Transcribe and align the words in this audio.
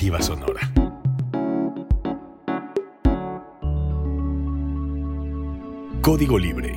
Sonora. 0.00 0.60
Código 6.00 6.38
Libre. 6.38 6.72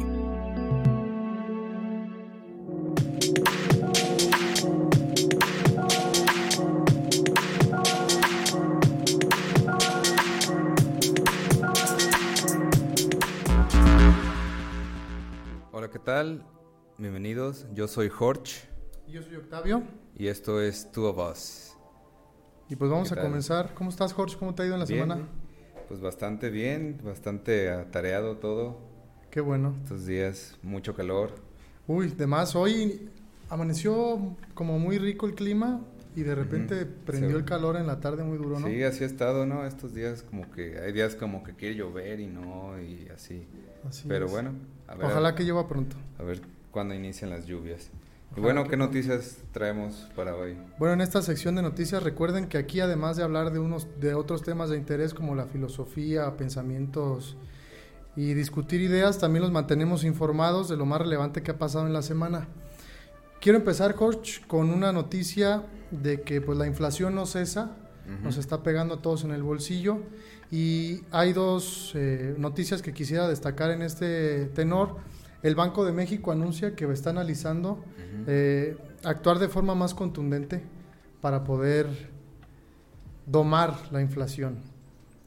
Hola, 15.71 15.89
¿qué 15.89 15.99
tal? 15.99 16.45
Bienvenidos. 16.97 17.67
Yo 17.73 17.87
soy 17.87 18.09
Jorge 18.09 18.67
Yo 19.07 19.23
soy 19.23 19.37
Octavio. 19.37 19.83
y 20.13 20.27
esto 20.27 20.59
es 20.61 20.91
Two 20.91 21.05
of 21.05 21.17
Us. 21.31 21.72
Y 22.69 22.75
pues 22.75 22.89
vamos 22.89 23.09
¿Qué 23.09 23.13
a 23.13 23.17
tal? 23.17 23.25
comenzar. 23.25 23.73
¿Cómo 23.73 23.89
estás, 23.89 24.13
Jorge? 24.13 24.35
¿Cómo 24.37 24.55
te 24.55 24.63
ha 24.63 24.65
ido 24.65 24.75
en 24.75 24.79
la 24.81 24.85
Bien, 24.85 25.01
semana? 25.01 25.21
Pues 25.87 26.01
bastante 26.01 26.49
bien, 26.49 26.99
bastante 27.03 27.69
atareado 27.69 28.37
todo. 28.37 28.77
Qué 29.29 29.41
bueno. 29.41 29.75
Estos 29.83 30.05
días, 30.05 30.57
mucho 30.63 30.95
calor. 30.95 31.31
Uy, 31.87 32.07
de 32.09 32.27
más, 32.27 32.55
hoy 32.55 33.09
amaneció 33.49 34.35
como 34.53 34.79
muy 34.79 34.97
rico 34.97 35.25
el 35.27 35.35
clima 35.35 35.81
y 36.15 36.21
de 36.21 36.35
repente 36.35 36.85
prendió 36.85 37.35
el 37.37 37.43
calor 37.45 37.75
en 37.75 37.87
la 37.87 37.99
tarde 37.99 38.23
muy 38.23 38.37
duro, 38.37 38.59
¿no? 38.59 38.67
Sí, 38.67 38.81
así 38.83 39.03
ha 39.03 39.07
estado, 39.07 39.45
¿no? 39.45 39.65
Estos 39.65 39.93
días 39.93 40.23
como 40.23 40.49
que 40.51 40.79
hay 40.79 40.91
días 40.93 41.15
como 41.15 41.43
que 41.43 41.53
quiere 41.53 41.75
llover 41.75 42.19
y 42.19 42.27
no, 42.27 42.79
y 42.79 43.07
así. 43.13 43.45
Así 43.87 44.05
Pero 44.07 44.27
es. 44.27 44.31
bueno, 44.31 44.51
a 44.87 44.95
ver, 44.95 45.07
Ojalá 45.07 45.35
que 45.35 45.43
llueva 45.43 45.67
pronto. 45.67 45.97
a 46.19 46.23
ver 46.23 46.41
cuándo 46.71 46.93
inician 46.95 47.29
las 47.29 47.45
lluvias. 47.45 47.89
Y 48.35 48.39
bueno, 48.39 48.63
¿qué 48.67 48.75
noticias 48.77 49.37
traemos 49.51 50.09
para 50.15 50.35
hoy? 50.35 50.57
Bueno, 50.79 50.95
en 50.95 51.01
esta 51.01 51.21
sección 51.21 51.55
de 51.55 51.61
noticias 51.61 52.01
recuerden 52.01 52.47
que 52.47 52.57
aquí 52.57 52.79
además 52.79 53.15
de 53.15 53.23
hablar 53.23 53.51
de 53.51 53.59
unos 53.59 53.87
de 53.99 54.15
otros 54.15 54.41
temas 54.41 54.69
de 54.69 54.77
interés 54.77 55.13
como 55.13 55.35
la 55.35 55.45
filosofía, 55.45 56.35
pensamientos 56.35 57.37
y 58.15 58.33
discutir 58.33 58.81
ideas, 58.81 59.19
también 59.19 59.43
los 59.43 59.51
mantenemos 59.51 60.03
informados 60.03 60.67
de 60.67 60.77
lo 60.77 60.85
más 60.85 60.99
relevante 61.01 61.43
que 61.43 61.51
ha 61.51 61.57
pasado 61.59 61.85
en 61.85 61.93
la 61.93 62.01
semana. 62.01 62.47
Quiero 63.39 63.57
empezar, 63.59 63.93
Jorge, 63.93 64.41
con 64.47 64.69
una 64.71 64.91
noticia 64.91 65.63
de 65.91 66.21
que 66.21 66.41
pues 66.41 66.57
la 66.57 66.65
inflación 66.65 67.13
no 67.13 67.25
cesa, 67.25 67.75
Ujú. 68.05 68.23
nos 68.23 68.37
está 68.37 68.63
pegando 68.63 68.95
a 68.95 69.01
todos 69.01 69.23
en 69.23 69.31
el 69.31 69.43
bolsillo 69.43 69.99
y 70.51 71.01
hay 71.11 71.33
dos 71.33 71.91
eh, 71.95 72.35
noticias 72.37 72.81
que 72.81 72.93
quisiera 72.93 73.27
destacar 73.27 73.71
en 73.71 73.81
este 73.81 74.45
tenor. 74.47 74.97
El 75.43 75.55
Banco 75.55 75.85
de 75.85 75.91
México 75.91 76.31
anuncia 76.31 76.75
que 76.75 76.85
está 76.91 77.09
analizando 77.11 77.83
eh, 78.27 78.77
actuar 79.03 79.39
de 79.39 79.49
forma 79.49 79.75
más 79.75 79.93
contundente 79.93 80.61
para 81.21 81.43
poder 81.43 81.87
domar 83.25 83.75
la 83.91 84.01
inflación. 84.01 84.57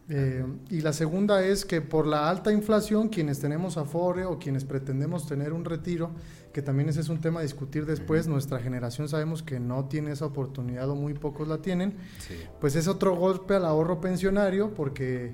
Eh, 0.09 0.45
y 0.71 0.83
la 0.83 0.93
segunda 0.93 1.45
es 1.45 1.65
que 1.65 1.81
por 1.81 2.07
la 2.07 2.31
alta 2.31 2.53
inflación, 2.53 3.09
quienes 3.09 3.41
tenemos 3.41 3.77
afore 3.77 4.25
o 4.25 4.39
quienes 4.39 4.65
pretendemos 4.65 5.27
tener 5.27 5.53
un 5.53 5.65
retiro, 5.65 6.11
que 6.53 6.63
también 6.63 6.89
ese 6.89 7.01
es 7.01 7.09
un 7.09 7.19
tema 7.19 7.41
a 7.41 7.43
discutir 7.43 7.87
después, 7.87 8.29
nuestra 8.29 8.61
generación 8.61 9.09
sabemos 9.09 9.43
que 9.43 9.59
no 9.59 9.87
tiene 9.87 10.13
esa 10.13 10.27
oportunidad 10.27 10.89
o 10.89 10.95
muy 10.95 11.13
pocos 11.15 11.49
la 11.49 11.59
tienen, 11.59 11.95
Sí. 12.21 12.35
pues 12.61 12.77
es 12.77 12.87
otro 12.89 13.17
golpe 13.17 13.55
al 13.57 13.65
ahorro 13.65 14.01
pensionario 14.01 14.73
porque 14.75 15.33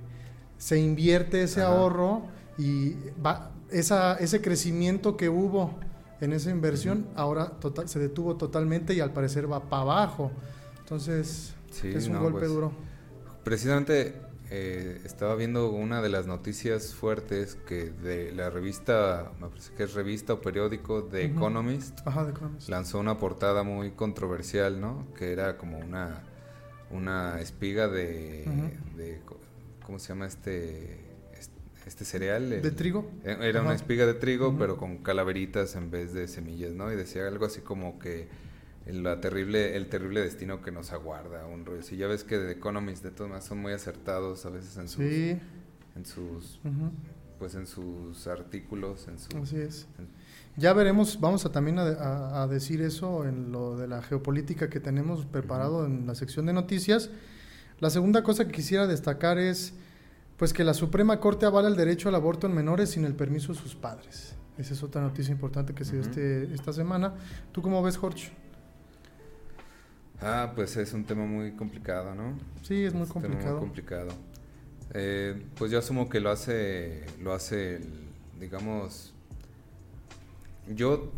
se 0.56 0.80
invierte 0.80 1.42
ese 1.42 1.60
ahorro 1.60 2.22
y 2.56 2.94
va, 3.24 3.50
esa, 3.72 4.14
ese 4.16 4.40
crecimiento 4.40 5.16
que 5.16 5.28
hubo 5.28 5.78
en 6.20 6.32
esa 6.32 6.50
inversión 6.50 7.06
ahora 7.16 7.50
total- 7.58 7.88
se 7.88 7.98
detuvo 7.98 8.36
totalmente 8.36 8.94
y 8.94 9.00
al 9.00 9.12
parecer 9.12 9.50
va 9.50 9.68
para 9.68 9.82
abajo. 9.82 10.30
Entonces 10.80 11.54
Sí, 11.70 11.88
es 11.88 12.06
un 12.06 12.14
no, 12.14 12.20
golpe 12.22 12.40
pues, 12.40 12.50
duro. 12.50 12.72
Precisamente 13.44 14.14
eh, 14.50 15.00
estaba 15.04 15.34
viendo 15.34 15.70
una 15.70 16.02
de 16.02 16.10
las 16.10 16.26
noticias 16.26 16.94
fuertes 16.94 17.56
que 17.66 17.86
de 17.90 18.30
la 18.32 18.50
revista, 18.50 19.32
me 19.40 19.48
parece 19.48 19.72
que 19.74 19.82
es 19.84 19.94
revista 19.94 20.34
o 20.34 20.40
periódico 20.42 21.04
The. 21.04 21.24
Economist, 21.24 21.98
Ajá, 22.06 22.24
de 22.24 22.30
Economist. 22.32 22.68
lanzó 22.68 22.98
una 23.00 23.18
portada 23.18 23.62
muy 23.62 23.92
controversial, 23.92 24.80
¿no? 24.80 25.06
Que 25.16 25.32
era 25.32 25.56
como 25.56 25.78
una, 25.78 26.22
una 26.90 27.40
espiga 27.40 27.88
de, 27.88 28.44
¿cómo 29.86 29.98
se 29.98 30.08
llama 30.10 30.26
este, 30.26 31.00
este, 31.86 32.04
cereal? 32.04 32.52
El- 32.52 32.62
¿De 32.62 32.70
trigo? 32.70 33.10
eh, 33.24 33.36
Era 33.40 33.60
una 33.60 33.70
Ajá. 33.70 33.76
espiga 33.76 34.06
de 34.06 34.14
trigo, 34.14 34.48
Ujú. 34.48 34.58
pero 34.58 34.76
con 34.76 34.98
calaveritas 34.98 35.74
en 35.76 35.90
vez 35.90 36.12
de 36.12 36.28
semillas, 36.28 36.72
¿no? 36.72 36.92
Y 36.92 36.96
decía 36.96 37.26
algo 37.26 37.46
así 37.46 37.60
como 37.60 37.98
que 37.98 38.28
el, 38.86 39.02
la 39.02 39.20
terrible, 39.20 39.76
el 39.76 39.88
terrible 39.88 40.20
destino 40.20 40.60
que 40.62 40.70
nos 40.72 40.92
aguarda, 40.92 41.46
un 41.46 41.64
rollo. 41.64 41.82
Si 41.82 41.96
ya 41.96 42.06
ves 42.08 42.24
que 42.24 42.38
The 42.38 42.50
Economist 42.52 43.02
de 43.04 43.10
todas 43.10 43.30
maneras 43.30 43.46
son 43.48 43.58
muy 43.58 43.72
acertados 43.72 44.44
a 44.46 44.50
veces 44.50 44.76
en 44.76 44.88
sus, 44.88 45.04
Sí, 45.04 45.38
en 45.96 46.04
sus, 46.06 46.58
ujú, 46.64 46.90
pues 47.38 47.54
en 47.54 47.66
sus 47.66 48.26
artículos, 48.26 49.06
en 49.08 49.18
su, 49.18 49.36
así 49.38 49.56
es. 49.56 49.86
en- 49.98 50.08
Ya 50.56 50.72
veremos, 50.74 51.18
vamos 51.20 51.46
a 51.46 51.50
también 51.52 51.78
a, 51.78 51.82
a- 51.84 52.42
a 52.42 52.46
decir 52.46 52.82
eso 52.82 53.24
en 53.26 53.52
lo 53.52 53.76
de 53.78 53.88
la 53.88 54.02
geopolítica 54.02 54.68
que 54.68 54.80
tenemos 54.80 55.24
preparado 55.26 55.86
en 55.86 56.06
la 56.06 56.14
sección 56.14 56.44
de 56.46 56.52
noticias. 56.52 57.08
La 57.80 57.88
segunda 57.90 58.22
cosa 58.22 58.44
que 58.46 58.52
quisiera 58.52 58.86
destacar 58.86 59.38
es 59.38 59.72
pues 60.36 60.52
que 60.52 60.64
la 60.64 60.74
Suprema 60.74 61.20
Corte 61.20 61.46
avala 61.46 61.68
el 61.68 61.76
derecho 61.76 62.08
al 62.08 62.14
aborto 62.14 62.46
en 62.46 62.54
menores 62.54 62.90
sin 62.90 63.04
el 63.04 63.14
permiso 63.14 63.52
de 63.52 63.58
sus 63.58 63.74
padres. 63.74 64.34
Esa 64.58 64.74
es 64.74 64.82
otra 64.82 65.00
noticia 65.00 65.32
importante 65.32 65.74
que 65.74 65.84
se 65.84 65.92
dio 65.92 66.02
este, 66.02 66.52
esta 66.52 66.72
semana. 66.72 67.14
¿Tú 67.52 67.62
cómo 67.62 67.82
ves, 67.82 67.96
Jorge? 67.96 68.30
Ah, 70.20 70.52
pues 70.54 70.76
es 70.76 70.92
un 70.92 71.04
tema 71.04 71.24
muy 71.24 71.52
complicado, 71.52 72.14
¿no? 72.14 72.38
Sí, 72.62 72.84
es 72.84 72.92
muy 72.92 73.02
un 73.02 73.08
tema 73.08 73.22
complicado. 73.22 73.52
muy 73.56 73.60
complicado. 73.60 74.08
Eh, 74.94 75.46
pues 75.56 75.70
yo 75.70 75.78
asumo 75.78 76.08
que 76.08 76.20
lo 76.20 76.30
hace, 76.30 77.04
lo 77.20 77.32
hace, 77.32 77.76
el- 77.76 78.04
digamos, 78.38 79.14
yo 80.68 81.10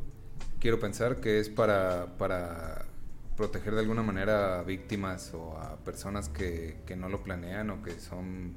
quiero 0.60 0.78
pensar 0.80 1.20
que 1.20 1.38
es 1.40 1.48
para, 1.50 2.16
para 2.18 2.86
proteger 3.36 3.74
de 3.74 3.80
alguna 3.80 4.02
manera 4.02 4.60
a 4.60 4.62
víctimas 4.62 5.34
o 5.34 5.58
a 5.58 5.76
personas 5.78 6.28
que, 6.28 6.80
que 6.86 6.96
no 6.96 7.08
lo 7.08 7.22
planean 7.24 7.70
o 7.70 7.82
que 7.82 7.98
son 7.98 8.54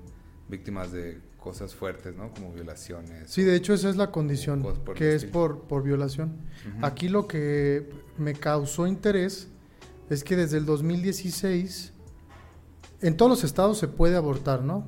víctimas 0.50 0.92
de 0.92 1.20
cosas 1.40 1.76
fuertes, 1.76 2.16
¿no? 2.16 2.32
Como 2.32 2.52
violaciones. 2.52 3.30
Sí, 3.30 3.44
de 3.44 3.56
hecho 3.56 3.74
esa 3.74 3.90
es 3.90 3.96
la 3.96 4.12
condición, 4.12 4.66
que 4.96 5.16
es 5.16 5.26
por, 5.26 5.62
por 5.62 5.84
violación. 5.84 6.38
Aquí 6.82 7.10
lo 7.10 7.28
que 7.28 7.90
me 8.18 8.34
causó 8.34 8.88
interés 8.88 9.48
es 10.10 10.24
que 10.24 10.36
desde 10.36 10.58
el 10.58 10.66
2016 10.66 11.94
en 13.02 13.16
todos 13.16 13.30
los 13.30 13.44
estados 13.44 13.78
se 13.78 13.88
puede 13.88 14.16
abortar, 14.16 14.64
¿no? 14.64 14.88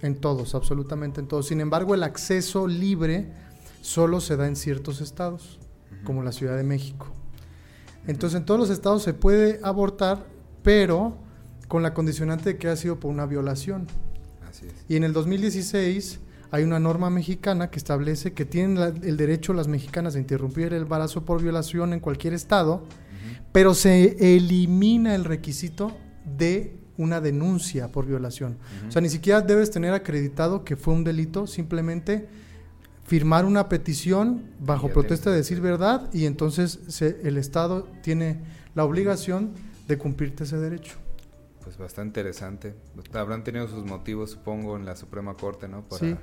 En 0.00 0.16
todos, 0.16 0.54
absolutamente 0.54 1.20
en 1.20 1.28
todos. 1.28 1.46
Sin 1.48 1.60
embargo, 1.60 1.94
el 1.94 2.02
acceso 2.02 2.66
libre 2.66 3.30
solo 3.82 4.20
se 4.20 4.36
da 4.36 4.46
en 4.46 4.56
ciertos 4.56 5.00
estados, 5.00 5.58
como 6.04 6.22
la 6.22 6.32
Ciudad 6.32 6.56
de 6.56 6.62
México. 6.62 7.08
Entonces, 8.06 8.38
en 8.38 8.46
todos 8.46 8.58
los 8.58 8.70
estados 8.70 9.02
se 9.02 9.12
puede 9.14 9.60
abortar, 9.62 10.24
pero 10.62 11.18
con 11.68 11.82
la 11.82 11.94
condicionante 11.94 12.54
de 12.54 12.58
que 12.58 12.68
ha 12.68 12.76
sido 12.76 12.98
por 12.98 13.10
una 13.10 13.26
violación. 13.26 13.86
Y 14.88 14.96
en 14.96 15.04
el 15.04 15.12
2016 15.12 16.20
hay 16.50 16.64
una 16.64 16.78
norma 16.78 17.08
mexicana 17.10 17.70
que 17.70 17.78
establece 17.78 18.32
que 18.34 18.44
tienen 18.44 18.78
la- 18.78 18.88
el 18.88 19.16
derecho 19.16 19.52
las 19.54 19.68
mexicanas 19.68 20.14
de 20.14 20.20
interrumpir 20.20 20.72
el 20.74 20.82
embarazo 20.82 21.24
por 21.24 21.42
violación 21.42 21.92
en 21.92 22.00
cualquier 22.00 22.34
estado, 22.34 22.84
pero 23.52 23.74
se 23.74 24.36
elimina 24.36 25.14
el 25.14 25.24
requisito 25.24 25.96
de 26.36 26.76
una 26.98 27.20
denuncia 27.22 27.90
por 27.90 28.06
violación. 28.06 28.58
O 28.86 28.92
sea, 28.92 29.00
ni 29.00 29.08
siquiera 29.08 29.40
debes 29.40 29.70
tener 29.70 29.94
acreditado 29.94 30.62
que 30.64 30.76
fue 30.76 30.92
un 30.94 31.04
delito, 31.04 31.46
simplemente 31.46 32.28
firmar 33.04 33.44
una 33.44 33.68
petición 33.68 34.42
bajo 34.60 34.88
ya 34.88 34.94
protesta 34.94 35.30
de 35.30 35.36
decir 35.38 35.60
verdad 35.60 36.08
y 36.12 36.26
entonces 36.26 36.80
se- 36.88 37.18
el 37.24 37.36
Estado 37.38 37.88
tiene 38.02 38.40
la 38.74 38.84
obligación 38.84 39.52
de 39.88 39.98
cumplirte 39.98 40.44
ese 40.44 40.58
derecho. 40.58 40.94
Pues 41.62 41.78
bastante 41.78 42.20
interesante. 42.20 42.74
Habrán 43.12 43.44
tenido 43.44 43.68
sus 43.68 43.84
motivos, 43.84 44.30
supongo, 44.30 44.76
en 44.76 44.84
la 44.84 44.96
Suprema 44.96 45.34
Corte, 45.34 45.68
¿no? 45.68 45.82
Para 45.82 46.00
Sí. 46.00 46.16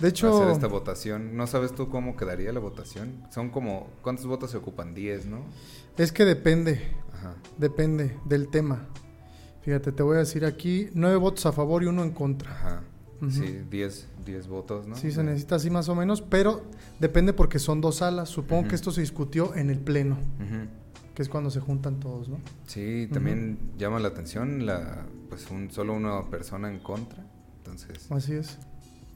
De 0.00 0.08
hecho, 0.08 0.34
hacer 0.34 0.48
esta 0.50 0.66
votación. 0.66 1.36
¿No 1.36 1.46
sabes 1.46 1.74
tú 1.74 1.90
cómo 1.90 2.16
quedaría 2.16 2.52
la 2.52 2.60
votación? 2.60 3.22
Son 3.30 3.50
como, 3.50 3.88
¿cuántos 4.02 4.26
votos 4.26 4.50
se 4.50 4.56
ocupan? 4.56 4.94
10, 4.94 5.26
¿no? 5.26 5.40
es 5.98 6.12
que 6.12 6.24
depende, 6.24 6.80
Ajá. 7.12 7.34
depende 7.58 8.16
del 8.24 8.48
tema. 8.48 8.86
Fíjate, 9.60 9.92
te 9.92 10.02
voy 10.02 10.16
a 10.16 10.20
decir 10.20 10.46
aquí 10.46 10.88
nueve 10.94 11.16
votos 11.16 11.44
a 11.44 11.52
favor 11.52 11.82
y 11.82 11.86
uno 11.86 12.02
en 12.02 12.12
contra. 12.12 12.50
Ajá. 12.50 12.82
Sí, 13.28 13.60
10, 13.70 14.08
10 14.24 14.48
votos, 14.48 14.86
¿no? 14.86 14.96
Sí, 14.96 15.12
se 15.12 15.22
necesita 15.22 15.56
así 15.56 15.68
más 15.68 15.90
o 15.90 15.94
menos, 15.94 16.22
pero 16.22 16.62
depende 17.00 17.34
porque 17.34 17.58
son 17.58 17.82
dos 17.82 17.96
salas. 17.96 18.30
Supongo 18.30 18.68
que 18.68 18.74
esto 18.74 18.90
se 18.92 19.02
discutió 19.02 19.54
en 19.54 19.68
el 19.68 19.78
pleno, 19.78 20.14
Ujú. 20.14 20.66
Que 21.20 21.24
es 21.24 21.28
cuando 21.28 21.50
se 21.50 21.60
juntan 21.60 22.00
todos, 22.00 22.30
¿no? 22.30 22.38
Sí, 22.66 23.06
también 23.12 23.58
llama 23.76 23.98
la 24.00 24.08
atención 24.08 24.64
la, 24.64 25.04
pues 25.28 25.50
un, 25.50 25.70
solo 25.70 25.92
una 25.92 26.30
persona 26.30 26.70
en 26.72 26.78
contra. 26.80 27.26
Entonces, 27.58 28.10
Así 28.10 28.32
es. 28.32 28.56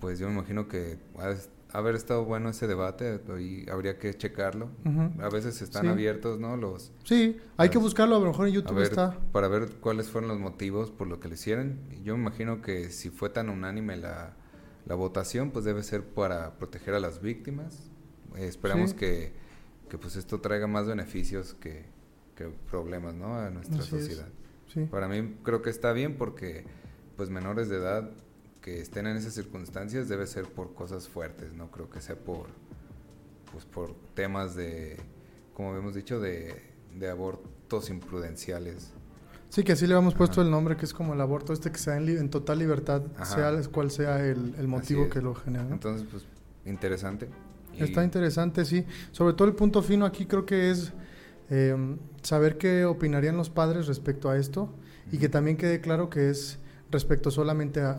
pues 0.03 0.19
yo 0.19 0.27
me 0.29 0.35
imagino 0.35 0.69
que 0.69 0.99
ha 1.19 1.35
haber 1.79 1.95
estado 1.95 2.27
bueno 2.27 2.51
ese 2.51 2.67
debate 2.67 3.23
y 3.41 3.71
habría 3.71 3.99
que 3.99 4.13
checarlo. 4.13 4.69
Ujú. 4.85 5.23
A 5.23 5.31
veces 5.31 5.63
están 5.63 5.85
Sí. 5.85 5.89
abiertos, 5.89 6.39
¿no? 6.39 6.59
Los 6.59 6.93
Sí, 7.05 7.39
hay 7.57 7.71
que 7.71 7.77
Las- 7.77 7.85
buscarlo, 7.85 8.17
a 8.17 8.21
lo 8.21 8.27
mejor 8.27 8.49
en 8.49 8.53
YouTube 8.53 8.75
ver, 8.77 8.89
está. 8.89 9.19
para 9.33 9.49
ver 9.49 9.71
cuáles 9.81 10.11
fueron 10.11 10.29
los 10.29 10.39
motivos 10.39 10.91
por 10.91 11.07
lo 11.09 11.21
que 11.21 11.29
lo 11.29 11.35
hicieron. 11.35 11.79
Yo 12.03 12.15
me 12.17 12.21
imagino 12.21 12.61
que 12.61 12.91
si 12.91 13.09
fue 13.09 13.31
tan 13.31 13.49
unánime 13.49 13.97
la, 13.97 14.37
la 14.85 14.95
votación, 14.95 15.53
pues 15.53 15.65
debe 15.65 15.83
ser 15.83 16.05
para 16.05 16.59
proteger 16.59 16.93
a 16.93 17.01
las 17.01 17.23
víctimas. 17.23 17.91
Eh, 18.37 18.47
esperamos 18.47 18.91
Sí. 18.91 18.97
que, 18.97 19.33
que 19.89 19.97
pues 19.99 20.17
esto 20.17 20.41
traiga 20.43 20.67
más 20.67 20.87
beneficios 20.87 21.55
que, 21.55 21.87
que 22.35 22.49
problemas, 22.71 23.15
¿no? 23.15 23.37
A 23.37 23.51
nuestra 23.51 23.79
Así 23.79 23.91
sociedad. 23.91 24.29
Sí. 24.73 24.85
Para 24.91 25.09
mí 25.09 25.37
creo 25.43 25.63
que 25.63 25.71
está 25.71 25.93
bien 25.93 26.17
porque 26.17 26.65
pues 27.17 27.31
menores 27.31 27.69
de 27.69 27.77
edad 27.77 28.11
que 28.61 28.81
estén 28.81 29.07
en 29.07 29.17
esas 29.17 29.35
circunstancias 29.35 30.09
debe 30.09 30.27
ser 30.27 30.47
por 30.47 30.75
cosas 30.75 31.09
fuertes, 31.09 31.53
no 31.53 31.71
creo 31.71 31.91
que 31.91 32.01
sea 32.01 32.17
por 32.17 32.47
pues 33.53 33.65
por 33.67 33.95
temas 34.15 34.57
de 34.57 34.97
como 35.55 35.71
habíamos 35.71 35.95
dicho 35.95 36.19
de, 36.19 36.61
de 36.99 37.09
abortos 37.09 37.89
imprudenciales. 37.91 38.93
Sí, 39.49 39.63
que 39.63 39.73
así 39.73 39.87
le 39.87 39.95
habíamos 39.95 40.15
puesto 40.15 40.41
Ajá. 40.41 40.47
el 40.47 40.51
nombre, 40.51 40.77
que 40.77 40.85
es 40.85 40.93
como 40.93 41.15
el 41.15 41.21
aborto 41.21 41.53
este 41.53 41.71
que 41.71 41.79
se 41.79 41.91
da 41.91 41.99
en, 41.99 42.09
en 42.09 42.29
total 42.29 42.59
libertad, 42.59 43.03
Ajá. 43.17 43.25
sea 43.25 43.71
cual 43.71 43.93
sea 43.93 44.25
el, 44.27 44.57
el 44.59 44.67
motivo 44.67 45.05
es. 45.05 45.11
que 45.13 45.23
lo 45.23 45.35
genera. 45.37 45.69
Entonces, 45.71 46.05
pues 46.11 46.25
interesante. 46.65 47.29
Está 47.79 48.03
interesante, 48.03 48.65
sí. 48.65 48.85
Sobre 49.13 49.35
todo 49.35 49.47
el 49.47 49.55
punto 49.55 49.83
fino 49.83 50.05
aquí 50.07 50.27
creo 50.27 50.45
que 50.45 50.71
es 50.71 50.93
eh, 51.51 51.97
saber 52.23 52.57
qué 52.59 52.85
opinarían 52.85 53.37
los 53.37 53.51
padres 53.51 53.87
respecto 53.87 54.31
a 54.31 54.37
esto 54.39 54.75
y 55.13 55.19
que 55.19 55.29
también 55.29 55.57
quede 55.57 55.81
claro 55.81 56.09
que 56.11 56.31
es 56.31 56.59
respecto 56.91 57.31
solamente 57.31 57.81
a- 57.81 57.91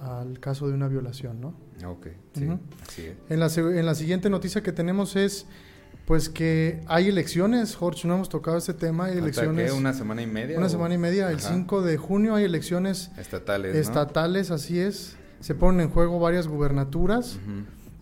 a- 0.00 0.18
al 0.20 0.40
caso 0.40 0.68
de 0.68 0.74
una 0.74 0.88
violación, 0.88 1.40
¿no? 1.40 1.54
Ok, 1.88 2.08
sí, 2.34 2.46
así 2.86 3.06
es. 3.06 3.14
En 3.30 3.40
la, 3.40 3.46
en 3.78 3.86
la 3.86 3.94
siguiente 3.94 4.28
noticia 4.30 4.62
que 4.62 4.72
tenemos 4.72 5.16
es 5.16 5.46
pues 6.06 6.28
que 6.28 6.80
hay 6.86 7.08
elecciones, 7.08 7.74
Jorge, 7.74 8.06
no 8.06 8.14
hemos 8.14 8.28
tocado 8.28 8.56
este 8.58 8.74
tema, 8.74 9.06
hay 9.06 9.18
elecciones 9.18 9.72
¿qué? 9.72 9.76
una 9.78 9.92
semana 9.92 10.22
y 10.22 10.26
media. 10.26 10.56
una 10.56 10.66
o- 10.66 10.70
semana 10.70 10.94
y 10.94 10.98
media, 10.98 11.30
el 11.30 11.38
Ajá. 11.38 11.48
5 11.52 11.82
de 11.82 11.96
junio 11.96 12.34
hay 12.36 12.44
elecciones 12.44 13.10
estatales. 13.18 13.74
¿no? 13.74 13.80
estatales, 13.80 14.50
así 14.52 14.78
es, 14.78 15.16
se 15.40 15.54
ponen 15.54 15.80
en 15.80 15.90
juego 15.90 16.20
varias 16.20 16.46
gubernaturas. 16.46 17.38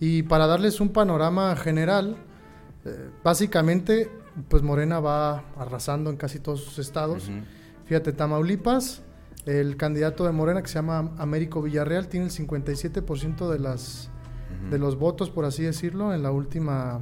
Y 0.01 0.25
para 0.25 0.47
darles 0.47 0.81
un 0.81 0.91
panorama 0.91 1.55
general, 1.57 2.17
eh, 2.85 3.09
básicamente, 3.23 4.11
pues 4.49 4.63
Morena 4.63 5.01
va 5.01 5.45
arrasando 5.57 6.11
en 6.11 6.17
casi 6.17 6.39
todos 6.39 6.63
sus 6.63 6.79
estados. 6.79 7.31
Fíjate, 7.85 8.13
Tamaulipas, 8.13 9.03
el 9.47 9.77
candidato 9.77 10.25
de 10.25 10.33
Morena 10.33 10.63
que 10.63 10.69
se 10.69 10.75
llama 10.75 11.13
Américo 11.19 11.63
Villarreal 11.63 12.09
tiene 12.09 12.27
el 12.27 12.33
57% 12.33 13.51
de 13.51 13.59
las 13.59 14.11
de 14.71 14.79
los 14.79 14.97
votos, 14.97 15.31
por 15.31 15.45
así 15.45 15.63
decirlo, 15.63 16.15
en 16.15 16.23
la 16.23 16.31
última 16.31 17.01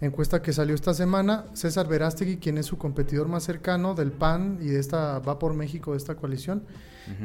encuesta 0.00 0.42
que 0.42 0.52
salió 0.52 0.74
esta 0.74 0.94
semana. 0.94 1.46
César 1.54 1.88
Verástegui, 1.88 2.36
quien 2.36 2.58
es 2.58 2.66
su 2.66 2.78
competidor 2.78 3.28
más 3.28 3.44
cercano 3.44 3.94
del 3.94 4.12
PAN 4.12 4.58
y 4.60 4.68
de 4.68 4.80
esta 4.80 5.18
va 5.18 5.38
por 5.38 5.54
México 5.54 5.92
de 5.92 5.98
esta 5.98 6.14
coalición, 6.16 6.64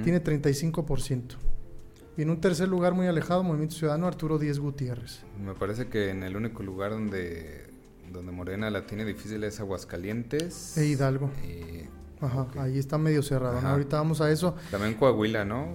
tiene 0.04 0.24
35%. 0.24 1.36
Y 2.18 2.24
en 2.24 2.30
un 2.30 2.42
tercer 2.42 2.68
lugar 2.68 2.94
muy 2.94 3.08
alejado, 3.08 3.44
Movimiento 3.44 3.76
Ciudadano, 3.76 4.06
Arturo 4.08 4.38
Díez 4.38 4.60
Gutiérrez. 4.60 5.24
Me 5.42 5.54
parece 5.54 5.88
que 5.88 6.10
en 6.10 6.24
el 6.24 6.36
único 6.36 6.64
lugar 6.64 6.92
donde, 6.92 7.69
donde 8.12 8.32
Morena 8.32 8.70
la 8.70 8.86
tiene 8.86 9.06
difícil 9.06 9.44
es 9.44 9.60
Aguascalientes. 9.60 10.78
E 10.78 10.86
Hidalgo. 10.86 11.30
Y 11.48 11.88
Ajá, 12.22 12.42
Ok. 12.42 12.58
ahí 12.58 12.78
está 12.78 12.98
medio 12.98 13.24
cerrado. 13.24 13.62
¿no? 13.62 13.68
Ahorita 13.70 13.98
vamos 13.98 14.20
a 14.20 14.30
eso. 14.30 14.56
también 14.72 14.96
Coahuila, 14.96 15.46
¿no? 15.46 15.68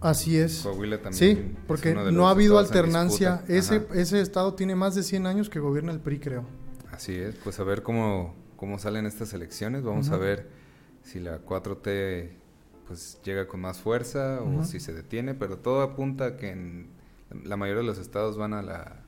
Así 0.00 0.36
es. 0.36 0.60
Coahuila 0.62 1.00
también. 1.00 1.14
Sí, 1.36 1.54
porque 1.68 1.94
no 1.94 2.26
ha 2.26 2.32
habido 2.32 2.58
alternancia. 2.58 3.44
Ese, 3.46 3.86
ese 3.94 4.20
estado 4.20 4.54
tiene 4.54 4.74
más 4.74 4.94
de 4.96 5.02
100 5.04 5.26
años 5.26 5.48
que 5.48 5.60
gobierna 5.60 5.92
el 5.92 6.00
PRI, 6.00 6.18
creo. 6.18 6.44
Así 6.90 7.14
es, 7.14 7.34
pues 7.36 7.60
a 7.60 7.64
ver 7.64 7.82
cómo, 7.82 8.34
cómo 8.56 8.78
salen 8.78 9.06
estas 9.06 9.32
elecciones. 9.32 9.84
Vamos 9.84 10.08
a 10.10 10.16
ver 10.16 10.48
si 11.04 11.20
la 11.20 11.40
4T 11.44 12.30
pues 12.88 13.20
llega 13.24 13.46
con 13.48 13.60
más 13.60 13.78
fuerza 13.78 14.40
o 14.40 14.64
si 14.64 14.80
se 14.80 14.92
detiene, 14.92 15.34
pero 15.34 15.58
todo 15.58 15.82
apunta 15.82 16.24
a 16.26 16.36
que 16.36 16.50
en 16.50 16.88
la 17.44 17.56
mayoría 17.56 17.82
de 17.82 17.86
los 17.86 17.98
estados 17.98 18.36
van 18.36 18.54
a 18.54 18.62
la, 18.62 19.02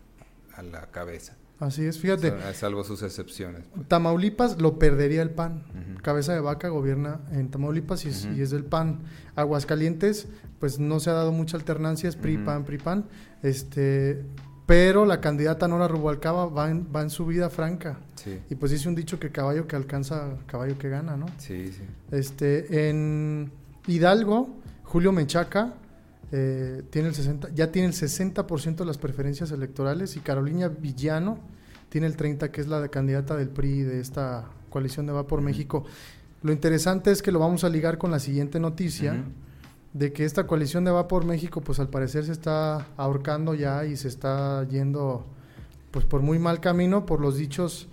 a 0.54 0.62
la 0.62 0.90
cabeza. 0.90 1.36
Así 1.60 1.84
es. 1.84 1.98
Fíjate, 1.98 2.30
Sa- 2.30 2.54
Salvo 2.54 2.84
sus 2.84 3.02
excepciones. 3.02 3.64
pues. 3.74 3.88
Tamaulipas 3.88 4.60
lo 4.60 4.78
perdería 4.78 5.22
el 5.22 5.30
PAN. 5.30 5.64
Cabeza 6.02 6.32
de 6.32 6.40
Vaca 6.40 6.68
gobierna 6.68 7.20
en 7.32 7.50
Tamaulipas 7.50 8.04
y 8.04 8.08
es, 8.10 8.24
Ujú. 8.26 8.34
y 8.34 8.40
es 8.42 8.50
del 8.50 8.64
PAN. 8.64 9.00
Aguascalientes, 9.34 10.28
pues 10.60 10.78
no 10.78 11.00
se 11.00 11.10
ha 11.10 11.14
dado 11.14 11.32
mucha 11.32 11.56
alternancia, 11.56 12.08
es 12.08 12.16
PRI, 12.16 12.36
Ujú. 12.36 12.44
PAN, 12.44 12.64
PRI, 12.64 12.78
PAN. 12.78 13.04
Este, 13.42 14.22
pero 14.66 15.04
la 15.06 15.20
candidata 15.20 15.66
Nora 15.66 15.88
Rubalcaba 15.88 16.46
va 16.46 16.70
en, 16.70 16.86
va 16.94 17.02
en 17.02 17.10
su 17.10 17.26
vida 17.26 17.48
franca. 17.50 17.98
Sí, 18.16 18.38
Y 18.50 18.54
pues 18.54 18.70
dice 18.72 18.88
un 18.88 18.94
dicho 18.94 19.18
que 19.18 19.30
caballo 19.30 19.66
que 19.66 19.74
alcanza, 19.76 20.36
caballo 20.46 20.76
que 20.78 20.88
gana, 20.88 21.16
¿no? 21.16 21.26
sí, 21.38 21.72
sí. 21.72 21.82
Este, 22.10 22.88
en 22.90 23.50
Hidalgo, 23.86 24.50
Julio 24.84 25.10
Menchaca 25.12 25.74
eh, 26.32 26.82
tiene 26.90 27.08
el 27.08 27.14
60, 27.14 27.48
ya 27.54 27.72
tiene 27.72 27.88
el 27.88 27.94
60% 27.94 28.76
de 28.76 28.84
las 28.84 28.98
preferencias 28.98 29.50
electorales 29.50 30.16
y 30.16 30.20
Carolina 30.20 30.68
Villano 30.68 31.38
tiene 31.88 32.06
el 32.06 32.16
30%, 32.16 32.50
que 32.50 32.60
es 32.60 32.68
la 32.68 32.80
de 32.80 32.90
candidata 32.90 33.34
del 33.36 33.48
PRI 33.48 33.82
de 33.82 34.00
esta 34.00 34.44
coalición 34.70 35.06
de 35.06 35.12
Va 35.12 35.26
por. 35.26 35.40
México. 35.40 35.84
Lo 36.42 36.52
interesante 36.52 37.10
es 37.10 37.22
que 37.22 37.32
lo 37.32 37.38
vamos 37.38 37.64
a 37.64 37.68
ligar 37.68 37.96
con 37.98 38.10
la 38.10 38.18
siguiente 38.18 38.60
noticia, 38.60 39.24
de 39.94 40.12
que 40.12 40.24
esta 40.26 40.46
coalición 40.46 40.84
de 40.84 40.90
Va 40.90 41.08
por 41.08 41.24
México, 41.24 41.62
pues 41.62 41.80
al 41.80 41.88
parecer 41.88 42.24
se 42.26 42.32
está 42.32 42.86
ahorcando 42.98 43.54
ya 43.54 43.86
y 43.86 43.96
se 43.96 44.08
está 44.08 44.66
yendo 44.68 45.24
pues 45.90 46.04
por 46.04 46.20
muy 46.20 46.38
mal 46.38 46.60
camino 46.60 47.06
por 47.06 47.20
los 47.22 47.38
dichos 47.38 47.88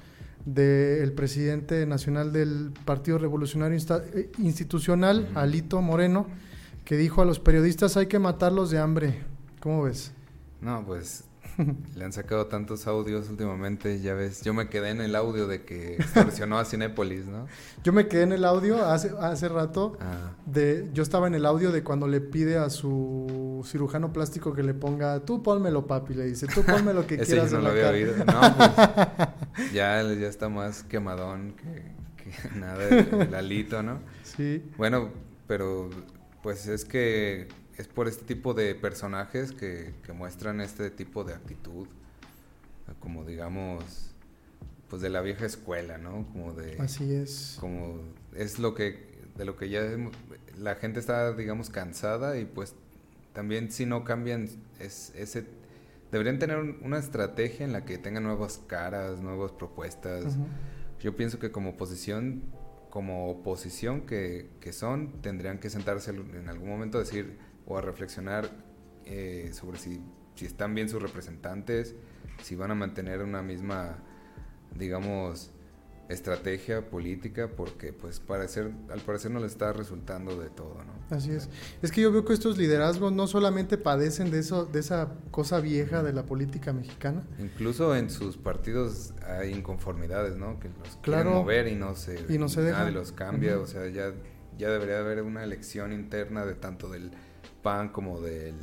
del 0.45 1.13
presidente 1.13 1.85
nacional 1.85 2.31
del 2.33 2.71
Partido 2.83 3.17
Revolucionario 3.17 3.77
Insta- 3.77 4.03
eh, 4.13 4.29
Institucional. 4.37 5.29
Alito 5.33 5.81
Moreno, 5.81 6.27
que 6.85 6.95
dijo 6.97 7.21
a 7.21 7.25
los 7.25 7.39
periodistas 7.39 7.97
hay 7.97 8.07
que 8.07 8.19
matarlos 8.19 8.69
de 8.71 8.79
hambre. 8.79 9.23
¿Cómo 9.59 9.83
ves? 9.83 10.13
No, 10.61 10.83
pues 10.85 11.25
le 11.95 12.03
han 12.03 12.11
sacado 12.11 12.47
tantos 12.47 12.85
audios 12.85 13.29
últimamente, 13.29 14.01
ya 14.01 14.13
ves. 14.13 14.41
Yo 14.41 14.53
me 14.53 14.67
quedé 14.67 14.89
en 14.89 14.99
el 14.99 15.15
audio 15.15 15.47
de 15.47 15.63
que 15.63 15.95
extorsionó 15.95 16.59
a 16.59 16.65
Cinépolis, 16.65 17.27
¿no? 17.27 17.47
Yo 17.83 17.93
me 17.93 18.07
quedé 18.07 18.23
en 18.23 18.33
el 18.33 18.43
audio 18.43 18.83
hace, 18.85 19.11
hace 19.21 19.47
rato. 19.47 19.97
Ah, 20.01 20.31
De, 20.45 20.89
yo 20.93 21.01
estaba 21.01 21.27
en 21.27 21.33
el 21.35 21.45
audio 21.45 21.71
de 21.71 21.81
cuando 21.81 22.07
le 22.07 22.19
pide 22.19 22.57
a 22.57 22.69
su 22.69 23.63
cirujano 23.65 24.11
plástico 24.11 24.53
que 24.53 24.63
le 24.63 24.73
ponga, 24.73 25.21
tú 25.21 25.41
pónmelo 25.41 25.87
papi, 25.87 26.13
le 26.13 26.25
dice, 26.25 26.45
tú 26.47 26.61
ponme 26.63 26.93
lo 26.93 27.07
que 27.07 27.17
quieras 27.19 27.51
yo 27.51 27.57
no 27.57 27.63
lo 27.63 27.69
había 27.69 27.83
cara". 27.83 27.93
oído. 27.95 28.13
No, 28.25 29.53
pues 29.55 29.71
ya, 29.71 30.03
ya 30.03 30.27
está 30.27 30.49
más 30.49 30.83
quemadón 30.83 31.53
que, 31.53 31.93
que 32.21 32.49
nada 32.59 32.85
el, 32.89 33.21
el 33.21 33.33
alito, 33.35 33.81
¿no? 33.81 33.99
Sí, 34.23 34.61
Bueno, 34.77 35.09
pero 35.47 35.89
pues 36.45 36.67
es 36.67 36.85
que 36.85 37.47
es 37.75 37.87
por 37.87 38.07
este 38.07 38.23
tipo 38.23 38.53
de 38.53 38.75
personajes 38.75 39.51
que, 39.51 39.95
que 40.03 40.13
muestran 40.13 40.61
este 40.61 40.91
tipo 40.91 41.23
de 41.23 41.33
actitud, 41.33 41.87
como 42.99 43.25
digamos, 43.25 43.83
pues 44.87 45.01
de 45.01 45.09
la 45.09 45.21
vieja 45.21 45.47
escuela, 45.47 45.97
¿no? 45.97 46.27
Como 46.31 46.53
de... 46.53 46.77
así 46.79 47.11
es. 47.11 47.57
como 47.59 47.99
es 48.35 48.59
lo 48.59 48.75
que 48.75 49.15
de 49.35 49.43
lo 49.45 49.57
que 49.57 49.69
ya 49.69 49.81
la 50.59 50.75
gente 50.75 50.99
está 50.99 51.33
digamos 51.33 51.71
cansada 51.71 52.37
y 52.37 52.45
pues 52.45 52.75
también 53.33 53.71
si 53.71 53.87
no 53.87 54.03
cambian 54.03 54.47
es 54.79 55.11
ese 55.15 55.45
deberían 56.11 56.37
tener 56.37 56.57
un- 56.57 56.77
una 56.83 56.99
estrategia 56.99 57.65
en 57.65 57.73
la 57.73 57.85
que 57.85 57.97
tengan 57.97 58.21
nuevas 58.23 58.61
caras 58.67 59.19
nuevas 59.19 59.51
propuestas 59.51 60.35
yo 61.01 61.15
pienso 61.17 61.39
que 61.39 61.51
como 61.51 61.71
oposición 61.71 62.43
como 62.95 63.29
oposición 63.29 64.05
que, 64.05 64.51
que 64.61 64.71
son 64.71 65.21
tendrían 65.21 65.59
que 65.59 65.69
sentarse 65.69 66.11
en 66.11 66.47
algún 66.47 66.69
momento 66.69 66.97
a 66.97 67.01
decir 67.01 67.37
o 67.65 67.77
a 67.77 67.81
reflexionar 67.81 68.49
eh, 69.03 69.49
sobre 69.51 69.77
si, 69.79 70.01
si 70.35 70.45
están 70.45 70.73
bien 70.73 70.87
sus 70.87 71.01
representantes 71.01 71.93
si 72.41 72.55
van 72.55 72.71
a 72.71 72.75
mantener 72.75 73.21
una 73.21 73.41
misma 73.41 73.97
digamos 74.79 75.51
estrategia 76.07 76.87
política 76.87 77.49
porque 77.55 77.91
pues 77.91 78.19
parecer 78.19 78.71
al 78.89 78.99
parecer 79.01 79.31
no 79.31 79.39
le 79.39 79.47
está 79.47 79.73
resultando 79.73 80.37
de 80.39 80.49
todo 80.49 80.75
no 80.83 80.93
Así 81.15 81.31
es. 81.31 81.49
Es 81.81 81.91
que 81.91 82.01
yo 82.01 82.11
veo 82.11 82.25
que 82.25 82.33
estos 82.33 82.57
liderazgos 82.57 83.11
no 83.13 83.27
solamente 83.27 83.77
padecen 83.77 84.31
de 84.31 84.39
eso, 84.39 84.65
de 84.65 84.79
esa 84.79 85.13
cosa 85.31 85.59
vieja 85.59 86.01
de 86.03 86.13
la 86.13 86.25
política 86.25 86.73
mexicana. 86.73 87.23
incluso 87.39 87.95
en 87.95 88.09
sus 88.09 88.37
partidos 88.37 89.13
hay 89.27 89.51
inconformidades 89.51 90.35
no 90.37 90.59
que 90.59 90.69
los 90.69 90.95
Claro. 91.01 91.23
quieren 91.23 91.33
mover 91.33 91.67
y 91.67 91.75
no 91.75 91.95
se 91.95 92.23
Y 92.29 92.37
no 92.37 92.49
se 92.49 92.61
dejan. 92.61 92.81
nadie 92.81 92.93
los 92.93 93.11
cambia 93.11 93.59
o 93.59 93.65
sea 93.67 93.87
ya 93.87 94.11
ya 94.57 94.69
debería 94.69 94.99
haber 94.99 95.21
una 95.23 95.43
elección 95.43 95.91
interna 95.91 96.45
de 96.45 96.53
tanto 96.55 96.89
del 96.89 97.11
PAN 97.63 97.89
como 97.89 98.21
del 98.21 98.55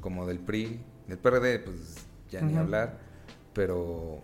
como 0.00 0.26
del 0.26 0.38
PRI 0.38 0.80
del 1.08 1.18
PRD 1.18 1.58
pues 1.58 1.76
ya 2.30 2.40
ni 2.40 2.56
hablar 2.56 2.98
pero 3.52 4.22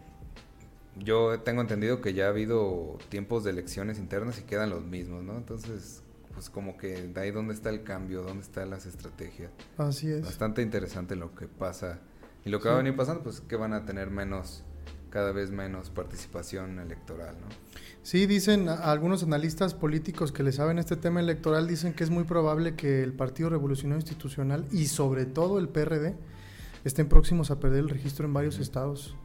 yo 1.04 1.40
tengo 1.40 1.60
entendido 1.60 2.00
que 2.00 2.14
ya 2.14 2.26
ha 2.26 2.28
habido 2.28 2.98
tiempos 3.08 3.44
de 3.44 3.50
elecciones 3.50 3.98
internas 3.98 4.38
y 4.38 4.42
quedan 4.42 4.70
los 4.70 4.84
mismos, 4.84 5.22
¿no? 5.22 5.36
Entonces, 5.36 6.02
pues 6.34 6.50
como 6.50 6.76
que 6.76 7.08
de 7.08 7.20
ahí 7.20 7.30
dónde 7.30 7.54
está 7.54 7.70
el 7.70 7.82
cambio, 7.82 8.22
dónde 8.22 8.42
están 8.42 8.70
las 8.70 8.86
estrategias. 8.86 9.50
Así 9.76 10.10
es. 10.10 10.22
Bastante 10.22 10.62
interesante 10.62 11.16
lo 11.16 11.34
que 11.34 11.48
pasa 11.48 12.00
Y 12.44 12.50
lo 12.50 12.60
que 12.60 12.68
va 12.68 12.74
a 12.74 12.78
venir 12.78 12.94
pasando, 12.96 13.22
pues 13.22 13.40
que 13.40 13.56
van 13.56 13.72
a 13.72 13.84
tener 13.84 14.10
menos, 14.10 14.62
cada 15.10 15.32
vez 15.32 15.50
menos 15.50 15.90
participación 15.90 16.78
electoral, 16.78 17.34
¿no? 17.40 17.46
Sí, 18.02 18.26
dicen 18.26 18.68
algunos 18.68 19.22
analistas 19.22 19.74
políticos 19.74 20.32
que 20.32 20.42
le 20.42 20.52
saben 20.52 20.78
este 20.78 20.96
tema 20.96 21.20
electoral, 21.20 21.66
dicen 21.66 21.92
que 21.92 22.04
es 22.04 22.10
muy 22.10 22.24
probable 22.24 22.74
que 22.74 23.02
el 23.02 23.12
Partido 23.12 23.50
Revolucionario 23.50 24.00
Institucional 24.00 24.64
y 24.70 24.86
sobre 24.86 25.26
todo 25.26 25.58
el 25.58 25.68
PRD 25.68 26.14
estén 26.84 27.08
próximos 27.08 27.50
a 27.50 27.60
perder 27.60 27.80
el 27.80 27.88
registro 27.88 28.24
en 28.24 28.32
varios 28.32 28.60
estados. 28.60 29.16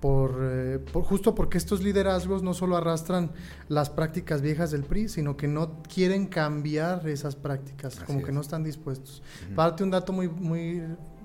Por, 0.00 0.38
eh, 0.42 0.78
por, 0.92 1.04
justo 1.04 1.34
porque 1.34 1.56
estos 1.56 1.82
liderazgos 1.82 2.42
no 2.42 2.52
solo 2.54 2.76
arrastran 2.76 3.32
las 3.68 3.88
prácticas 3.88 4.42
viejas 4.42 4.70
del 4.70 4.84
PRI, 4.84 5.08
sino 5.08 5.36
que 5.36 5.48
no 5.48 5.82
quieren 5.82 6.26
cambiar 6.26 7.08
esas 7.08 7.34
prácticas, 7.34 7.98
como 8.00 8.22
que 8.22 8.30
no 8.30 8.40
están 8.42 8.62
dispuestos. 8.62 9.22
Para 9.54 9.70
darte 9.70 9.84
un 9.84 9.90
dato 9.90 10.12
muy, 10.12 10.28
muy 10.28 10.82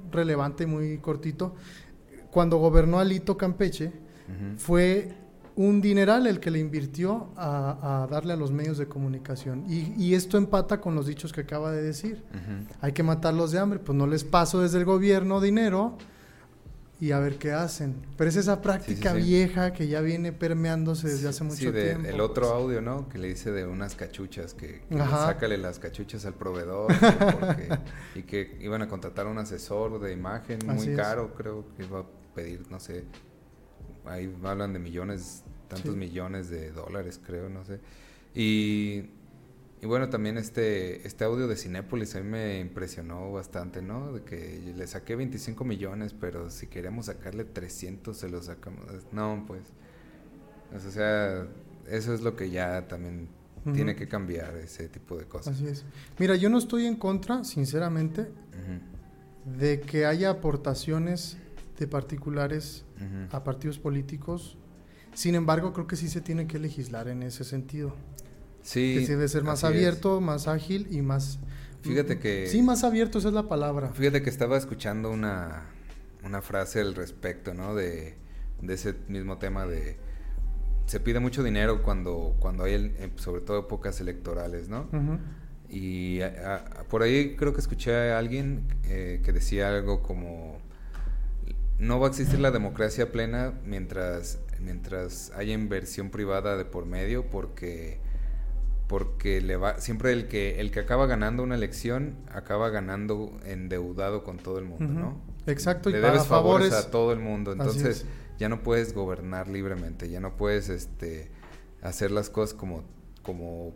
relevante 0.09 0.63
y 0.63 0.67
muy 0.67 0.97
cortito, 0.99 1.55
cuando 2.31 2.57
gobernó 2.57 2.99
Alito 2.99 3.37
Campeche, 3.37 3.91
fue 4.57 5.13
un 5.55 5.81
dineral 5.81 6.27
el 6.27 6.39
que 6.39 6.49
le 6.49 6.59
invirtió 6.59 7.29
a, 7.35 8.07
darle 8.09 8.33
a 8.33 8.35
los 8.35 8.51
medios 8.51 8.77
de 8.77 8.87
comunicación. 8.87 9.65
Y, 9.67 10.13
esto 10.13 10.37
empata 10.37 10.79
con 10.79 10.95
los 10.95 11.07
dichos 11.07 11.33
que 11.33 11.41
acaba 11.41 11.71
de 11.71 11.81
decir. 11.81 12.23
Hay 12.79 12.93
que 12.93 13.03
matarlos 13.03 13.51
de 13.51 13.59
hambre, 13.59 13.79
pues 13.79 13.97
no 13.97 14.07
les 14.07 14.23
paso 14.23 14.61
desde 14.61 14.79
el 14.79 14.85
gobierno 14.85 15.41
dinero 15.41 15.97
y 17.01 17.13
a 17.13 17.19
ver 17.19 17.39
qué 17.39 17.51
hacen. 17.51 17.95
Pero 18.15 18.29
es 18.29 18.35
esa 18.35 18.61
práctica 18.61 19.13
vieja 19.13 19.73
que 19.73 19.87
ya 19.87 20.01
viene 20.01 20.31
permeándose 20.31 21.09
desde 21.09 21.29
hace 21.29 21.43
mucho 21.43 21.71
de, 21.71 21.85
tiempo. 21.85 22.07
El 22.07 22.21
otro 22.21 22.49
audio, 22.49 22.79
¿no? 22.79 23.09
Que 23.09 23.17
le 23.17 23.29
dice 23.29 23.51
de 23.51 23.65
unas 23.65 23.95
cachuchas, 23.95 24.53
que, 24.53 24.83
sácale 24.91 25.57
las 25.57 25.79
cachuchas 25.79 26.27
al 26.27 26.35
proveedor 26.35 26.93
y 28.15 28.21
que 28.21 28.55
iban 28.61 28.83
a 28.83 28.87
contratar 28.87 29.25
a 29.25 29.29
un 29.29 29.39
asesor 29.39 29.99
de 29.99 30.13
imagen 30.13 30.59
muy 30.63 30.95
caro, 30.95 31.33
creo 31.33 31.65
que 31.75 31.85
iba 31.85 32.01
a 32.01 32.05
pedir, 32.35 32.69
no 32.69 32.79
sé, 32.79 33.05
ahí 34.05 34.31
hablan 34.43 34.71
de 34.71 34.77
millones, 34.77 35.43
tantos 35.69 35.95
millones 35.95 36.51
de 36.51 36.71
dólares, 36.71 37.19
creo, 37.25 37.49
no 37.49 37.65
sé. 37.65 37.79
Y, 38.35 39.09
y, 39.81 39.87
bueno, 39.87 40.09
también 40.09 40.37
este, 40.37 41.07
este 41.07 41.23
audio 41.23 41.47
de 41.47 41.55
Cinépolis 41.55 42.15
a 42.15 42.19
mí 42.19 42.29
me 42.29 42.59
impresionó 42.59 43.31
bastante, 43.31 43.81
¿no? 43.81 44.13
De 44.13 44.23
que 44.23 44.73
le 44.75 44.85
saqué 44.85 45.15
25 45.15 45.63
millones, 45.63 46.13
pero 46.13 46.51
si 46.51 46.67
queremos 46.67 47.07
sacarle 47.07 47.45
300 47.45 48.15
se 48.15 48.29
lo 48.29 48.41
sacamos. 48.43 48.85
No, 49.11 49.43
pues. 49.47 49.63
O 50.75 50.91
sea, 50.91 51.47
eso 51.89 52.13
es 52.13 52.21
lo 52.21 52.35
que 52.35 52.49
ya 52.49 52.87
también 52.87 53.27
tiene 53.73 53.95
que 53.95 54.07
cambiar, 54.07 54.55
ese 54.57 54.87
tipo 54.87 55.17
de 55.17 55.25
cosas. 55.25 55.55
Así 55.55 55.67
es. 55.67 55.85
Mira, 56.17 56.35
yo 56.35 56.49
no 56.49 56.57
estoy 56.57 56.85
en 56.85 56.95
contra, 56.95 57.43
sinceramente, 57.43 58.27
de 59.45 59.81
que 59.81 60.05
haya 60.05 60.29
aportaciones 60.29 61.37
de 61.77 61.87
particulares 61.87 62.85
a 63.31 63.43
partidos 63.43 63.79
políticos. 63.79 64.57
Sin 65.13 65.35
embargo, 65.35 65.73
creo 65.73 65.87
que 65.87 65.95
sí 65.95 66.07
se 66.07 66.21
tiene 66.21 66.47
que 66.47 66.59
legislar 66.59 67.07
en 67.07 67.23
ese 67.23 67.43
sentido. 67.43 67.95
Sí. 68.63 68.95
Que 68.99 69.07
debe 69.07 69.27
ser 69.27 69.43
más 69.43 69.63
abierto, 69.63 70.21
más 70.21 70.47
ágil 70.47 70.87
y 70.91 71.01
más... 71.01 71.39
Fíjate 71.81 72.19
que... 72.19 72.47
Sí, 72.47 72.61
más 72.61 72.83
abierto, 72.83 73.17
esa 73.17 73.29
es 73.29 73.33
la 73.33 73.49
palabra. 73.49 73.91
Fíjate 73.93 74.21
que 74.21 74.29
estaba 74.29 74.57
escuchando 74.57 75.09
una, 75.09 75.63
una 76.23 76.41
frase 76.41 76.79
al 76.79 76.93
respecto, 76.93 77.53
¿no? 77.53 77.73
De, 77.73 78.15
de 78.61 78.73
ese 78.73 78.95
mismo 79.07 79.37
tema 79.37 79.65
de... 79.65 79.97
Se 80.85 80.99
pide 80.99 81.19
mucho 81.19 81.43
dinero 81.43 81.81
cuando, 81.83 82.35
cuando 82.39 82.65
hay, 82.65 82.73
eh, 82.73 83.11
sobre 83.15 83.41
todo, 83.41 83.59
épocas 83.59 83.99
electorales, 84.01 84.69
¿no? 84.69 84.87
Y 85.69 86.19
por 86.89 87.01
ahí 87.01 87.35
creo 87.37 87.53
que 87.53 87.61
escuché 87.61 88.11
a 88.11 88.19
alguien 88.19 88.65
eh, 88.83 89.21
que 89.23 89.31
decía 89.31 89.69
algo 89.69 90.03
como 90.03 90.59
no 91.81 91.99
va 91.99 92.07
a 92.07 92.09
existir 92.11 92.39
la 92.39 92.51
democracia 92.51 93.11
plena 93.11 93.53
mientras, 93.65 94.39
mientras 94.59 95.31
haya 95.35 95.53
inversión 95.53 96.11
privada 96.11 96.55
de 96.55 96.63
por 96.63 96.85
medio, 96.85 97.25
porque, 97.29 97.99
porque 98.91 99.39
le 99.39 99.55
va, 99.55 99.79
siempre 99.79 100.11
el 100.11 100.27
que, 100.27 100.59
el 100.59 100.69
que 100.69 100.81
acaba 100.81 101.07
ganando 101.07 101.43
una 101.43 101.55
elección 101.55 102.17
acaba 102.27 102.69
ganando 102.69 103.39
endeudado 103.45 104.25
con 104.25 104.35
todo 104.35 104.59
el 104.59 104.65
mundo, 104.65 104.85
¿no? 104.85 105.21
Exacto, 105.47 105.89
le 105.89 106.01
debes 106.01 106.27
favores, 106.27 106.73
a 106.73 106.91
todo 106.91 107.13
el 107.13 107.19
mundo, 107.19 107.53
entonces 107.53 108.05
ya 108.37 108.49
no 108.49 108.63
puedes 108.63 108.93
gobernar 108.93 109.47
libremente, 109.47 110.09
ya 110.09 110.19
no 110.19 110.35
puedes 110.35 110.67
este, 110.67 111.31
hacer 111.81 112.11
las 112.11 112.29
cosas 112.29 112.53
como, 112.53 112.83
como 113.21 113.73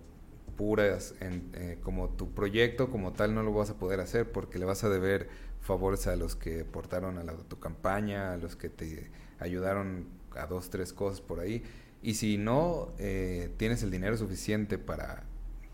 puras, 0.57 1.15
en, 1.21 1.49
eh, 1.53 1.79
como 1.81 2.09
tu 2.09 2.33
proyecto 2.33 2.89
como 2.89 3.13
tal 3.13 3.33
no 3.33 3.41
lo 3.41 3.53
vas 3.53 3.69
a 3.69 3.75
poder 3.75 4.01
hacer 4.01 4.29
porque 4.33 4.59
le 4.59 4.65
vas 4.65 4.83
a 4.83 4.89
deber 4.89 5.29
favores 5.61 6.07
a 6.07 6.17
los 6.17 6.35
que 6.35 6.63
aportaron 6.63 7.19
a, 7.19 7.23
la, 7.23 7.31
tu 7.35 7.57
campaña, 7.57 8.33
a 8.33 8.37
los 8.37 8.57
que 8.57 8.67
te 8.67 9.11
ayudaron 9.39 10.09
a 10.35 10.45
dos, 10.45 10.69
tres 10.69 10.91
cosas 10.91 11.21
por 11.21 11.39
ahí. 11.39 11.63
Y 12.05 12.13
si 12.13 12.37
no 12.37 12.89
eh, 12.99 13.49
tienes 13.57 13.81
el 13.81 13.89
dinero 13.89 14.15
suficiente 14.15 14.77
para 14.77 15.23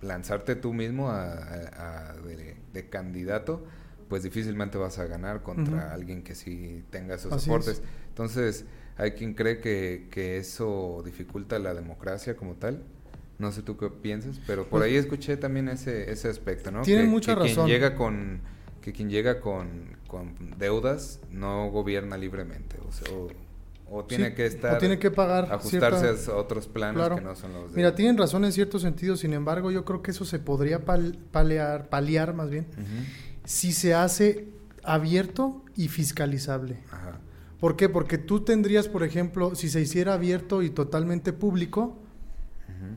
lanzarte 0.01 0.55
tú 0.55 0.73
mismo 0.73 1.09
a, 1.09 2.15
de, 2.71 2.89
candidato, 2.89 3.65
pues 4.07 4.23
difícilmente 4.23 4.77
vas 4.77 4.97
a 4.97 5.07
ganar 5.07 5.43
contra 5.43 5.93
alguien 5.93 6.23
que 6.23 6.33
sí 6.33 6.85
tenga 6.89 7.15
esos 7.15 7.33
aportes. 7.33 7.81
Entonces, 8.07 8.63
hay 8.95 9.11
quien 9.11 9.33
cree 9.33 9.59
que, 9.59 10.07
que, 10.09 10.37
eso 10.37 11.01
dificulta 11.03 11.59
la 11.59 11.73
democracia 11.73 12.37
como 12.37 12.53
tal. 12.53 12.81
No 13.37 13.51
sé 13.51 13.61
tú 13.61 13.75
qué 13.75 13.89
piensas, 13.89 14.39
pero 14.47 14.61
por 14.63 14.79
pues 14.79 14.83
ahí 14.83 14.95
escuché 14.95 15.35
también 15.35 15.67
ese, 15.67 16.09
ese 16.13 16.29
aspecto, 16.29 16.71
¿no? 16.71 16.83
Tienen 16.83 17.09
mucha 17.09 17.35
razón. 17.35 17.65
Quien 17.65 17.67
llega 17.67 17.95
con 17.95 18.39
que 18.81 18.93
quien 18.93 19.09
llega 19.09 19.41
con, 19.41 19.97
con 20.07 20.33
deudas 20.57 21.19
no 21.29 21.69
gobierna 21.69 22.17
libremente. 22.17 22.77
O, 23.11 23.27
tiene 24.07 24.33
que 24.33 24.45
estar. 24.45 24.75
O 24.75 24.77
tiene 24.77 24.99
que 24.99 25.11
pagar. 25.11 25.51
Ajustarse 25.51 26.31
a 26.31 26.35
otros 26.35 26.67
planos 26.67 27.09
que 27.15 27.21
no 27.21 27.35
son 27.35 27.53
los 27.53 27.71
de. 27.71 27.77
Mira, 27.77 27.95
tienen 27.95 28.17
razón 28.17 28.45
en 28.45 28.51
cierto 28.51 28.79
sentido, 28.79 29.17
sin 29.17 29.33
embargo, 29.33 29.71
yo 29.71 29.85
creo 29.85 30.01
que 30.01 30.11
eso 30.11 30.25
se 30.25 30.39
podría 30.39 30.85
palear, 30.85 31.89
paliar 31.89 32.33
más 32.33 32.49
bien, 32.49 32.67
si 33.43 33.73
se 33.73 33.93
hace 33.93 34.47
abierto 34.83 35.63
y 35.75 35.87
fiscalizable. 35.87 36.79
Ajá. 36.91 37.19
¿Por 37.59 37.75
qué? 37.75 37.89
Porque 37.89 38.17
tú 38.17 38.39
tendrías, 38.39 38.87
por 38.87 39.03
ejemplo, 39.03 39.53
si 39.53 39.69
se 39.69 39.79
hiciera 39.79 40.15
abierto 40.15 40.63
y 40.63 40.71
totalmente 40.71 41.31
público, 41.31 41.97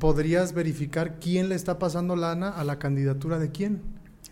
podrías 0.00 0.54
verificar 0.54 1.18
quién 1.20 1.50
le 1.50 1.54
está 1.54 1.78
pasando 1.78 2.16
lana 2.16 2.48
a 2.48 2.64
la 2.64 2.78
candidatura 2.78 3.38
de 3.38 3.50
quién. 3.50 3.82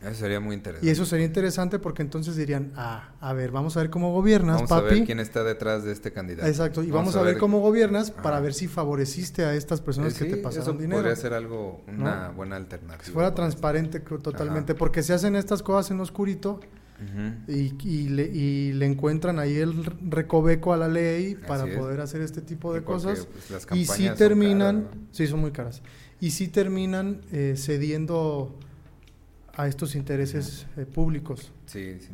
Eso 0.02 0.14
sería 0.14 0.40
muy 0.40 0.54
interesante. 0.56 0.86
Y 0.86 0.90
eso 0.90 1.04
sería 1.04 1.26
interesante 1.26 1.78
porque 1.78 2.02
entonces 2.02 2.34
dirían, 2.34 2.72
ah, 2.76 3.10
a 3.20 3.32
ver, 3.32 3.52
vamos 3.52 3.76
a 3.76 3.80
ver 3.80 3.90
cómo 3.90 4.12
gobiernas, 4.12 4.56
vamos 4.56 4.70
papi. 4.70 4.86
a 4.86 4.90
ver 4.94 5.04
quién 5.04 5.20
está 5.20 5.44
detrás 5.44 5.84
de 5.84 5.92
este 5.92 6.12
candidato. 6.12 6.48
Exacto, 6.48 6.82
y 6.82 6.90
vamos, 6.90 7.14
a, 7.14 7.22
ver, 7.22 7.38
cómo 7.38 7.60
gobiernas 7.60 8.10
para 8.10 8.40
ver 8.40 8.52
si 8.52 8.66
favoreciste 8.66 9.44
a 9.44 9.54
estas 9.54 9.80
personas 9.80 10.14
que 10.14 10.24
te 10.24 10.36
pasaron 10.36 10.80
eso 10.80 10.90
podría 10.90 11.16
ser 11.16 11.34
algo, 11.34 11.82
una 11.86 12.30
buena 12.30 12.56
alternativa. 12.56 13.04
Si 13.04 13.12
fuera 13.12 13.34
transparente 13.34 14.00
totalmente, 14.00 14.74
porque 14.74 15.02
se 15.02 15.14
hacen 15.14 15.36
estas 15.36 15.62
cosas 15.62 15.90
en 15.92 16.00
oscurito 16.00 16.60
y, 17.48 18.08
le, 18.08 18.24
y, 18.24 18.72
le, 18.72 18.86
encuentran 18.86 19.38
ahí 19.38 19.56
el 19.56 19.84
recoveco 19.84 20.72
a 20.72 20.76
la 20.76 20.88
ley 20.88 21.34
para 21.34 21.66
poder 21.66 22.00
hacer 22.00 22.20
este 22.22 22.40
tipo 22.40 22.72
de 22.72 22.82
cosas. 22.82 23.26
Pues, 23.48 23.66
y 23.72 23.86
si 23.86 24.08
terminan, 24.10 24.88
sí, 25.10 25.26
son 25.26 25.40
muy 25.40 25.50
caras, 25.50 25.82
y 26.20 26.30
si 26.30 26.48
terminan 26.48 27.20
eh, 27.32 27.54
cediendo 27.56 28.56
a 29.56 29.66
estos 29.66 29.94
intereses 29.94 30.66
eh, 30.76 30.86
públicos. 30.86 31.52
Sí, 31.66 31.98
sí. 32.00 32.08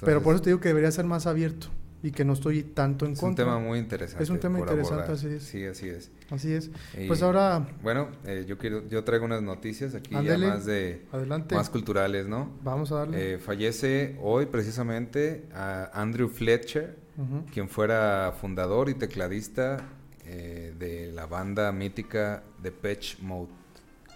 Pero 0.00 0.22
por 0.22 0.34
eso 0.34 0.42
te 0.42 0.50
digo 0.50 0.60
que 0.60 0.68
debería 0.68 0.90
ser 0.92 1.04
más 1.04 1.26
abierto 1.26 1.68
y 2.02 2.12
que 2.12 2.24
no 2.24 2.34
estoy 2.34 2.62
tanto 2.62 3.04
en 3.04 3.16
contra. 3.16 3.44
Es 3.44 3.48
un 3.48 3.56
tema 3.56 3.58
muy 3.58 3.78
interesante. 3.80 4.22
Es 4.22 4.30
un 4.30 4.38
tema 4.38 4.60
interesante, 4.60 5.12
así 5.12 5.26
es. 5.26 5.42
Sí, 5.42 5.64
así 5.64 5.88
es. 5.88 6.10
Así 6.30 6.52
es. 6.52 6.70
pues 7.08 7.22
ahora... 7.22 7.66
Bueno, 7.82 8.08
eh, 8.24 8.44
yo 8.46 8.56
quiero 8.58 8.86
yo 8.88 9.02
traigo 9.02 9.24
unas 9.24 9.42
noticias 9.42 9.96
aquí 9.96 10.10
ya 10.10 10.38
más 10.38 10.64
de... 10.66 11.06
Adelante. 11.10 11.56
Más 11.56 11.68
culturales, 11.68 12.28
¿no? 12.28 12.52
Vamos 12.62 12.92
a 12.92 12.96
darle. 12.96 13.34
Eh, 13.34 13.38
fallece 13.38 14.16
hoy 14.22 14.46
precisamente 14.46 15.46
a 15.52 15.90
Andrew 16.00 16.28
Fletcher, 16.28 16.96
quien 17.52 17.68
fuera 17.68 18.32
fundador 18.40 18.88
y 18.88 18.94
tecladista 18.94 19.88
de 20.24 21.10
la 21.12 21.26
banda 21.26 21.72
mítica 21.72 22.44
de 22.62 22.70
Patch 22.70 23.18
Mode. 23.18 23.58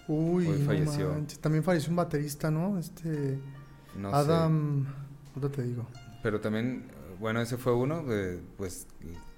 Uy, 0.07 0.45
falleció. 0.65 1.15
también 1.39 1.63
falleció 1.63 1.89
un 1.89 1.95
baterista, 1.95 2.51
¿no? 2.51 2.77
Este 2.77 3.39
Adam, 4.11 4.85
no 5.35 5.49
te 5.49 5.63
digo. 5.63 5.87
Pero 6.21 6.41
también, 6.41 6.85
bueno, 7.19 7.41
ese 7.41 7.57
fue 7.57 7.73
uno, 7.73 8.03
de, 8.03 8.41
pues 8.57 8.87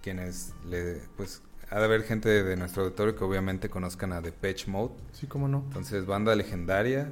quienes 0.02 0.54
le, 0.70 1.02
pues 1.18 1.42
ha 1.70 1.80
de 1.80 1.86
haber 1.86 2.04
gente 2.04 2.30
de, 2.30 2.56
nuestro 2.56 2.84
auditorio 2.84 3.16
que 3.16 3.24
obviamente 3.24 3.70
conozcan 3.70 4.14
a 4.14 4.22
The 4.22 4.32
Patch 4.32 4.68
Mode. 4.68 4.94
Sí, 5.12 5.28
cómo 5.28 5.48
no. 5.48 5.64
Entonces, 5.68 6.06
banda 6.06 6.36
legendaria, 6.36 7.12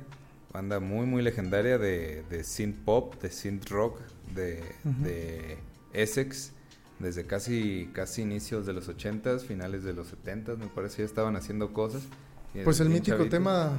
banda 0.52 0.80
muy, 0.80 1.06
muy 1.06 1.22
legendaria 1.22 1.78
de, 1.78 2.24
de 2.30 2.44
synth 2.44 2.78
pop, 2.86 3.22
de 3.22 3.32
synth 3.32 3.70
rock, 3.70 4.00
de, 4.34 4.64
de 4.84 5.58
Essex, 5.94 6.54
desde 7.00 7.26
casi, 7.26 7.90
casi 7.94 8.22
inicios 8.22 8.66
de 8.66 8.74
los 8.74 8.88
80s, 8.90 9.42
finales 9.42 9.84
de 9.84 9.94
los 9.94 10.14
70s, 10.14 10.58
me 10.58 10.68
parece, 10.68 11.00
ya 11.00 11.06
estaban 11.06 11.36
haciendo 11.36 11.74
cosas. 11.74 12.04
Pues 12.64 12.80
el 12.80 12.90
mítico 12.90 13.28
tema 13.30 13.72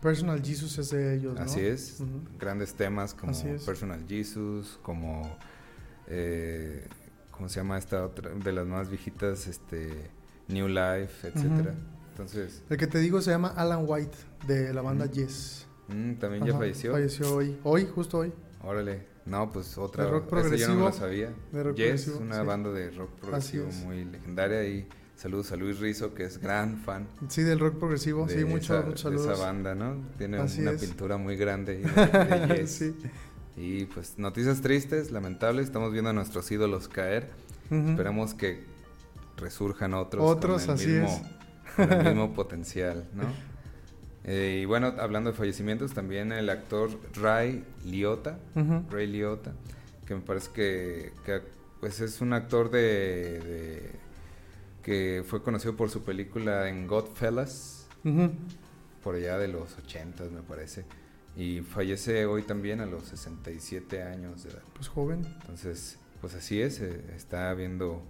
Personal 0.00 0.42
Jesus 0.44 0.78
es 0.78 0.90
de 0.90 1.16
ellos, 1.16 1.34
¿no? 1.34 1.40
Así 1.42 1.60
es, 1.60 1.98
grandes 2.38 2.74
temas 2.74 3.14
como 3.14 3.32
Personal 3.64 4.04
Jesus, 4.08 4.78
como 4.82 5.36
eh, 6.08 6.86
¿cómo 7.30 7.48
se 7.48 7.60
llama 7.60 7.78
esta 7.78 8.04
otra? 8.04 8.30
De 8.30 8.52
las 8.52 8.66
más 8.66 8.88
viejitas, 8.88 9.46
este, 9.46 10.10
New 10.48 10.68
Life, 10.68 11.28
etcétera. 11.28 11.74
Entonces, 12.10 12.62
El 12.68 12.76
que 12.76 12.86
te 12.86 12.98
digo 12.98 13.20
se 13.22 13.30
llama 13.30 13.48
Alan 13.56 13.84
White, 13.86 14.16
de 14.46 14.74
la 14.74 14.82
banda 14.82 15.06
Yes. 15.06 15.66
mm, 15.88 16.14
también 16.14 16.44
ya 16.44 16.56
falleció. 16.56 16.92
Falleció 16.92 17.34
hoy. 17.36 17.56
Hoy, 17.62 17.86
justo 17.86 18.18
hoy. 18.18 18.32
Órale. 18.62 19.06
No, 19.24 19.50
pues 19.52 19.78
otra. 19.78 20.04
De 20.04 20.10
rock 20.10 20.24
esa 20.32 20.56
yo 20.56 20.68
no 20.68 20.74
me 20.74 20.80
progresivo. 20.80 20.92
sabía. 20.92 21.32
De 21.52 21.62
rock 21.62 21.76
Yes, 21.76 21.86
progresivo, 21.86 22.18
una 22.18 22.40
sí. 22.40 22.46
banda 22.46 22.70
de 22.72 22.90
rock 22.90 23.10
progresivo 23.20 23.68
es. 23.68 23.76
muy 23.84 24.04
legendaria. 24.04 24.64
Y 24.66 24.88
saludos 25.16 25.52
a 25.52 25.56
Luis 25.56 25.78
Rizo, 25.78 26.14
que 26.14 26.24
es 26.24 26.38
gran 26.38 26.78
fan. 26.78 27.06
Sí, 27.28 27.42
del 27.42 27.58
rock 27.58 27.78
progresivo. 27.78 28.26
de 28.26 28.38
sí, 28.38 28.44
muchos 28.44 28.70
esa, 28.70 28.80
muchos 28.86 29.12
de 29.12 29.18
saludos. 29.18 29.38
esa 29.38 29.46
banda, 29.46 29.74
¿no? 29.74 29.96
Tiene 30.18 30.38
Así 30.38 30.60
una 30.62 30.72
es. 30.72 30.80
pintura 30.80 31.16
muy 31.16 31.36
grande 31.36 31.76
de, 31.78 32.46
de 32.46 32.60
Yes. 32.62 32.70
sí. 32.70 32.94
Y 33.56 33.84
pues 33.84 34.18
noticias 34.18 34.60
tristes, 34.62 35.10
lamentables. 35.10 35.66
Estamos 35.66 35.92
viendo 35.92 36.10
a 36.10 36.12
nuestros 36.12 36.50
ídolos 36.50 36.88
caer. 36.88 37.28
Ujú. 37.70 37.90
Esperemos 37.90 38.34
que 38.34 38.64
resurjan 39.36 39.94
otros. 39.94 40.22
Otros, 40.28 40.62
con 40.62 40.70
el 40.70 40.80
así 40.80 40.88
mismo, 40.88 41.08
es. 41.08 41.74
Con 41.76 41.92
el 41.92 42.04
mismo 42.06 42.32
potencial, 42.34 43.04
¿no? 43.14 43.24
Eh, 44.24 44.60
y 44.62 44.64
bueno, 44.66 44.94
hablando 44.98 45.30
de 45.32 45.36
fallecimientos, 45.36 45.92
también 45.94 46.30
el 46.32 46.48
actor 46.48 46.90
Ray 47.14 47.64
Liotta. 47.84 48.38
Ray 48.90 49.06
Liotta, 49.08 49.52
que 50.06 50.14
me 50.14 50.20
parece 50.20 50.50
que, 50.52 51.12
que, 51.26 51.40
pues 51.80 52.00
es 52.00 52.20
un 52.20 52.32
actor 52.32 52.70
de, 52.70 53.40
de- 53.40 54.01
que 54.82 55.22
fue 55.26 55.42
conocido 55.42 55.76
por 55.76 55.90
su 55.90 56.02
película 56.02 56.68
en 56.68 56.86
Godfellas, 56.86 57.86
por 59.02 59.14
allá 59.14 59.38
de 59.38 59.48
los 59.48 59.76
80 59.78 60.24
me 60.24 60.42
parece, 60.42 60.84
y 61.36 61.60
fallece 61.60 62.26
hoy 62.26 62.42
también 62.42 62.80
a 62.80 62.86
los 62.86 63.04
67 63.04 64.02
años 64.02 64.44
de 64.44 64.50
edad. 64.50 64.62
Pues 64.74 64.88
joven. 64.88 65.24
Entonces, 65.42 65.98
pues 66.20 66.34
así 66.34 66.60
es, 66.60 66.80
eh, 66.80 67.00
está 67.16 67.50
habiendo, 67.50 68.02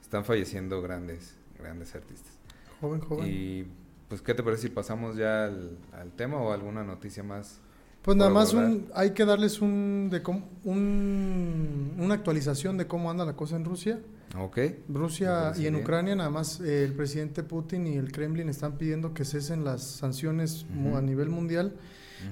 están 0.00 0.24
falleciendo 0.24 0.80
grandes, 0.82 1.36
grandes 1.58 1.94
artistas. 1.94 2.32
Joven, 2.80 3.00
joven. 3.00 3.26
Y 3.30 3.66
pues, 4.08 4.20
¿qué 4.22 4.34
te 4.34 4.42
parece 4.42 4.62
si 4.62 4.68
pasamos 4.68 5.16
ya 5.16 5.44
al, 5.44 5.78
al 5.92 6.12
tema 6.12 6.38
o 6.38 6.52
alguna 6.52 6.84
noticia 6.84 7.22
más? 7.22 7.60
Pues 8.02 8.16
nada 8.18 8.28
más 8.30 8.52
un, 8.52 8.88
hay 8.94 9.12
que 9.12 9.24
darles 9.24 9.62
un, 9.62 10.08
de 10.10 10.22
cómo- 10.22 10.46
un- 10.64 11.94
una 11.98 12.14
actualización 12.14 12.76
de 12.76 12.86
cómo 12.86 13.10
anda 13.10 13.24
la 13.24 13.34
cosa 13.34 13.56
en 13.56 13.64
Rusia. 13.64 14.00
Ok. 14.38 14.56
Me 14.88 14.98
Rusia 14.98 15.52
y 15.56 15.66
en 15.66 15.74
bien. 15.74 15.84
Ucrania 15.84 16.16
nada 16.16 16.30
más 16.30 16.60
eh, 16.60 16.84
el 16.84 16.92
presidente 16.92 17.42
Putin 17.42 17.86
y 17.86 17.96
el 17.96 18.10
Kremlin 18.12 18.48
están 18.48 18.76
pidiendo 18.78 19.14
que 19.14 19.24
cesen 19.24 19.64
las 19.64 19.82
sanciones 19.82 20.66
mu- 20.70 20.90
Ujú. 20.90 20.98
a 20.98 21.02
nivel 21.02 21.28
mundial 21.28 21.74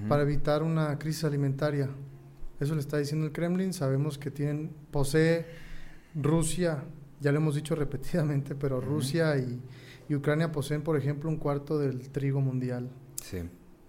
Ujú. 0.00 0.08
para 0.08 0.22
evitar 0.22 0.62
una 0.62 0.98
crisis 0.98 1.24
alimentaria. 1.24 1.88
Eso 2.60 2.74
le 2.74 2.80
está 2.80 2.98
diciendo 2.98 3.26
el 3.26 3.32
Kremlin. 3.32 3.72
Sabemos 3.72 4.18
que 4.18 4.30
tienen 4.30 4.70
posee 4.90 5.46
Rusia, 6.14 6.84
ya 7.20 7.32
lo 7.32 7.38
hemos 7.38 7.54
dicho 7.54 7.74
repetidamente, 7.76 8.54
pero 8.54 8.78
Ujú. 8.78 8.86
Rusia 8.88 9.36
y, 9.38 9.60
y 10.08 10.14
Ucrania 10.14 10.50
poseen, 10.52 10.82
por 10.82 10.96
ejemplo, 10.96 11.28
un 11.30 11.36
cuarto 11.36 11.78
del 11.78 12.10
trigo 12.10 12.40
mundial. 12.40 12.88
Sí. 13.22 13.38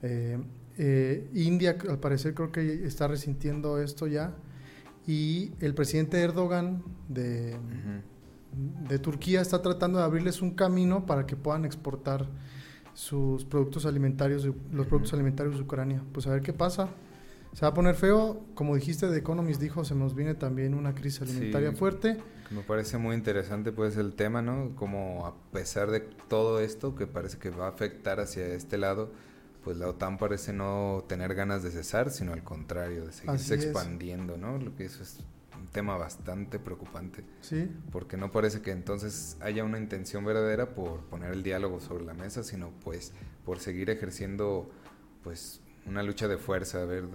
Eh, 0.02 0.38
eh, 0.78 1.30
India, 1.34 1.78
al 1.90 2.00
parecer, 2.00 2.34
creo 2.34 2.52
que 2.52 2.86
está 2.86 3.08
resintiendo 3.08 3.82
esto 3.82 4.08
ya. 4.08 4.34
Y 5.08 5.52
el 5.60 5.74
presidente 5.74 6.20
Erdogan 6.22 6.82
de, 7.10 7.58
de 8.88 9.00
Turquía 9.00 9.42
está 9.42 9.62
tratando 9.62 10.00
de 10.00 10.06
abrirles 10.06 10.42
un 10.42 10.52
camino 10.52 11.06
para 11.06 11.26
que 11.26 11.36
puedan 11.36 11.66
exportar 11.66 12.28
sus 12.94 13.44
productos 13.44 13.86
alimentarios, 13.86 14.48
los 14.72 14.88
productos 14.88 15.14
alimentarios 15.14 15.56
de 15.56 15.62
Ucrania. 15.64 16.04
Pues 16.14 16.28
a 16.28 16.32
ver 16.32 16.42
qué 16.42 16.54
pasa. 16.54 16.90
Se 17.54 17.62
va 17.62 17.68
a 17.70 17.74
poner 17.74 17.96
feo. 17.96 18.42
Como 18.56 18.76
dijiste, 18.76 19.08
The 19.08 19.18
Economist 19.18 19.62
dijo, 19.62 19.84
se 19.86 19.94
nos 19.94 20.16
viene 20.16 20.34
también 20.36 20.74
una 20.74 20.96
crisis 20.96 21.22
alimentaria 21.22 21.72
Sí. 21.72 21.76
fuerte. 21.76 22.18
Me 22.50 22.62
parece 22.62 22.98
muy 22.98 23.16
interesante 23.16 23.72
pues 23.72 23.98
el 23.98 24.14
tema, 24.14 24.42
¿no? 24.42 24.76
Como 24.76 25.26
a 25.26 25.36
pesar 25.52 25.90
de 25.92 26.00
todo 26.02 26.60
esto 26.60 26.96
que 26.96 27.08
parece 27.08 27.38
que 27.40 27.50
va 27.50 27.66
a 27.66 27.70
afectar 27.70 28.20
hacia 28.20 28.46
este 28.48 28.78
lado, 28.78 29.12
pues 29.64 29.78
la 29.78 29.88
OTAN 29.88 30.18
parece 30.18 30.54
no 30.54 31.06
tener 31.08 31.36
ganas 31.36 31.64
de 31.64 31.72
cesar, 31.72 32.12
sino 32.12 32.34
al 32.34 32.44
contrario, 32.44 33.06
de 33.06 33.14
seguirse 33.14 33.56
expandiendo, 33.56 34.38
¿no? 34.38 34.58
Lo 34.58 34.76
que 34.76 34.86
eso 34.86 35.04
es 35.04 35.20
un 35.58 35.68
tema 35.68 35.98
bastante 35.98 36.60
preocupante, 36.60 37.24
Sí, 37.42 37.72
porque 37.92 38.18
no 38.18 38.32
parece 38.32 38.62
que 38.62 38.72
entonces 38.72 39.38
haya 39.40 39.64
una 39.64 39.78
intención 39.78 40.26
verdadera 40.26 40.76
por 40.76 41.02
poner 41.06 41.32
el 41.32 41.44
diálogo 41.44 41.80
sobre 41.80 42.04
la 42.04 42.14
mesa, 42.14 42.44
sino 42.44 42.72
pues 42.84 43.14
por 43.46 43.60
seguir 43.60 43.90
ejerciendo 43.90 44.70
pues 45.24 45.62
una 45.86 46.04
lucha 46.04 46.28
de 46.28 46.38
fuerza, 46.38 46.82
a 46.82 46.86
ver 46.86 47.06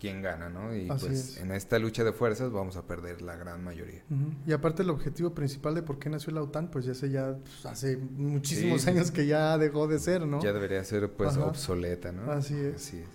quién 0.00 0.22
gana, 0.22 0.48
¿no? 0.48 0.74
Y 0.76 0.88
Así 0.90 1.06
pues 1.06 1.18
es. 1.18 1.36
en 1.38 1.52
esta 1.52 1.78
lucha 1.78 2.04
de 2.04 2.12
fuerzas 2.12 2.50
vamos 2.52 2.76
a 2.76 2.86
perder 2.86 3.22
la 3.22 3.36
gran 3.36 3.64
mayoría. 3.64 4.02
Y 4.46 4.52
aparte 4.52 4.82
el 4.82 4.90
objetivo 4.90 5.34
principal 5.34 5.74
de 5.74 5.82
por 5.82 5.98
qué 5.98 6.10
nació 6.10 6.32
la 6.32 6.42
OTAN, 6.42 6.70
pues 6.70 6.84
ya 6.84 6.92
hace 6.92 7.10
ya 7.10 7.36
pues, 7.42 7.66
hace 7.66 7.96
muchísimos 7.96 8.82
Sí. 8.82 8.90
años 8.90 9.10
que 9.10 9.26
ya 9.26 9.56
dejó 9.58 9.86
de 9.88 9.98
ser, 9.98 10.26
¿no? 10.26 10.42
Ya 10.42 10.52
debería 10.52 10.82
ser 10.84 11.10
pues 11.12 11.30
Ajá. 11.36 11.46
obsoleta, 11.46 12.12
¿no? 12.12 12.30
Así 12.30 12.54
es. 12.54 12.76
Así 12.76 12.98
es. 12.98 13.06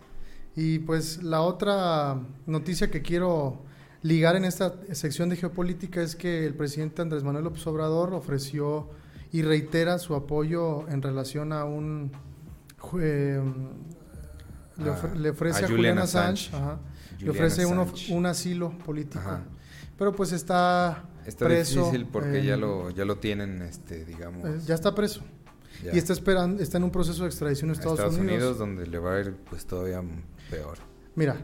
Y 0.56 0.80
pues 0.80 1.24
la 1.24 1.42
otra 1.42 2.20
noticia 2.46 2.90
que 2.92 3.02
quiero 3.02 3.64
ligar 4.02 4.36
en 4.36 4.44
esta 4.46 4.74
sección 4.94 5.30
de 5.30 5.36
geopolítica 5.38 6.02
es 6.02 6.16
que 6.16 6.46
el 6.46 6.56
presidente 6.56 7.02
Andrés 7.02 7.24
Manuel 7.24 7.44
López 7.46 7.66
Obrador 7.68 8.14
ofreció 8.14 8.90
y 9.32 9.44
reitera 9.44 9.98
su 10.00 10.14
apoyo 10.16 10.90
en 10.90 11.02
relación 11.02 11.54
a 11.54 11.64
un 11.64 12.12
jue- 12.80 13.42
le, 14.78 14.90
A- 14.90 14.96
ofre- 15.02 15.16
le 15.16 15.30
ofrece 15.30 15.64
a 15.64 15.66
a, 15.66 15.70
Julian 15.70 15.98
Assange, 16.00 16.48
Assange. 16.50 16.56
ajá, 16.64 16.80
le 17.20 17.30
ofrece 17.30 17.66
un, 17.66 17.78
of- 17.80 17.94
Assange. 17.94 18.14
un 18.14 18.26
asilo 18.26 18.78
político. 18.80 19.20
Ajá. 19.20 19.42
Pero 19.98 20.12
pues 20.14 20.32
está, 20.32 21.04
Está 21.26 21.46
preso. 21.46 21.82
difícil 21.86 22.08
porque 22.08 22.44
ya 22.44 22.58
lo 22.58 22.90
ya 22.90 23.06
lo 23.06 23.18
tienen 23.18 23.62
este 23.62 24.04
digamos 24.06 24.44
eh, 24.48 24.60
ya 24.66 24.74
está 24.76 24.96
preso. 24.96 25.22
ya. 25.84 25.94
Y 25.94 25.98
está 26.00 26.14
esperando, 26.14 26.62
está 26.64 26.78
en 26.78 26.84
un 26.86 26.92
proceso 26.92 27.24
de 27.24 27.30
extradición 27.30 27.70
a 27.70 27.74
a 27.74 27.76
Estados, 27.76 28.16
Unidos. 28.18 28.58
donde 28.58 28.88
le 28.88 28.98
va 29.00 29.16
a 29.16 29.20
ir 29.20 29.36
pues 29.50 29.66
todavía 29.66 30.02
peor. 30.50 30.78
Mira, 31.16 31.38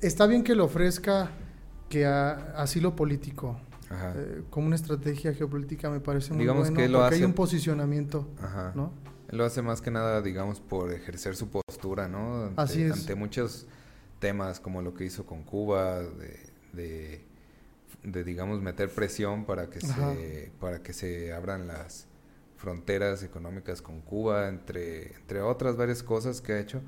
está 0.00 0.26
bien 0.26 0.42
que 0.44 0.54
le 0.54 0.62
ofrezca 0.62 1.30
que 1.88 2.06
a- 2.06 2.54
asilo 2.56 2.94
político 2.96 3.60
Ajá. 3.90 4.14
eh, 4.16 4.42
como 4.48 4.66
una 4.68 4.76
estrategia 4.76 5.34
geopolítica 5.34 5.90
me 5.90 6.00
parece 6.00 6.32
muy 6.32 6.40
Digamos 6.40 6.68
bueno 6.70 6.76
que 6.80 6.88
lo 6.88 7.00
porque 7.00 7.16
hay 7.16 7.24
un 7.24 7.32
posicionamiento, 7.34 8.28
Ajá. 8.40 8.72
¿no? 8.74 8.92
Él 9.30 9.38
lo 9.38 9.44
hace 9.44 9.62
más 9.62 9.80
que 9.80 9.90
nada, 9.90 10.22
digamos, 10.22 10.60
por 10.60 10.92
ejercer 10.92 11.36
su 11.36 11.48
postura, 11.48 12.08
¿no? 12.08 12.46
Ante, 12.46 12.60
Así 12.62 12.82
es. 12.82 12.92
ante 12.92 13.14
muchos 13.14 13.66
temas 14.18 14.60
como 14.60 14.82
lo 14.82 14.92
que 14.94 15.04
hizo 15.04 15.24
con 15.24 15.44
Cuba, 15.44 16.00
de, 16.00 16.40
de, 16.72 17.24
de, 18.02 18.24
digamos, 18.24 18.60
meter 18.60 18.90
presión 18.90 19.44
para 19.44 19.70
que, 19.70 19.78
Ajá. 19.84 20.14
se, 20.14 20.52
para 20.58 20.82
que 20.82 20.92
se 20.92 21.32
abran 21.32 21.68
las 21.68 22.06
fronteras 22.56 23.22
económicas 23.22 23.80
con 23.82 24.00
Cuba, 24.02 24.48
entre, 24.48 25.14
entre 25.14 25.40
otras 25.40 25.76
varias 25.76 26.02
cosas 26.02 26.40
que 26.40 26.52
ha 26.52 26.60
hecho. 26.60 26.82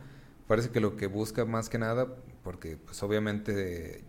Parece 0.48 0.70
que 0.70 0.80
lo 0.80 0.96
que 0.96 1.06
busca 1.06 1.44
más 1.44 1.68
que 1.68 1.78
nada, 1.78 2.08
porque 2.42 2.76
pues 2.76 3.02
obviamente 3.02 4.04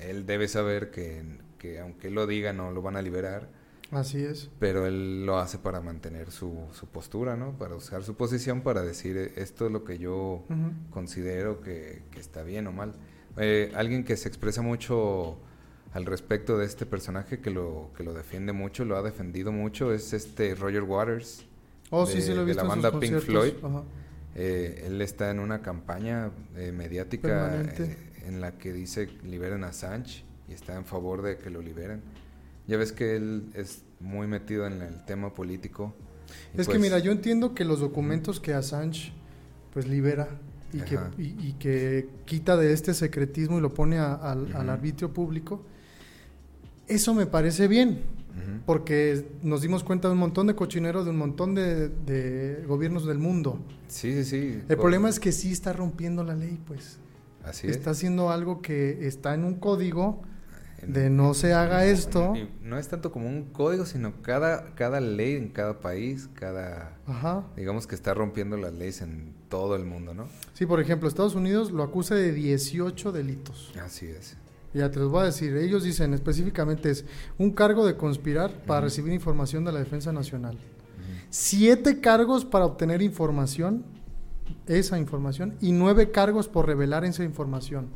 él 0.00 0.26
debe 0.26 0.48
saber 0.48 0.90
que, 0.90 1.24
que 1.58 1.80
aunque 1.80 2.08
él 2.08 2.14
lo 2.14 2.26
diga 2.26 2.52
no 2.52 2.72
lo 2.72 2.82
van 2.82 2.96
a 2.96 3.02
liberar, 3.02 3.48
Así 3.90 4.22
es. 4.22 4.50
pero 4.58 4.86
él 4.86 5.24
lo 5.24 5.38
hace 5.38 5.58
para 5.58 5.80
mantener 5.80 6.30
su, 6.30 6.66
su 6.72 6.86
postura, 6.88 7.36
¿no? 7.36 7.56
Para 7.56 7.74
usar 7.74 8.02
su 8.04 8.16
posición 8.16 8.60
para 8.60 8.82
decir 8.82 9.16
"Eh, 9.16 9.32
esto 9.36 9.66
es 9.66 9.72
lo 9.72 9.82
que 9.84 9.98
yo 9.98 10.44
Ujú. 10.48 10.72
considero 10.90 11.60
que, 11.62 12.02
que 12.10 12.20
está 12.20 12.42
bien 12.42 12.66
o 12.66 12.72
mal. 12.72 12.92
Eh, 13.38 13.72
alguien 13.74 14.04
que 14.04 14.16
se 14.18 14.28
expresa 14.28 14.60
mucho 14.62 15.38
al 15.94 16.04
respecto 16.04 16.58
de 16.58 16.66
este 16.66 16.84
personaje, 16.84 17.40
que 17.40 17.50
lo, 17.50 17.90
que 17.96 18.02
lo 18.04 18.12
defiende 18.12 18.52
mucho, 18.52 18.84
lo 18.84 18.96
ha 18.98 19.02
defendido 19.02 19.52
mucho, 19.52 19.92
es 19.94 20.12
este 20.12 20.54
Roger 20.54 20.82
Waters. 20.82 21.46
Oh, 21.90 22.04
de- 22.04 22.12
sí, 22.12 22.20
sí 22.20 22.28
lo 22.34 22.36
he 22.36 22.38
de 22.40 22.44
visto 22.44 22.64
la 22.64 22.74
en 22.74 22.74
sus 22.74 22.82
banda 22.92 23.00
Pink. 23.00 23.18
Floyd. 23.20 23.52
Ajá. 23.62 23.82
Eh, 24.34 24.84
él 24.86 25.00
está 25.00 25.30
en 25.30 25.38
una 25.40 25.62
campaña 25.62 26.30
eh, 26.56 26.72
mediática 26.72 27.28
Permanente. 27.50 27.84
eh, 27.84 27.96
en 28.26 28.40
la 28.42 28.58
que 28.58 28.74
dice 28.74 29.08
liberen 29.24 29.64
a 29.64 29.68
Assange 29.68 30.24
y 30.46 30.52
está 30.52 30.76
en 30.76 30.84
favor 30.84 31.22
de 31.22 31.38
que 31.38 31.48
lo 31.48 31.62
liberen. 31.62 32.02
Ya 32.68 32.76
ves 32.76 32.92
que 32.92 33.16
él 33.16 33.50
es 33.54 33.82
muy 33.98 34.26
metido 34.28 34.66
en 34.66 34.80
el 34.82 35.04
tema 35.04 35.34
político. 35.34 35.94
Es 36.54 36.66
que 36.66 36.72
pues, 36.74 36.80
mira, 36.80 36.98
yo 36.98 37.10
entiendo 37.10 37.54
que 37.54 37.64
los 37.64 37.80
documentos 37.80 38.38
que 38.38 38.52
Assange 38.54 39.12
pues 39.72 39.88
libera 39.88 40.28
y 40.72 40.80
que, 40.82 40.98
y, 41.16 41.48
y 41.48 41.56
que 41.58 42.08
quita 42.26 42.56
de 42.58 42.72
este 42.74 42.92
secretismo 42.92 43.58
y 43.58 43.62
lo 43.62 43.72
pone 43.72 43.98
a- 43.98 44.14
al, 44.14 44.68
arbitrio 44.68 45.12
público, 45.12 45.62
eso 46.86 47.14
me 47.14 47.26
parece 47.26 47.68
bien, 47.68 48.02
porque 48.66 49.26
nos 49.42 49.62
dimos 49.62 49.82
cuenta 49.82 50.08
de 50.08 50.12
un 50.12 50.20
montón 50.20 50.46
de 50.46 50.54
cochineros 50.54 51.04
de 51.06 51.10
un 51.10 51.18
montón 51.18 51.54
de, 51.54 51.88
de 51.88 52.64
gobiernos 52.66 53.06
del 53.06 53.18
mundo. 53.18 53.58
Sí, 53.88 54.12
sí, 54.12 54.24
sí. 54.24 54.62
El 54.68 54.76
problema 54.76 55.08
es 55.08 55.18
que 55.18 55.32
sí 55.32 55.50
está 55.52 55.72
rompiendo 55.72 56.22
la 56.22 56.34
ley, 56.34 56.58
pues. 56.66 56.98
Así 57.44 57.66
está 57.66 57.90
es. 57.90 57.96
haciendo 57.96 58.30
algo 58.30 58.60
que 58.60 59.06
está 59.06 59.32
en 59.34 59.44
un 59.44 59.54
código 59.54 60.22
de 60.86 61.10
no 61.10 61.34
se 61.34 61.52
haga 61.52 61.84
esto. 61.84 62.34
no 62.62 62.78
es 62.78 62.88
tanto 62.88 63.10
como 63.12 63.28
un 63.28 63.44
código, 63.44 63.86
sino 63.86 64.22
cada, 64.22 64.74
cada 64.74 65.00
ley 65.00 65.36
en 65.36 65.48
cada 65.48 65.80
país, 65.80 66.28
cada... 66.34 66.96
Ajá. 67.06 67.44
Digamos 67.56 67.86
que 67.86 67.94
está 67.94 68.14
rompiendo 68.14 68.56
las 68.56 68.72
leyes 68.74 69.02
en 69.02 69.34
todo 69.48 69.76
el 69.76 69.84
mundo, 69.84 70.14
¿no? 70.14 70.28
Sí, 70.54 70.66
por 70.66 70.80
ejemplo, 70.80 71.08
Estados 71.08 71.34
Unidos 71.34 71.70
lo 71.70 71.82
acusa 71.82 72.14
de 72.14 72.32
18 72.32 73.12
delitos. 73.12 73.72
Así 73.82 74.06
es. 74.06 74.36
Ya 74.74 74.90
te 74.90 74.98
los 75.00 75.10
voy 75.10 75.22
a 75.22 75.26
decir. 75.26 75.56
Ellos 75.56 75.82
dicen 75.82 76.14
específicamente 76.14 76.90
es 76.90 77.04
un 77.38 77.52
cargo 77.52 77.86
de 77.86 77.96
conspirar 77.96 78.52
para 78.64 78.82
recibir 78.82 79.12
información 79.12 79.64
de 79.64 79.72
la 79.72 79.78
Defensa 79.78 80.12
Nacional. 80.12 80.58
Siete 81.30 82.00
cargos 82.00 82.44
para 82.44 82.64
obtener 82.64 83.02
información, 83.02 83.84
esa 84.66 84.98
información, 84.98 85.56
y 85.60 85.72
nueve 85.72 86.10
cargos 86.10 86.48
por 86.48 86.66
revelar 86.66 87.04
esa 87.04 87.24
información. 87.24 87.88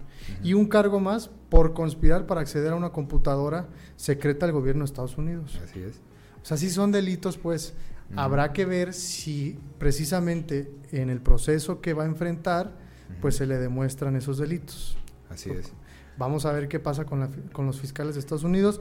Y 0.43 0.55
un 0.55 0.67
cargo 0.67 1.01
más 1.01 1.31
por 1.49 1.75
conspirar 1.75 2.27
para 2.27 2.41
acceder 2.41 2.73
a 2.73 2.77
una 2.77 2.91
computadora 2.91 3.69
secreta 3.97 4.47
del 4.47 4.55
gobierno 4.55 4.81
de 4.81 4.87
Estados 4.87 5.19
Unidos. 5.19 5.61
Así 5.65 5.81
es. 5.81 6.01
O 6.43 6.45
sea, 6.45 6.57
si 6.57 6.71
son 6.71 6.93
delitos, 6.93 7.39
pues 7.39 7.75
habrá 8.17 8.53
que 8.53 8.65
ver 8.65 8.95
si 8.95 9.59
precisamente 9.79 10.73
en 10.93 11.11
el 11.11 11.21
proceso 11.21 11.81
que 11.81 11.93
va 11.93 12.05
a 12.05 12.07
enfrentar, 12.07 12.73
pues 13.21 13.37
se 13.37 13.47
le 13.47 13.59
demuestran 13.59 14.17
esos 14.17 14.39
delitos. 14.39 14.97
Así 15.29 15.51
es. 15.51 15.73
Vamos 16.19 16.45
a 16.45 16.53
ver 16.53 16.69
qué 16.69 16.79
pasa 16.79 17.05
con, 17.05 17.21
la, 17.21 17.31
con 17.53 17.67
los 17.67 17.81
fiscales 17.81 18.15
de 18.15 18.21
Estados 18.21 18.45
Unidos. 18.45 18.81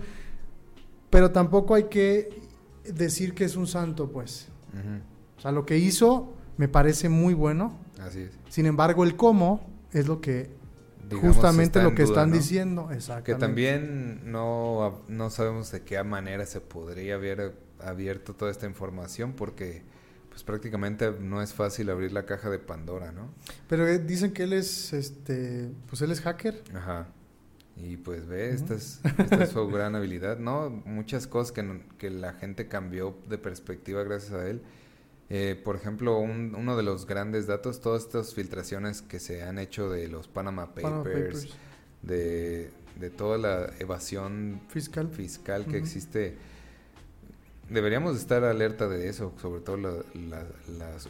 Pero 1.09 1.31
tampoco 1.31 1.75
hay 1.75 1.85
que 1.85 2.41
decir 2.83 3.33
que 3.33 3.45
es 3.45 3.55
un 3.55 3.67
santo, 3.67 4.11
pues. 4.11 4.47
O 5.37 5.41
sea, 5.41 5.51
lo 5.51 5.65
que 5.65 5.77
hizo 5.77 6.33
me 6.57 6.67
parece 6.67 7.09
muy 7.09 7.33
bueno. 7.33 7.77
Así 7.99 8.21
es. 8.21 8.31
Sin 8.49 8.65
embargo, 8.65 9.03
el 9.03 9.15
cómo 9.15 9.65
es 9.91 10.07
lo 10.07 10.21
que 10.21 10.49
justamente 11.17 11.81
lo 11.81 11.95
que 11.95 12.03
están 12.03 12.31
diciendo. 12.31 12.89
Exactamente. 12.91 13.33
Que 13.33 13.35
también 13.35 14.31
no, 14.31 15.03
no 15.07 15.29
sabemos 15.29 15.71
de 15.71 15.81
qué 15.81 16.01
manera 16.03 16.45
se 16.45 16.61
podría 16.61 17.15
haber 17.15 17.55
abierto 17.79 18.35
toda 18.35 18.51
esta 18.51 18.67
información 18.67 19.33
porque 19.33 19.83
pues 20.29 20.43
prácticamente 20.43 21.11
no 21.19 21.41
es 21.41 21.53
fácil 21.53 21.89
abrir 21.89 22.13
la 22.13 22.25
caja 22.25 22.49
de 22.49 22.59
Pandora, 22.59 23.11
¿no? 23.11 23.33
Pero 23.67 23.85
eh, 23.87 23.99
dicen 23.99 24.31
que 24.31 24.43
él 24.43 24.53
es, 24.53 24.93
este, 24.93 25.69
pues 25.89 26.01
él 26.01 26.11
es 26.11 26.21
hacker. 26.21 26.63
Ajá. 26.73 27.07
Y 27.75 27.97
pues 27.97 28.27
ve, 28.27 28.51
esta, 28.51 28.75
es, 28.75 29.01
esta 29.17 29.43
es 29.43 29.49
su 29.49 29.67
gran 29.67 29.95
habilidad, 29.95 30.37
¿no? 30.37 30.69
Muchas 30.69 31.27
cosas 31.27 31.51
que, 31.51 31.81
que, 31.97 32.09
la 32.09 32.33
gente 32.33 32.67
cambió 32.67 33.17
de 33.27 33.37
perspectiva 33.37 34.03
gracias 34.03 34.33
a 34.33 34.47
él. 34.47 34.61
Eh, 35.33 35.59
por 35.63 35.77
ejemplo, 35.77 36.19
un, 36.19 36.55
uno 36.55 36.75
de 36.75 36.83
los 36.83 37.05
grandes 37.05 37.47
datos, 37.47 37.79
todas 37.79 38.03
estas 38.03 38.33
filtraciones 38.33 39.01
que 39.01 39.19
se 39.19 39.43
han 39.43 39.59
hecho 39.59 39.89
de 39.89 40.09
los 40.09 40.27
Panama 40.27 40.75
Papers, 40.75 41.55
De, 42.01 42.69
de, 42.99 43.09
toda 43.09 43.37
la 43.37 43.71
evasión 43.79 44.59
fiscal, 44.67 45.07
fiscal 45.07 45.65
que 45.65 45.77
existe 45.77 46.35
deberíamos 47.71 48.17
estar 48.17 48.43
alerta 48.43 48.87
de 48.87 49.07
eso, 49.07 49.33
sobre 49.41 49.61
todo 49.61 49.77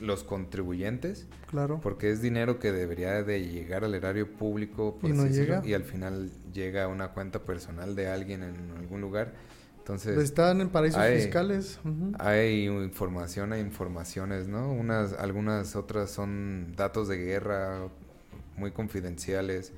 los 0.02 0.24
contribuyentes. 0.24 1.28
Claro. 1.48 1.80
Porque 1.82 2.12
es 2.12 2.22
dinero 2.22 2.60
que 2.60 2.72
debería 2.72 3.24
de 3.24 3.48
llegar 3.48 3.84
al 3.84 3.96
erario 3.96 4.32
público 4.32 4.98
y, 5.04 5.08
no 5.08 5.26
llega. 5.28 5.62
y 5.66 5.74
al 5.74 5.84
final 5.84 6.30
llega 6.54 6.84
a 6.84 6.88
una 6.88 7.10
cuenta 7.10 7.40
personal 7.40 7.96
de 7.96 8.08
alguien 8.08 8.44
en 8.44 8.72
algún 8.78 9.02
lugar. 9.02 9.34
Entonces, 9.82 10.16
están 10.20 10.62
en 10.62 10.70
paraísos 10.70 11.04
fiscales. 11.08 11.80
Hay 12.20 12.68
información, 12.68 13.52
hay 13.52 13.62
informaciones, 13.62 14.48
¿no? 14.48 14.72
Unas, 14.72 15.14
algunas 15.14 15.76
otras 15.76 16.12
son 16.12 16.76
datos 16.76 17.08
de 17.08 17.18
guerra 17.18 17.88
muy 18.58 18.72
confidenciales, 18.72 19.74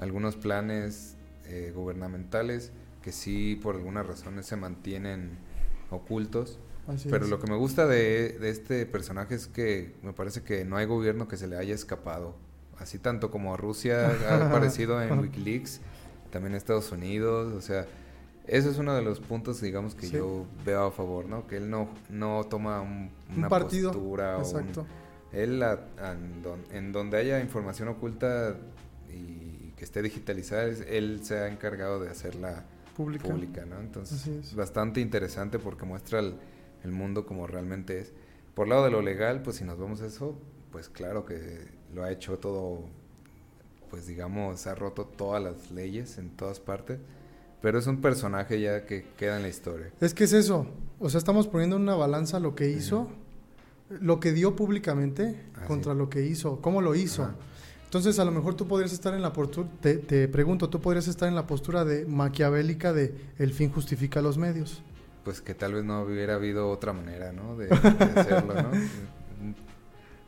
algunos 0.00 0.34
planes 0.34 1.16
eh, 1.46 1.72
gubernamentales 1.72 2.72
que 3.00 3.12
sí 3.12 3.60
por 3.62 3.76
alguna 3.76 4.02
razón 4.02 4.42
se 4.42 4.56
mantienen 4.56 5.38
ocultos. 5.90 6.58
pero 7.08 7.26
lo 7.28 7.38
que 7.38 7.48
me 7.48 7.56
gusta 7.56 7.86
de, 7.86 8.38
este 8.42 8.86
personaje 8.86 9.36
es 9.36 9.46
que 9.46 9.94
me 10.02 10.12
parece 10.12 10.42
que 10.42 10.64
no 10.64 10.78
hay 10.78 10.86
gobierno 10.86 11.28
que 11.28 11.36
se 11.36 11.46
le 11.46 11.56
haya 11.56 11.74
escapado. 11.74 12.34
Así 12.78 12.98
tanto 12.98 13.30
como 13.30 13.54
a 13.54 13.56
Rusia 13.56 14.10
ha 14.28 14.46
aparecido 14.48 15.00
en 15.00 15.16
Wikileaks, 15.18 15.80
también 16.30 16.56
Estados 16.56 16.90
Unidos, 16.90 17.52
o 17.52 17.60
sea, 17.60 17.86
ese 18.46 18.70
es 18.70 18.78
uno 18.78 18.94
de 18.94 19.02
los 19.02 19.20
puntos, 19.20 19.60
digamos, 19.60 19.94
que 19.94 20.08
yo 20.10 20.46
veo 20.64 20.86
a 20.86 20.90
favor, 20.90 21.26
¿no? 21.26 21.46
Que 21.46 21.56
él 21.56 21.70
no, 21.70 21.88
no 22.10 22.44
toma 22.44 22.80
un, 22.82 23.10
una 23.34 23.48
partido. 23.48 23.90
postura 23.90 24.38
Exacto. 24.38 24.86
él, 25.32 25.64
en, 26.72 26.92
donde 26.92 27.16
haya 27.16 27.40
información 27.40 27.88
oculta 27.88 28.56
y 29.10 29.70
que 29.76 29.84
esté 29.84 30.02
digitalizada, 30.02 30.64
él 30.64 31.20
se 31.22 31.38
ha 31.38 31.48
encargado 31.48 32.00
de 32.00 32.10
hacerla 32.10 32.64
pública, 32.94 33.64
¿no? 33.66 33.80
Entonces, 33.80 34.26
es. 34.26 34.54
bastante 34.54 35.00
interesante 35.00 35.58
porque 35.58 35.84
muestra 35.84 36.20
el, 36.20 36.34
mundo 36.90 37.24
como 37.24 37.46
realmente 37.46 37.98
es. 37.98 38.12
Por 38.54 38.68
lado 38.68 38.84
de 38.84 38.90
lo 38.90 39.00
legal, 39.00 39.40
pues 39.42 39.56
si 39.56 39.64
nos 39.64 39.78
vemos 39.78 40.00
eso, 40.02 40.38
pues 40.70 40.90
claro 40.90 41.24
que 41.24 41.66
lo 41.94 42.04
ha 42.04 42.10
hecho 42.10 42.38
todo, 42.38 42.84
pues 43.88 44.06
digamos, 44.06 44.66
ha 44.66 44.74
roto 44.74 45.06
todas 45.06 45.42
las 45.42 45.70
leyes 45.70 46.18
en 46.18 46.28
todas 46.30 46.60
partes, 46.60 47.00
pero 47.64 47.78
es 47.78 47.86
un 47.86 48.02
personaje 48.02 48.60
ya 48.60 48.84
que 48.84 49.06
queda 49.16 49.38
en 49.38 49.42
la 49.42 49.48
historia. 49.48 49.90
Es 49.98 50.12
que 50.12 50.24
es 50.24 50.34
eso, 50.34 50.66
o 51.00 51.08
sea, 51.08 51.16
estamos 51.16 51.48
poniendo 51.48 51.76
en 51.76 51.82
una 51.82 51.94
balanza 51.94 52.38
lo 52.38 52.54
que 52.54 52.68
hizo, 52.68 53.08
lo 53.88 54.20
que 54.20 54.32
dio 54.32 54.54
públicamente 54.54 55.40
ah, 55.54 55.64
contra 55.64 55.94
lo 55.94 56.10
que 56.10 56.26
hizo, 56.26 56.60
cómo 56.60 56.82
lo 56.82 56.94
hizo. 56.94 57.26
Entonces, 57.84 58.18
a 58.18 58.26
lo 58.26 58.32
mejor 58.32 58.52
tú 58.54 58.68
podrías 58.68 58.92
estar 58.92 59.14
en 59.14 59.22
la 59.22 59.32
postura, 59.32 59.66
te, 59.80 60.28
pregunto, 60.28 60.68
tú 60.68 60.82
podrías 60.82 61.08
estar 61.08 61.26
en 61.26 61.34
la 61.34 61.46
postura 61.46 61.86
de 61.86 62.04
maquiavélica 62.04 62.92
de 62.92 63.14
el 63.38 63.54
fin 63.54 63.72
justifica 63.72 64.20
los 64.20 64.36
medios. 64.36 64.82
Pues 65.24 65.40
que 65.40 65.54
tal 65.54 65.72
vez 65.72 65.84
no 65.84 66.02
hubiera 66.02 66.34
habido 66.34 66.68
otra 66.68 66.92
manera, 66.92 67.32
¿no? 67.32 67.56
De, 67.56 67.70
hacerlo, 68.14 68.52
¿no? 68.56 68.72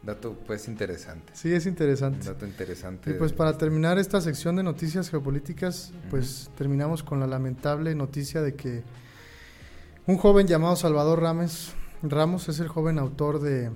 Dato, 0.07 0.39
pues, 0.47 0.69
interesante. 0.69 1.33
Sí, 1.35 1.53
es 1.53 1.67
interesante. 1.67 2.27
dato 2.27 2.47
interesante. 2.47 3.11
Y 3.11 3.15
pues, 3.15 3.33
para 3.33 3.59
terminar 3.59 3.99
esta 3.99 4.21
sección 4.21 4.57
de 4.57 4.63
noticias 4.63 5.11
geopolíticas, 5.11 5.93
pues, 6.09 6.51
terminamos 6.57 7.03
con 7.03 7.21
la 7.21 7.27
lamentable 7.27 7.95
noticia 7.95 8.41
de 8.41 8.55
que 8.55 8.83
un 10.07 10.17
joven 10.17 10.47
llamado 10.47 10.77
Salvador 10.77 11.21
Ramos, 11.21 11.75
Ramos 12.03 12.49
es 12.49 12.61
el 12.61 12.69
joven 12.69 12.99
autor 12.99 13.41
de 13.41 13.71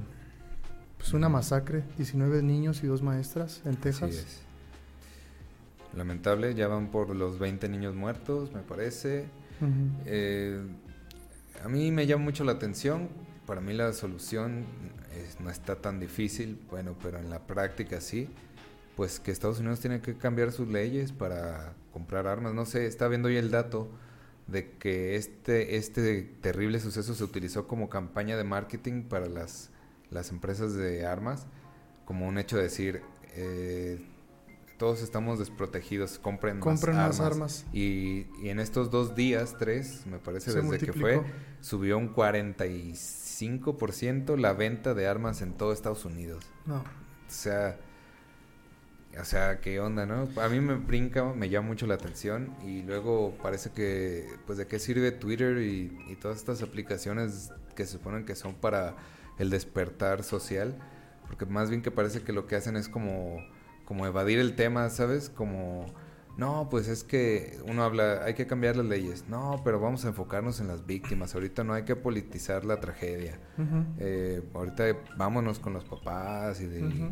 pues 0.97 1.14
una 1.14 1.31
masacre, 1.31 1.83
19 1.97 2.43
niños 2.43 2.85
y 2.85 2.87
dos 2.87 3.03
maestras 3.03 3.62
en 3.64 3.77
Texas. 3.77 4.11
es. 4.11 4.40
Lamentable, 5.97 6.55
ya 6.55 6.69
van 6.69 6.88
por 6.88 7.16
los 7.16 7.38
20 7.38 7.69
niños 7.69 7.95
muertos, 7.97 8.53
me 8.53 8.61
parece. 8.61 9.27
Eh, 10.07 10.62
a 11.64 11.69
mí 11.69 11.90
me 11.90 12.07
llama 12.07 12.25
mucho 12.25 12.45
la 12.45 12.53
atención. 12.53 13.09
Para 13.51 13.61
mí 13.61 13.73
la 13.73 13.93
solución 13.93 14.65
no 15.41 15.51
está 15.51 15.75
tan 15.75 15.99
difícil, 15.99 16.61
bueno, 16.71 16.95
pero 17.03 17.19
en 17.19 17.31
la 17.31 17.49
práctica 17.49 18.01
sí. 18.01 18.29
Pues 18.95 19.19
que 19.19 19.33
Estados 19.33 19.59
Unidos 19.59 19.81
tiene 19.81 20.01
que 20.01 20.17
cambiar 20.17 20.53
sus 20.53 20.69
leyes 20.69 21.11
para 21.11 21.73
comprar 21.93 22.29
armas. 22.29 22.55
No 22.55 22.65
sé, 22.65 22.87
está 22.87 23.09
viendo 23.09 23.27
hoy 23.27 23.39
el 23.39 23.51
dato 23.51 23.89
de 24.47 24.71
que 24.79 25.17
este, 25.17 25.75
este 25.75 26.23
terrible 26.41 26.79
suceso 26.79 27.13
se 27.13 27.25
utilizó 27.25 27.67
como 27.67 27.91
campaña 27.91 28.37
de 28.37 28.45
marketing 28.45 29.03
para 29.03 29.29
las 29.29 29.71
las 30.11 30.31
empresas 30.31 30.75
de 30.75 31.05
armas 31.05 31.49
como 32.05 32.29
un 32.29 32.39
hecho 32.39 32.57
de 32.57 32.63
decir, 32.63 33.03
eh, 33.35 34.01
todos 34.81 35.03
estamos 35.03 35.38
desprotegidos, 35.38 36.19
compren, 36.19 36.59
más, 36.59 37.21
armas. 37.21 37.64
Y, 37.71 38.27
en 38.43 38.59
estos 38.59 38.90
dos 38.90 39.14
días, 39.14 39.55
tres, 39.59 40.07
me 40.07 40.19
parece, 40.19 40.55
desde 40.55 40.79
que 40.79 40.95
fue, 40.95 41.21
subió 41.61 41.99
un 41.99 42.14
45% 42.14 44.38
la 44.38 44.55
venta 44.55 44.95
de 44.95 45.07
armas 45.07 45.43
en 45.43 45.53
todo 45.53 45.75
Estados 45.75 46.07
Unidos. 46.07 46.47
No. 46.64 46.79
O 46.79 46.85
sea, 47.29 47.77
o 49.21 49.25
sea, 49.27 49.61
qué 49.61 49.81
onda, 49.81 50.07
¿no? 50.07 50.31
A 50.40 50.49
mí 50.49 50.61
me 50.61 50.77
brinca, 50.77 51.25
me 51.25 51.51
llama 51.51 51.69
mucho 51.69 51.87
la 51.87 51.97
atención 51.97 52.57
y 52.64 52.81
luego 52.81 53.37
parece 53.43 53.73
que, 53.73 54.27
pues, 54.47 54.57
¿de 54.57 54.66
qué 54.66 54.79
sirve 54.79 55.12
Twitter 55.12 55.59
y, 55.59 55.95
y 56.09 56.16
todas 56.16 56.38
estas 56.38 56.62
aplicaciones 56.62 57.53
que 57.75 57.85
se 57.85 57.93
suponen 57.93 58.25
que 58.25 58.35
son 58.35 58.55
para 58.55 58.97
el 59.37 59.51
despertar 59.51 60.23
social, 60.23 60.79
porque 61.27 61.45
más 61.45 61.69
bien 61.69 61.83
que 61.83 61.90
parece 61.90 62.23
que 62.23 62.33
lo 62.33 62.47
que 62.47 62.57
hacen 62.57 62.77
es 62.77 62.88
como, 62.88 63.45
como 63.90 64.07
evadir 64.07 64.38
el 64.38 64.55
tema, 64.55 64.88
¿sabes? 64.88 65.31
Como, 65.31 65.85
no, 66.37 66.68
pues 66.70 66.87
es 66.87 67.03
que 67.03 67.59
uno 67.66 67.83
habla, 67.83 68.22
hay 68.24 68.35
que 68.35 68.46
cambiar 68.46 68.76
las 68.76 68.87
leyes, 68.87 69.24
no, 69.29 69.61
pero 69.64 69.81
vamos 69.81 70.05
a 70.05 70.09
enfocarnos 70.11 70.61
en 70.61 70.68
las 70.68 70.87
víctimas, 70.87 71.35
ahorita 71.35 71.64
no 71.64 71.74
hay 71.74 71.83
que 71.83 71.96
politizar 71.96 72.64
la 72.64 72.79
tragedia, 72.79 73.40
eh, 73.98 74.42
ahorita 74.55 74.96
vámonos 75.16 75.59
con 75.59 75.72
los 75.72 75.85
papás 75.85 76.61
y, 76.61 76.68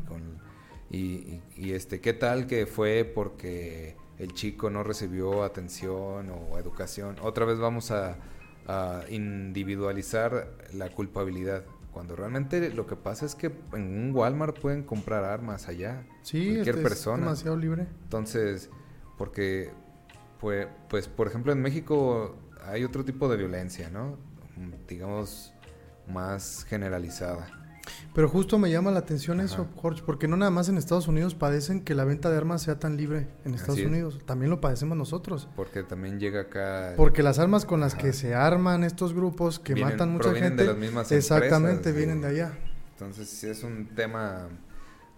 con, 0.07 0.39
y, 0.89 1.41
este, 1.73 2.01
¿qué 2.01 2.13
tal 2.13 2.47
que 2.47 2.67
fue 2.67 3.03
porque 3.13 3.97
el 4.17 4.33
chico 4.33 4.71
no 4.71 4.85
recibió 4.85 5.43
atención 5.43 6.31
o 6.31 6.59
educación? 6.59 7.17
Otra 7.23 7.45
vez 7.45 7.59
vamos 7.59 7.91
a 7.91 8.19
individualizar 9.09 10.47
la 10.75 10.91
culpabilidad. 10.91 11.65
Cuando 11.99 12.15
realmente 12.15 12.71
lo 12.75 12.87
que 12.87 12.95
pasa 12.95 13.27
es 13.27 13.35
que 13.35 13.51
en 13.73 13.99
un 13.99 14.15
Walmart 14.15 14.61
pueden 14.61 14.85
comprar 14.85 15.25
armas 15.25 15.67
allá. 15.67 16.07
Sí, 16.23 16.53
cualquier 16.53 16.77
este 16.77 16.89
persona. 16.89 17.17
Es 17.17 17.23
demasiado 17.25 17.57
libre. 17.57 17.89
Entonces, 18.05 18.71
porque, 19.17 19.73
pues, 20.39 20.69
pues, 20.89 21.09
por 21.09 21.27
ejemplo, 21.27 21.51
en 21.51 21.61
México 21.61 22.37
hay 22.65 22.85
otro 22.85 23.05
tipo 23.05 23.29
de 23.29 23.37
violencia, 23.37 23.91
¿no? 23.91 24.17
Digamos, 24.87 25.53
más 26.07 26.65
generalizada. 26.69 27.68
Pero 28.15 28.29
justo 28.29 28.59
me 28.59 28.71
llama 28.71 28.91
la 28.91 29.01
atención 29.01 29.39
Ajá. 29.41 29.47
eso, 29.47 29.69
Jorge, 29.77 30.03
porque 30.05 30.29
no 30.29 30.37
nada 30.37 30.51
más 30.51 30.69
en 30.69 30.77
Estados 30.79 31.09
Unidos 31.09 31.35
padecen 31.35 31.83
que 31.83 31.95
la 31.95 32.05
venta 32.05 32.31
de 32.31 32.37
armas 32.37 32.63
sea 32.63 32.79
tan 32.79 32.97
libre 32.97 33.29
en 33.45 33.55
Estados 33.55 33.79
es. 33.79 33.87
Unidos, 33.87 34.19
también 34.27 34.51
lo 34.51 34.61
padecemos 34.61 34.97
nosotros. 34.97 35.49
Porque 35.57 35.83
también 35.83 36.19
llega 36.19 36.43
acá... 36.43 36.95
Porque 36.97 37.23
las 37.23 37.39
armas 37.39 37.65
con 37.65 37.81
las 37.81 37.95
Ajá. 37.95 38.03
que 38.03 38.13
se 38.13 38.35
arman 38.35 38.85
estos 38.85 39.15
grupos 39.15 39.59
que 39.59 39.75
Vienen- 39.75 39.93
matan 39.95 40.13
mucha 40.13 40.33
gente, 40.35 40.63
de 40.63 40.69
las 40.69 40.77
mismas 40.79 41.13
exactamente 41.13 41.91
empresas, 41.91 41.97
vienen 41.97 42.21
de 42.21 42.29
allá. 42.29 42.59
Entonces 42.93 43.29
sí 43.29 43.49
es 43.49 43.63
un 43.63 43.87
tema... 43.95 44.49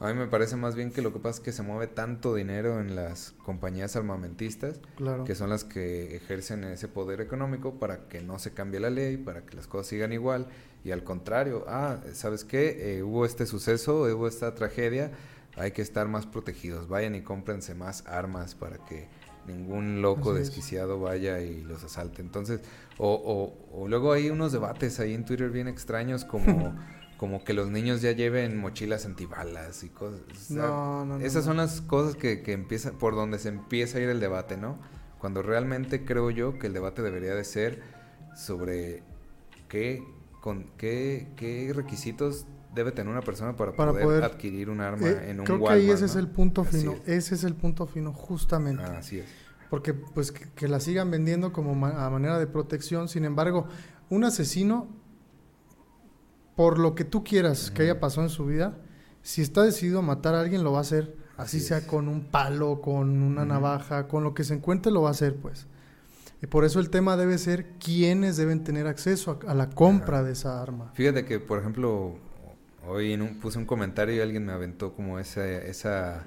A 0.01 0.09
mí 0.09 0.15
me 0.15 0.27
parece 0.27 0.57
más 0.57 0.75
bien 0.75 0.91
que 0.93 1.03
lo 1.03 1.13
que 1.13 1.19
pasa 1.19 1.39
es 1.39 1.45
que 1.45 1.53
se 1.53 1.63
mueve 1.63 1.87
tanto 1.87 2.35
dinero 2.35 2.81
en 2.81 2.97
las 2.97 3.33
compañías 3.45 3.97
armamentistas 3.97 4.81
Claro. 4.97 5.25
que 5.25 5.35
son 5.35 5.51
las 5.51 5.65
que 5.65 6.17
ejercen 6.17 6.65
ese 6.65 6.89
poder 6.89 7.21
económico 7.21 7.75
para 7.79 8.09
que 8.09 8.23
no 8.23 8.39
se 8.39 8.53
cambie 8.55 8.81
la 8.81 8.89
ley, 8.89 9.19
para 9.19 9.45
que 9.45 9.57
las 9.57 9.67
cosas 9.67 9.89
sigan 9.89 10.13
igual. 10.15 10.47
Y 10.85 10.93
al 10.93 11.05
contrario, 11.05 11.67
ah, 11.69 11.99
¿sabes 12.15 12.45
qué? 12.45 12.97
Eh, 12.99 13.03
hubo 13.03 13.27
este 13.27 13.45
suceso, 13.45 14.05
hubo 14.05 14.27
esta 14.27 14.55
tragedia, 14.55 15.11
hay 15.57 15.73
que 15.73 15.83
estar 15.83 16.09
más 16.09 16.25
protegidos. 16.25 16.89
Vayan 16.89 17.15
y 17.15 17.21
cómprense 17.21 17.75
más 17.75 18.07
armas 18.07 18.55
para 18.55 18.79
que 18.87 19.07
ningún 19.47 20.01
loco 20.01 20.31
Así 20.33 20.41
es. 20.41 20.47
desquiciado 20.49 20.99
vaya 20.99 21.41
y 21.41 21.61
los 21.63 21.85
asalte. 21.85 22.23
Entonces, 22.23 22.63
o, 22.97 23.13
o, 23.73 23.83
o 23.83 23.87
luego 23.89 24.13
hay 24.15 24.31
unos 24.31 24.53
debates 24.53 24.99
ahí 24.99 25.13
en 25.13 25.27
Twitter 25.27 25.51
bien 25.51 25.69
extraños 25.69 26.25
como... 26.25 26.75
Como 27.21 27.45
que 27.45 27.53
los 27.53 27.69
niños 27.69 28.01
ya 28.01 28.13
lleven 28.13 28.57
mochilas 28.59 29.05
antibalas 29.05 29.85
y 29.85 29.91
cosas. 29.91 30.21
o 30.33 30.35
sea, 30.35 30.63
No, 30.69 31.05
no, 31.05 31.19
no, 31.19 31.25
esas 31.25 31.45
son 31.45 31.59
las 31.59 31.83
cosas 31.83 32.17
que, 32.17 32.41
que 32.41 32.53
empieza, 32.53 32.93
por 32.93 33.15
donde 33.15 33.39
se 33.39 33.51
empieza 33.51 33.99
a 33.99 34.01
ir 34.01 34.09
el 34.09 34.21
debate, 34.21 34.57
¿no? 34.57 34.79
Cuando 35.19 35.43
realmente 35.43 36.07
creo 36.07 36.31
yo 36.31 36.59
que 36.59 36.69
el 36.69 36.73
debate 36.73 37.03
debería 37.03 37.35
de 37.35 37.45
ser 37.45 37.83
sobre 38.35 39.03
qué, 39.69 40.03
con, 40.41 40.65
qué, 40.79 41.29
qué 41.37 41.73
requisitos 41.75 42.47
debe 42.75 42.91
tener 42.91 43.13
una 43.13 43.21
persona 43.21 43.55
para, 43.55 43.73
Para 43.73 43.93
poder, 43.93 44.25
adquirir 44.25 44.25
adquirir 44.25 44.71
un 44.71 44.81
arma 44.81 45.07
Eh, 45.07 45.31
en 45.31 45.41
un 45.41 45.45
creo 45.45 45.59
que 45.59 45.65
Walmart, 45.65 45.81
ahí 45.83 45.91
ese 45.91 46.07
es 46.07 46.17
el 46.17 46.29
punto 46.29 46.65
fino, 46.65 46.93
es. 47.05 47.09
ese 47.09 47.35
es 47.35 47.45
el 47.45 47.55
punto 47.55 47.87
fino, 47.87 48.15
justamente. 48.15 48.83
Ah, 48.83 48.97
así 48.99 49.19
es. 49.19 49.27
Porque 49.69 49.93
pues 49.93 50.33
que, 50.33 50.49
que 50.55 50.69
la 50.69 50.81
sigan 50.81 51.11
vendiendo 51.11 51.53
como 51.53 51.75
ma- 51.75 52.07
a 52.07 52.09
manera 52.09 52.39
de 52.39 52.47
protección. 52.47 53.09
Sin 53.09 53.25
embargo, 53.27 53.69
un 54.09 54.25
asesino, 54.25 54.89
por 56.61 56.79
lo 56.79 56.95
que 56.95 57.05
tú 57.07 57.25
quieras 57.25 57.71
que 57.71 57.85
haya 57.85 58.01
pasado 58.01 58.25
en 58.27 58.29
su 58.29 58.45
vida, 58.45 58.77
si 59.23 59.41
está 59.41 59.63
decidido 59.63 60.01
a 60.01 60.03
matar 60.03 60.35
a 60.35 60.41
alguien, 60.43 60.63
lo 60.63 60.73
va 60.73 60.79
a 60.79 60.83
hacer. 60.83 61.17
Así, 61.39 61.57
Así 61.57 61.61
sea 61.69 61.79
es. 61.79 61.85
con 61.87 62.07
un 62.07 62.25
palo, 62.25 62.83
con 62.83 63.23
una 63.23 63.47
navaja, 63.47 64.07
con 64.09 64.25
lo 64.25 64.35
que 64.35 64.45
se 64.45 64.53
encuentre, 64.53 64.93
lo 64.93 65.01
va 65.01 65.09
a 65.09 65.13
hacer, 65.13 65.37
pues. 65.37 65.67
Y 66.43 66.49
por 66.49 66.67
eso 66.67 66.79
el 66.79 66.91
tema 66.91 67.17
debe 67.17 67.39
ser 67.39 67.65
quiénes 67.83 68.37
deben 68.37 68.63
tener 68.63 68.87
acceso 68.89 69.41
a, 69.47 69.53
a 69.53 69.55
la 69.55 69.71
compra 69.71 70.19
Ajá. 70.19 70.27
de 70.27 70.33
esa 70.33 70.61
arma. 70.63 70.91
Fíjate 70.93 71.25
que, 71.25 71.41
por 71.41 71.61
ejemplo, 71.61 72.17
hoy 72.87 73.15
en 73.15 73.23
un- 73.23 73.41
puse 73.41 73.57
un 73.57 73.65
comentario 73.65 74.15
y 74.17 74.21
alguien 74.21 74.45
me 74.45 74.53
aventó 74.53 74.93
como 74.93 75.19
esa, 75.19 75.49
esa, 75.51 76.27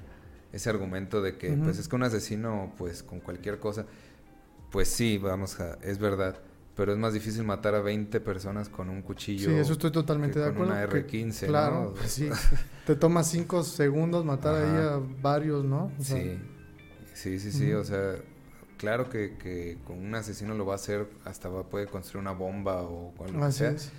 ese 0.52 0.68
argumento 0.68 1.22
de 1.22 1.38
que, 1.38 1.52
pues 1.52 1.78
es 1.78 1.86
que 1.86 1.94
un 1.94 2.02
asesino, 2.02 2.72
pues 2.76 3.04
con 3.04 3.20
cualquier 3.20 3.60
cosa, 3.60 3.86
pues 4.72 4.88
sí, 4.88 5.16
vamos 5.16 5.60
a, 5.60 5.78
es 5.82 5.98
verdad, 5.98 6.38
pero 6.76 6.92
es 6.92 6.98
más 6.98 7.12
difícil 7.12 7.44
matar 7.44 7.74
a 7.74 7.80
20 7.80 8.20
personas 8.20 8.68
con 8.68 8.88
un 8.90 9.02
cuchillo. 9.02 9.48
Sí, 9.50 9.54
eso 9.56 9.72
estoy 9.74 9.92
totalmente 9.92 10.38
de 10.38 10.46
con 10.46 10.54
acuerdo. 10.70 10.72
una 10.72 10.88
que- 10.88 11.06
R15, 11.06 11.46
claro, 11.46 11.94
¿no? 11.96 12.08
sí. 12.08 12.28
Te 12.86 12.96
toma 12.96 13.22
cinco 13.24 13.62
segundos 13.62 14.24
matar 14.24 14.54
ahí 14.56 14.76
a 14.84 15.00
varios, 15.22 15.64
¿no? 15.64 15.90
O 15.98 16.02
sea, 16.02 16.16
Sí, 16.22 16.38
sí, 17.14 17.38
sí, 17.38 17.52
sí, 17.52 17.72
o 17.72 17.84
sea, 17.84 18.16
claro 18.76 19.08
que, 19.08 19.36
que 19.38 19.78
con 19.86 19.98
un 19.98 20.14
asesino 20.14 20.54
lo 20.54 20.66
va 20.66 20.72
a 20.72 20.76
hacer, 20.76 21.08
hasta 21.24 21.48
va, 21.48 21.62
puede 21.68 21.86
construir 21.86 22.20
una 22.22 22.32
bomba 22.32 22.82
o 22.82 23.14
algo 23.24 23.44
Así 23.44 23.58
sea, 23.60 23.70
es. 23.70 23.90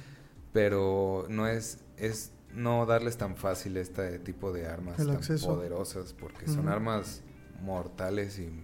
pero 0.54 1.26
no 1.30 1.48
es, 1.48 1.80
es 1.98 2.32
no 2.54 2.86
darles 2.86 3.18
tan 3.18 3.36
fácil 3.36 3.76
este 3.78 4.20
tipo 4.20 4.52
de 4.54 4.68
armas 4.68 5.00
El 5.00 5.08
tan 5.08 5.16
acceso. 5.18 5.48
poderosas, 5.48 6.14
porque 6.14 6.48
son 6.48 6.68
armas 6.70 7.22
mortales 7.62 8.38
y, 8.40 8.64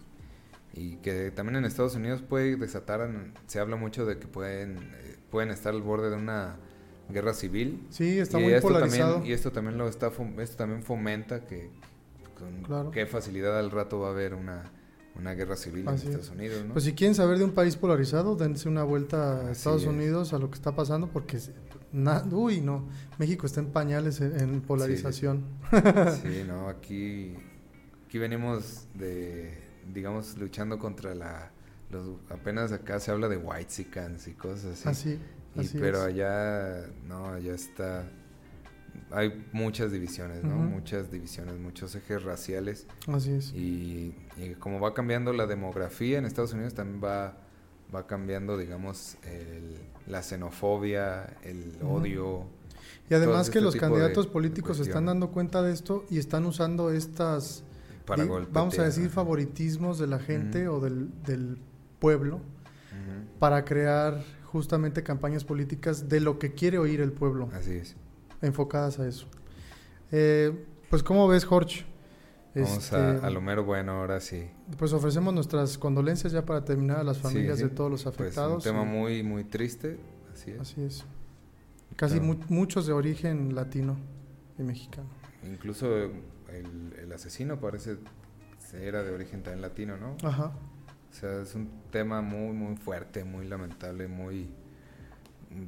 y 0.74 0.96
que 0.98 1.32
también 1.32 1.58
en 1.58 1.66
Estados 1.66 1.96
Unidos 1.96 2.22
puede 2.22 2.56
desatar, 2.56 3.10
se 3.48 3.60
habla 3.60 3.76
mucho 3.76 4.06
de 4.06 4.18
que 4.20 4.28
pueden, 4.28 4.78
eh, 4.78 5.18
pueden 5.30 5.50
estar 5.52 5.74
al 5.74 5.82
borde 5.82 6.10
de 6.10 6.16
una 6.16 6.58
guerra 7.10 7.34
civil. 7.34 7.86
Sí, 7.90 8.20
está 8.20 8.40
y 8.40 8.44
muy 8.44 8.54
esto 8.54 8.68
polarizado. 8.70 9.14
También, 9.16 9.32
y 9.32 9.34
esto 9.34 9.52
también 9.52 9.78
lo 9.78 9.88
está 9.90 10.12
esto 10.40 10.56
también 10.58 10.82
fomenta 10.84 11.46
que 11.46 11.70
con 12.38 12.64
Claro. 12.64 12.92
qué 12.92 13.06
facilidad 13.06 13.60
al 13.60 13.70
rato 13.72 14.00
va 14.00 14.08
a 14.08 14.12
haber 14.12 14.34
una, 14.34 14.72
una 15.16 15.34
guerra 15.34 15.58
civil 15.58 15.88
Así 15.90 16.08
en 16.08 16.14
es. 16.14 16.20
Estados 16.20 16.30
Unidos, 16.40 16.66
¿no? 16.66 16.74
Pues 16.74 16.86
si 16.86 16.94
quieren 16.94 17.16
saber 17.16 17.38
de 17.38 17.44
un 17.44 17.52
país 17.52 17.76
polarizado, 17.76 18.36
dense 18.38 18.70
una 18.70 18.84
vuelta 18.84 19.40
a 19.40 19.42
Así 19.44 19.52
Estados 19.52 19.82
es. 19.84 19.88
Unidos 19.90 20.32
a 20.34 20.40
lo 20.40 20.50
que 20.50 20.56
está 20.56 20.74
pasando 20.74 21.08
porque 21.08 21.38
na- 21.92 22.24
uy, 22.32 22.62
no, 22.62 22.88
México 23.20 23.46
está 23.46 23.60
en 23.60 23.68
pañales 23.68 24.22
en, 24.22 24.40
en 24.40 24.62
polarización. 24.62 25.44
Sí, 26.24 26.44
no, 26.48 26.70
aquí, 26.70 27.36
aquí 28.08 28.18
venimos 28.18 28.88
de, 28.96 29.54
digamos, 29.94 30.38
luchando 30.38 30.78
contra 30.80 31.14
la, 31.16 31.52
los, 31.90 32.10
apenas 32.30 32.72
acá 32.72 33.00
se 33.00 33.12
habla 33.12 33.28
de 33.28 33.38
white 33.38 33.82
y 34.28 34.32
cosas 34.34 34.66
así. 34.86 34.90
Así, 34.90 35.20
Y- 35.56 35.60
así 35.62 35.78
pero 35.80 36.00
es. 36.00 36.06
allá, 36.14 36.88
no, 37.08 37.28
allá 37.30 37.54
está, 37.54 38.10
hay 39.12 39.46
muchas 39.52 39.92
divisiones, 39.92 40.44
¿no? 40.44 40.56
Muchas 40.56 41.12
divisiones, 41.12 41.58
muchos 41.60 41.96
ejes 41.96 42.24
raciales. 42.24 42.88
Así 43.08 43.32
es. 43.32 43.54
Y, 43.54 44.16
y 44.38 44.56
como 44.60 44.80
va 44.80 44.94
cambiando 44.94 45.34
la 45.34 45.48
demografía 45.48 46.18
en 46.18 46.26
Estados 46.26 46.54
Unidos, 46.54 46.74
también 46.74 47.02
va, 47.04 47.38
va 47.94 48.08
cambiando, 48.08 48.58
digamos, 48.58 49.18
el- 49.24 49.78
la 50.08 50.24
xenofobia, 50.24 51.38
el 51.44 51.74
odio. 51.84 52.46
Y 53.10 53.14
además 53.14 53.50
que 53.50 53.60
este 53.60 53.62
los 53.66 53.76
candidatos 53.76 54.26
de 54.28 54.32
políticos 54.32 54.78
se 54.78 54.84
están 54.84 55.06
dando 55.06 55.32
cuenta 55.32 55.62
de 55.62 55.74
esto 55.74 56.06
y 56.10 56.18
están 56.18 56.46
usando 56.46 56.92
estas, 56.92 57.64
Para 58.12 58.24
di- 58.24 58.30
golpetear, 58.30 58.54
vamos 58.54 58.78
a 58.80 58.84
decir, 58.84 59.10
favoritismos 59.10 59.98
de 60.00 60.08
la 60.08 60.20
gente 60.20 60.68
o 60.68 60.80
del, 60.80 61.10
del 61.24 61.58
pueblo 62.00 62.40
para 63.40 63.66
crear 63.66 64.24
justamente 64.46 65.02
campañas 65.04 65.44
políticas 65.44 66.08
de 66.10 66.20
lo 66.20 66.38
que 66.40 66.54
quiere 66.54 66.78
oír 66.78 67.02
el 67.02 67.12
pueblo. 67.12 67.50
Así 67.54 67.72
es. 67.74 67.96
enfocadas 68.42 69.00
a 69.00 69.08
eso. 69.08 69.28
Eh, 70.12 70.66
pues, 70.90 71.04
¿cómo 71.04 71.28
ves, 71.28 71.46
Jorge? 71.46 71.86
Vamos 72.54 72.70
Este, 72.78 72.96
a, 72.98 73.12
a 73.20 73.30
lo 73.30 73.40
mero 73.40 73.64
bueno, 73.64 73.94
ahora 73.94 74.20
sí. 74.20 74.46
Pues 74.78 74.92
ofrecemos 74.94 75.34
nuestras 75.34 75.78
condolencias 75.78 76.34
ya 76.34 76.46
para 76.46 76.66
terminar 76.66 76.98
a 76.98 77.04
las 77.04 77.18
familias 77.20 77.60
sí. 77.60 77.64
de 77.64 77.70
todos 77.70 77.90
los 77.90 78.04
Pues 78.04 78.16
afectados. 78.16 78.56
un 78.58 78.62
tema 78.72 78.84
muy, 78.84 79.24
muy 79.24 79.46
triste, 79.46 79.98
así 80.34 80.52
es. 80.52 80.60
Así 80.60 80.82
es. 80.84 81.06
Casi 81.96 82.20
mu- 82.20 82.36
muchos 82.50 82.88
de 82.88 82.94
origen 82.94 83.56
latino 83.56 83.96
y 84.60 84.64
mexicano. 84.64 85.08
Incluso 85.50 85.88
el, 86.54 86.94
el 87.00 87.12
asesino 87.12 87.60
parece 87.60 87.98
era 88.74 89.04
de 89.04 89.12
origen 89.12 89.44
también 89.44 89.62
latino, 89.62 89.98
¿no? 89.98 90.16
Ajá. 90.28 90.54
O 91.10 91.14
sea, 91.14 91.42
es 91.42 91.56
un 91.56 91.70
tema 91.92 92.22
muy, 92.22 92.54
muy 92.54 92.78
fuerte, 92.78 93.24
muy 93.26 93.48
lamentable, 93.48 94.08
muy, 94.08 94.50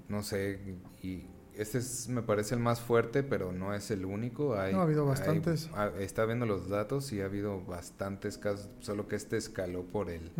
no 0.07 0.23
sé, 0.23 0.77
y 1.01 1.25
este 1.55 1.79
es, 1.79 2.07
me 2.07 2.21
parece 2.21 2.55
el 2.55 2.61
más 2.61 2.79
fuerte, 2.79 3.23
pero 3.23 3.51
no 3.51 3.73
es 3.73 3.91
el 3.91 4.05
único. 4.05 4.57
Hay, 4.57 4.73
No, 4.73 4.79
ha 4.79 4.83
habido 4.83 5.05
bastantes. 5.05 5.69
está 5.99 6.25
viendo 6.25 6.45
los 6.45 6.69
datos 6.69 7.11
y 7.11 7.21
ha 7.21 7.25
habido 7.25 7.61
bastantes 7.65 8.37
casos, 8.37 8.69
solo 8.79 9.07
que 9.07 9.15
este 9.15 9.37
escaló 9.37 9.83
por 9.83 10.09
el 10.09 10.31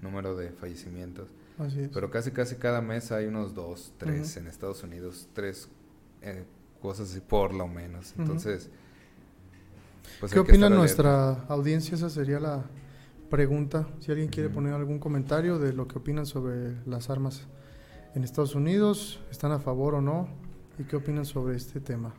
número 0.00 0.36
de 0.36 0.50
fallecimientos. 0.50 1.28
Así 1.58 1.80
es. 1.80 1.88
Pero 1.92 2.10
casi, 2.10 2.30
casi 2.30 2.56
cada 2.56 2.80
mes 2.80 3.12
hay 3.12 3.26
unos 3.26 3.54
dos, 3.54 3.92
tres 3.98 4.36
en 4.36 4.46
Estados 4.46 4.82
Unidos, 4.82 5.28
tres 5.34 5.68
eh, 6.22 6.44
cosas 6.80 7.10
así 7.10 7.20
por 7.20 7.52
lo 7.52 7.68
menos. 7.68 8.14
Entonces, 8.16 8.70
pues 10.20 10.32
¿Qué 10.32 10.38
opina 10.40 10.68
nuestra 10.68 11.44
audiencia? 11.48 11.94
Esa 11.94 12.10
sería 12.10 12.38
la 12.40 12.64
pregunta. 13.30 13.88
Si 14.00 14.10
alguien 14.10 14.28
quiere 14.28 14.48
Ujú. 14.48 14.56
poner 14.56 14.74
algún 14.74 14.98
comentario 14.98 15.58
de 15.58 15.72
lo 15.72 15.88
que 15.88 15.98
opinan 15.98 16.26
sobre 16.26 16.74
las 16.86 17.10
armas 17.10 17.46
en 18.14 18.24
Estados 18.24 18.54
Unidos, 18.54 19.20
¿están 19.30 19.52
a 19.52 19.58
favor 19.58 19.94
o 19.94 20.00
no? 20.00 20.28
¿Y 20.78 20.84
qué 20.84 20.96
opinan 20.96 21.24
sobre 21.24 21.56
este 21.56 21.80
tema? 21.80 22.14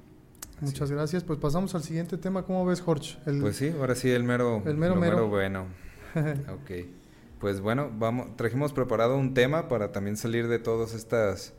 Así 0.58 0.66
Muchas 0.66 0.92
gracias. 0.92 1.24
Pues 1.24 1.40
pasamos 1.40 1.76
al 1.76 1.84
siguiente 1.84 2.18
tema. 2.18 2.44
¿Cómo 2.44 2.66
ves, 2.66 2.82
Jorge? 2.82 3.18
El- 3.26 3.42
Pues 3.42 3.58
sí, 3.58 3.74
ahora 3.80 3.96
sí, 3.96 4.10
el 4.10 4.24
mero, 4.24 4.64
El 4.66 4.78
mero 4.78 4.96
lo 4.96 5.02
mero. 5.02 5.28
bueno. 5.28 5.66
Ok. 6.16 6.88
Pues 7.40 7.60
bueno, 7.60 7.92
vamos, 7.98 8.38
trajimos 8.38 8.72
preparado 8.72 9.18
un 9.18 9.34
tema 9.34 9.68
para 9.68 9.92
también 9.92 10.16
salir 10.16 10.48
de 10.48 10.60
todas 10.60 10.94
estas, 10.94 11.54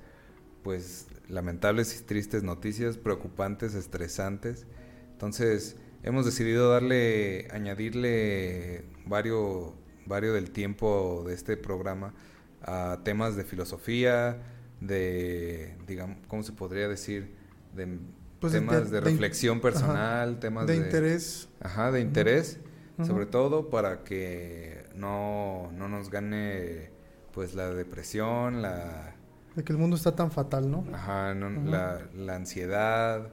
pues, 0.62 1.08
lamentables 1.28 2.00
y 2.00 2.04
tristes 2.04 2.42
noticias, 2.42 2.96
preocupantes, 2.96 3.74
estresantes. 3.74 4.66
Entonces, 5.12 5.76
hemos 6.04 6.24
decidido 6.24 6.70
darle, 6.70 7.48
añadirle 7.50 8.84
varios, 9.06 9.72
varios 10.06 10.34
del 10.34 10.50
tiempo 10.52 11.24
de 11.26 11.34
este 11.34 11.56
programa 11.56 12.14
a 12.62 13.00
temas 13.04 13.36
de 13.36 13.44
filosofía, 13.44 14.42
de, 14.80 15.76
digamos, 15.86 16.18
¿cómo 16.28 16.42
se 16.42 16.52
podría 16.52 16.88
decir? 16.88 17.34
De 17.74 17.98
Pues 18.40 18.52
temas 18.52 18.90
de, 18.90 19.00
reflexión 19.00 19.60
personal, 19.60 20.38
temas 20.40 20.66
de 20.66 20.76
interés. 20.76 21.48
Ajá, 21.60 21.90
de 21.90 22.00
interés, 22.00 22.60
sobre 23.02 23.26
todo 23.26 23.70
para 23.70 24.04
que 24.04 24.84
no, 24.94 25.70
no 25.72 25.88
nos 25.88 26.10
gane 26.10 26.90
pues 27.32 27.54
la 27.54 27.70
depresión, 27.70 28.62
la, 28.62 29.16
De 29.56 29.64
que 29.64 29.72
el 29.72 29.78
mundo 29.78 29.96
está 29.96 30.14
tan 30.14 30.30
fatal, 30.30 30.70
¿no? 30.70 30.84
ajá, 30.92 31.34
no- 31.34 31.50
la, 31.70 32.00
la 32.14 32.36
ansiedad, 32.36 33.32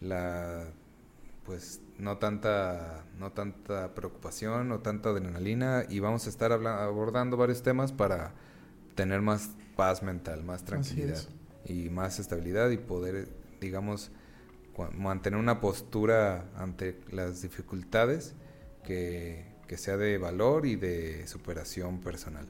la 0.00 0.72
pues 1.44 1.80
no 1.98 2.18
tanta 2.18 3.04
no 3.18 3.32
tanta 3.32 3.94
preocupación 3.94 4.68
no 4.68 4.80
tanta 4.80 5.10
adrenalina 5.10 5.84
y 5.88 6.00
vamos 6.00 6.26
a 6.26 6.30
estar 6.30 6.52
abordando 6.52 7.36
varios 7.36 7.62
temas 7.62 7.92
para 7.92 8.34
tener 8.94 9.22
más 9.22 9.50
paz 9.76 10.02
mental, 10.02 10.42
más 10.42 10.64
tranquilidad 10.64 11.22
y 11.64 11.90
más 11.90 12.18
estabilidad 12.18 12.70
y 12.70 12.78
poder 12.78 13.28
digamos 13.60 14.10
mantener 14.94 15.38
una 15.38 15.60
postura 15.60 16.44
ante 16.56 17.00
las 17.10 17.42
dificultades 17.42 18.34
que, 18.84 19.54
sea 19.76 19.96
de 19.96 20.18
valor 20.18 20.66
y 20.66 20.76
de 20.76 21.26
superación 21.26 22.00
personal. 22.00 22.46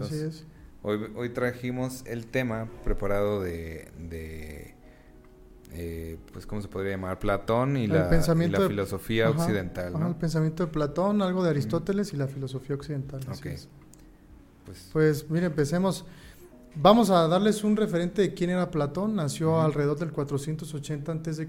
Así 0.00 0.20
es. 0.20 0.44
Hoy, 0.82 1.12
hoy 1.14 1.30
trajimos 1.30 2.04
el 2.06 2.26
tema 2.26 2.68
preparado 2.84 3.42
de, 3.42 3.88
de 3.98 4.74
eh, 5.72 6.18
pues, 6.32 6.46
¿cómo 6.46 6.60
se 6.60 6.68
podría 6.68 6.92
llamar? 6.92 7.18
Platón 7.18 7.76
y, 7.76 7.86
la, 7.86 8.08
filosofía 8.08 9.30
occidental. 9.30 9.94
el 9.94 10.16
pensamiento 10.16 10.66
de 10.66 10.72
Platón, 10.72 11.22
algo 11.22 11.44
de 11.44 11.50
Aristóteles 11.50 12.12
y 12.12 12.16
la 12.16 12.26
filosofía 12.26 12.74
occidental. 12.74 13.20
Pues, 14.64 14.90
pues, 14.92 15.30
mire, 15.30 15.46
empecemos. 15.46 16.04
Vamos 16.74 17.10
a 17.10 17.26
darles 17.26 17.64
un 17.64 17.76
referente 17.76 18.22
de 18.22 18.34
quién 18.34 18.50
era 18.50 18.70
Platón. 18.70 19.16
Nació 19.16 19.60
alrededor 19.60 19.98
del 19.98 20.12
480 20.12 21.12
a.C. 21.12 21.48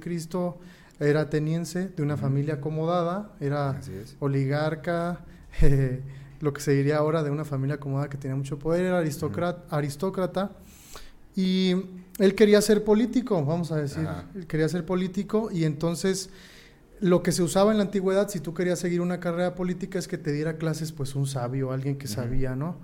Era 0.99 1.21
ateniense, 1.21 1.89
de 1.89 2.03
una 2.03 2.15
familia 2.15 2.55
acomodada, 2.55 3.31
era 3.39 3.79
oligarca, 4.19 5.25
lo 6.41 6.53
que 6.53 6.61
se 6.61 6.73
diría 6.73 6.97
ahora 6.97 7.23
de 7.23 7.31
una 7.31 7.43
familia 7.43 7.75
acomodada 7.75 8.07
que 8.07 8.17
tenía 8.17 8.35
mucho 8.35 8.59
poder, 8.59 8.85
era 8.85 8.99
aristócrata. 8.99 10.51
Y 11.35 11.75
él 12.21 12.35
quería 12.35 12.61
ser 12.61 12.83
político, 12.83 13.43
vamos 13.43 13.71
a 13.71 13.77
decir. 13.77 14.07
Él 14.35 14.45
quería 14.45 14.69
ser 14.69 14.85
político 14.85 15.49
y 15.51 15.65
entonces 15.65 16.29
lo 16.99 17.23
que 17.23 17.31
se 17.31 17.41
usaba 17.41 17.71
en 17.71 17.77
la 17.77 17.83
antigüedad, 17.83 18.29
si 18.29 18.39
tú 18.39 18.53
querías 18.53 18.77
seguir 18.77 19.01
una 19.01 19.19
carrera 19.19 19.55
política, 19.55 19.97
es 19.97 20.07
que 20.07 20.19
te 20.19 20.31
diera 20.31 20.57
clases 20.57 20.91
pues 20.91 21.15
un 21.15 21.25
sabio, 21.25 21.71
alguien 21.71 21.97
que 21.97 22.07
sabía, 22.07 22.55
¿no? 22.55 22.77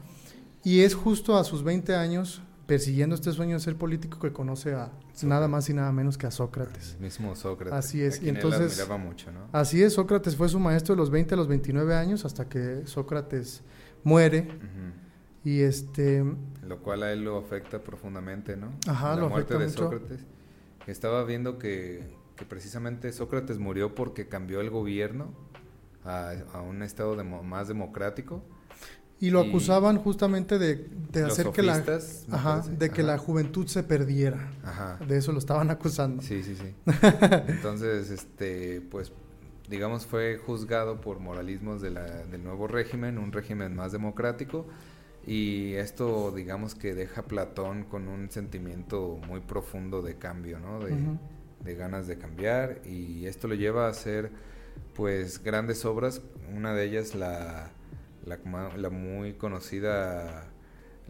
Y 0.63 0.81
es 0.81 0.95
justo 0.95 1.37
a 1.37 1.43
sus 1.43 1.63
20 1.63 1.95
años, 1.95 2.41
persiguiendo 2.65 3.13
este 3.13 3.31
sueño 3.31 3.53
de 3.53 3.59
ser 3.59 3.75
político, 3.75 4.19
que 4.19 4.33
conoce 4.33 4.73
a 4.73 4.91
nada 5.21 5.47
más 5.47 5.69
y 5.69 5.73
nada 5.75 5.91
menos 5.91 6.17
que 6.17 6.25
a 6.25 6.31
Sócrates. 6.31 6.95
El 6.95 7.01
mismo 7.01 7.35
Sócrates. 7.35 7.77
Así 7.77 8.01
es. 8.01 8.23
y 8.23 8.29
entonces, 8.29 8.83
mucho, 8.99 9.31
¿no? 9.31 9.49
Así 9.51 9.83
es, 9.83 9.93
Sócrates 9.93 10.35
fue 10.35 10.49
su 10.49 10.59
maestro 10.59 10.95
de 10.95 10.99
los 10.99 11.11
20 11.11 11.35
a 11.35 11.37
los 11.37 11.47
29 11.47 11.93
años 11.93 12.25
hasta 12.25 12.49
que 12.49 12.87
Sócrates 12.87 13.61
muere. 14.03 14.47
Y 15.47 15.61
este... 15.61 16.25
Lo 16.67 16.79
cual 16.79 17.03
a 17.03 17.13
él 17.13 17.23
lo 17.23 17.37
afecta 17.37 17.81
profundamente, 17.81 18.57
¿no? 18.57 18.73
Ajá, 18.85 19.15
La 19.15 19.21
lo 19.21 19.29
muerte 19.29 19.55
afecta 19.55 19.71
de 19.71 19.77
Sócrates. 19.77 20.25
Estaba 20.87 21.23
viendo 21.23 21.57
que, 21.57 22.03
que, 22.35 22.43
precisamente 22.43 23.13
Sócrates 23.13 23.57
murió 23.57 23.95
porque 23.95 24.27
cambió 24.27 24.59
el 24.59 24.69
gobierno 24.69 25.33
a, 26.03 26.33
a 26.51 26.59
un 26.59 26.83
estado 26.83 27.15
de, 27.15 27.23
más 27.23 27.69
democrático 27.69 28.43
y 29.21 29.29
lo 29.29 29.39
acusaban 29.39 29.99
justamente 29.99 30.59
de, 30.59 30.89
hacer 31.23 31.51
que 31.51 31.63
la 31.63 31.79
de 31.79 32.89
que 32.89 33.01
la 33.01 33.17
juventud 33.17 33.67
se 33.67 33.83
perdiera. 33.83 34.51
De 35.07 35.17
eso 35.17 35.31
lo 35.31 35.39
estaban 35.39 35.71
acusando. 35.71 36.21
Sí, 36.23 36.43
sí, 36.43 36.57
sí. 36.57 36.75
Entonces, 37.47 38.09
este, 38.09 38.81
pues, 38.81 39.13
digamos, 39.69 40.05
fue 40.05 40.39
juzgado 40.45 40.99
por 40.99 41.19
moralismos 41.19 41.81
de 41.81 41.91
la, 41.91 42.03
del 42.03 42.43
nuevo 42.43 42.67
régimen, 42.67 43.17
un 43.17 43.31
régimen 43.31 43.73
más 43.77 43.93
democrático. 43.93 44.67
Y 45.27 45.73
esto, 45.73 46.31
digamos, 46.31 46.73
que 46.73 46.95
deja 46.95 47.21
a 47.21 47.25
Platón 47.25 47.83
con 47.83 48.07
un 48.07 48.31
sentimiento 48.31 49.19
muy 49.27 49.41
profundo 49.41 50.01
de 50.01 50.15
cambio, 50.15 50.59
¿no? 50.59 50.79
De, 50.79 50.95
de 51.63 51.75
ganas 51.75 52.07
de 52.07 52.17
cambiar. 52.17 52.81
Y 52.85 53.27
esto 53.27 53.47
lo 53.47 53.55
lleva 53.55 53.87
a 53.87 53.89
hacer, 53.89 54.31
pues, 54.95 55.43
grandes 55.43 55.85
obras. 55.85 56.21
Una 56.55 56.73
de 56.73 56.85
ellas, 56.85 57.13
la 57.13 57.71
la, 58.27 58.89
muy 58.89 59.33
conocida 59.33 60.45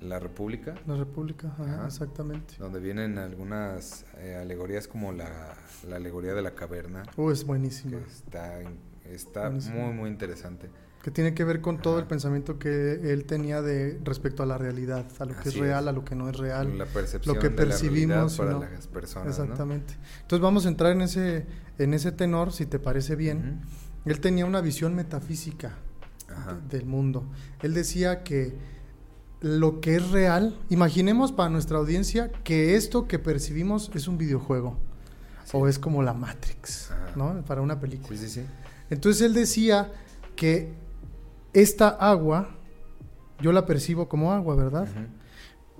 La 0.01 0.19
República. 0.19 0.75
La 0.85 0.95
República, 0.95 1.55
exactamente. 1.85 2.55
Donde 2.59 2.79
vienen 2.79 3.17
algunas 3.17 4.05
eh, 4.17 4.35
alegorías 4.35 4.87
como 4.87 5.11
la, 5.11 5.57
alegoría 5.91 6.33
de 6.33 6.41
la 6.41 6.51
caverna. 6.51 7.03
Oh, 7.15 7.31
es 7.31 7.45
buenísima. 7.45 7.97
Está, 8.07 8.59
está 9.05 9.49
muy, 9.49 9.93
muy 9.93 10.09
interesante. 10.09 10.69
Que 11.07 11.11
tiene 11.11 11.33
que 11.33 11.45
ver 11.45 11.61
con 11.61 11.77
todo 11.77 11.99
el 11.99 12.05
pensamiento 12.05 12.59
que 12.59 13.13
él 13.13 13.23
tenía 13.23 13.61
de 13.61 13.97
respecto 14.03 14.43
a 14.43 14.45
la 14.45 14.57
realidad, 14.57 15.05
a 15.19 15.23
lo 15.23 15.37
que 15.37 15.47
es 15.47 15.55
real, 15.55 15.87
a 15.87 15.93
lo 15.93 16.03
que 16.03 16.15
no 16.15 16.27
es 16.27 16.35
real. 16.35 16.77
La 16.77 16.85
percepción 16.85 17.33
lo 17.33 17.41
que 17.41 17.49
percibimos 17.49 18.35
para 18.35 18.59
las 18.59 18.87
personas. 18.87 19.29
Exactamente. 19.29 19.93
Entonces 20.23 20.41
vamos 20.41 20.65
a 20.65 20.67
entrar 20.67 20.91
en 20.91 21.03
ese, 21.03 21.45
en 21.77 21.93
ese 21.93 22.11
tenor, 22.11 22.51
si 22.51 22.65
te 22.65 22.77
parece 22.77 23.15
bien. 23.15 23.61
Él 24.03 24.19
tenía 24.19 24.45
una 24.45 24.59
visión 24.59 24.95
metafísica 24.95 25.75
del 26.69 26.85
mundo. 26.85 27.23
Él 27.61 27.73
decía 27.73 28.25
que 28.25 28.57
lo 29.39 29.79
que 29.79 29.95
es 29.95 30.11
real, 30.11 30.59
imaginemos 30.67 31.31
para 31.31 31.49
nuestra 31.49 31.77
audiencia 31.77 32.33
que 32.43 32.75
esto 32.75 33.07
que 33.07 33.17
percibimos 33.17 33.91
es 33.93 34.09
un 34.09 34.17
videojuego 34.17 34.77
o 35.53 35.69
es 35.69 35.79
como 35.79 36.03
la 36.03 36.13
Matrix, 36.13 36.91
¿no? 37.15 37.45
Para 37.45 37.61
una 37.61 37.79
película. 37.79 38.19
Entonces 38.89 39.21
él 39.21 39.33
decía 39.33 39.89
que 40.35 40.85
esta 41.61 41.89
agua, 41.89 42.55
yo 43.41 43.51
la 43.51 43.65
percibo 43.65 44.07
como 44.07 44.31
agua, 44.31 44.55
¿verdad? 44.55 44.87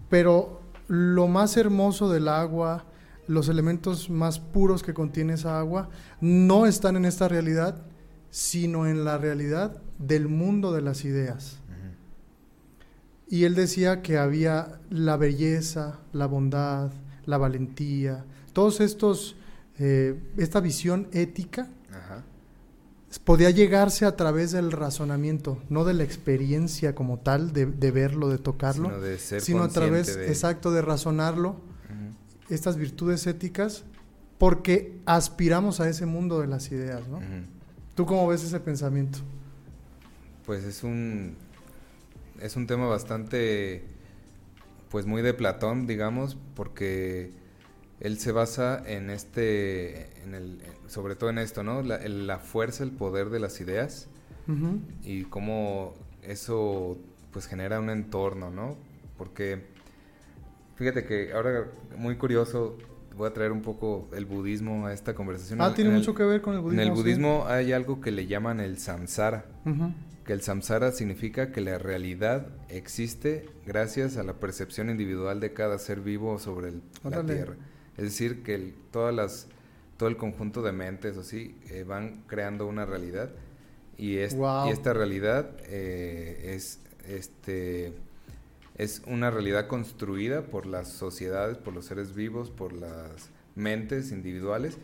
Pero 0.09 0.61
lo 0.87 1.27
más 1.27 1.55
hermoso 1.55 2.09
del 2.09 2.29
agua, 2.29 2.85
los 3.27 3.47
elementos 3.47 4.09
más 4.09 4.39
puros 4.39 4.81
que 4.81 4.95
contiene 4.95 5.33
esa 5.33 5.59
agua, 5.59 5.89
no 6.19 6.65
están 6.65 6.95
en 6.95 7.05
esta 7.05 7.27
realidad, 7.27 7.83
sino 8.31 8.87
en 8.87 9.05
la 9.05 9.19
realidad 9.19 9.79
del 9.99 10.27
mundo 10.27 10.73
de 10.73 10.81
las 10.81 11.05
ideas. 11.05 11.59
Y 13.27 13.43
él 13.43 13.53
decía 13.53 14.01
que 14.01 14.17
había 14.17 14.79
la 14.89 15.15
belleza, 15.15 15.99
la 16.11 16.25
bondad, 16.25 16.91
la 17.25 17.37
valentía, 17.37 18.25
todos 18.51 18.79
estos, 18.79 19.35
eh, 19.77 20.19
esta 20.37 20.59
visión 20.59 21.07
ética 21.11 21.67
podía 23.23 23.49
llegarse 23.49 24.05
a 24.05 24.15
través 24.15 24.51
del 24.51 24.71
razonamiento, 24.71 25.61
no 25.69 25.85
de 25.85 25.93
la 25.93 26.03
experiencia 26.03 26.93
como 26.93 27.19
tal, 27.19 27.53
de, 27.53 27.91
verlo, 27.91 28.29
de 28.29 28.37
tocarlo, 28.37 28.91
sino, 29.17 29.63
a 29.63 29.69
través, 29.69 30.17
exacto, 30.17 30.71
de 30.71 30.81
razonarlo, 30.81 31.55
estas 32.49 32.77
virtudes 32.77 33.25
éticas, 33.27 33.83
porque 34.37 34.99
aspiramos 35.05 35.79
a 35.79 35.89
ese 35.89 36.05
mundo 36.05 36.39
de 36.39 36.47
las 36.47 36.71
ideas, 36.71 37.07
¿no? 37.07 37.19
¿Tú 37.95 38.05
cómo 38.05 38.27
ves 38.27 38.43
ese 38.43 38.59
pensamiento? 38.59 39.19
Pues 40.45 40.63
es 40.63 40.83
un 40.83 41.35
es 42.41 42.55
un 42.55 42.67
tema 42.67 42.85
bastante 42.85 43.83
pues 44.89 45.05
muy 45.05 45.21
de 45.21 45.33
Platón, 45.33 45.87
digamos, 45.87 46.37
porque 46.55 47.31
él 47.99 48.19
se 48.19 48.31
basa 48.31 48.81
en 48.85 49.09
este 49.09 50.21
en 50.23 50.35
el 50.35 50.61
sobre 50.87 51.15
todo 51.15 51.29
en 51.29 51.37
esto, 51.37 51.63
¿no? 51.63 51.81
La, 51.81 51.99
la 52.07 52.39
fuerza, 52.39 52.83
el 52.83 52.91
poder 52.91 53.29
de 53.29 53.39
las 53.39 53.59
ideas 53.61 54.07
y 55.03 55.23
cómo 55.25 55.93
eso 56.23 56.97
pues 57.31 57.47
genera 57.47 57.79
un 57.79 57.89
entorno, 57.89 58.49
¿no? 58.49 58.77
Porque 59.17 59.65
fíjate 60.75 61.05
que 61.05 61.33
ahora 61.33 61.65
muy 61.97 62.15
curioso 62.15 62.77
voy 63.17 63.27
a 63.27 63.33
traer 63.33 63.51
un 63.51 63.61
poco 63.61 64.07
el 64.13 64.25
budismo 64.25 64.87
a 64.87 64.93
esta 64.93 65.15
conversación. 65.15 65.59
Ah, 65.61 65.73
tiene 65.73 65.89
mucho 65.91 66.13
que 66.13 66.23
ver 66.23 66.41
con 66.41 66.53
el 66.53 66.61
budismo. 66.61 66.81
En 66.81 66.87
el 66.87 66.93
budismo 66.93 67.45
hay 67.47 67.73
algo 67.73 67.99
que 67.99 68.11
le 68.11 68.27
llaman 68.27 68.59
el 68.59 68.77
samsara. 68.77 69.45
Que 70.23 70.33
el 70.33 70.41
samsara 70.41 70.91
significa 70.91 71.51
que 71.51 71.61
la 71.61 71.77
realidad 71.77 72.47
existe 72.69 73.49
gracias 73.65 74.17
a 74.17 74.23
la 74.23 74.33
percepción 74.33 74.89
individual 74.89 75.39
de 75.39 75.53
cada 75.53 75.79
ser 75.79 76.01
vivo 76.01 76.37
sobre 76.37 76.73
la 77.03 77.25
tierra. 77.25 77.55
Es 77.97 78.03
decir, 78.03 78.43
que 78.43 78.73
todas 78.91 79.15
las, 79.15 79.47
todo 79.97 80.09
el 80.09 80.17
conjunto 80.17 80.61
de 80.61 80.71
mentes 80.71 81.17
así 81.17 81.57
eh, 81.69 81.83
van 81.83 82.23
creando 82.27 82.67
una 82.67 82.85
realidad 82.85 83.29
y, 83.97 84.17
es, 84.17 84.35
y 84.35 84.69
esta 84.69 84.93
realidad 84.93 85.49
eh, 85.65 86.53
es 86.55 86.79
este 87.07 87.93
es 88.75 89.01
una 89.07 89.31
realidad 89.31 89.65
construida 89.65 90.43
por 90.43 90.67
las 90.67 90.89
sociedades, 90.89 91.57
por 91.57 91.73
los 91.73 91.85
seres 91.85 92.13
vivos, 92.13 92.51
por 92.51 92.73
las 92.73 93.29
mentes 93.55 94.11
individuales 94.11 94.77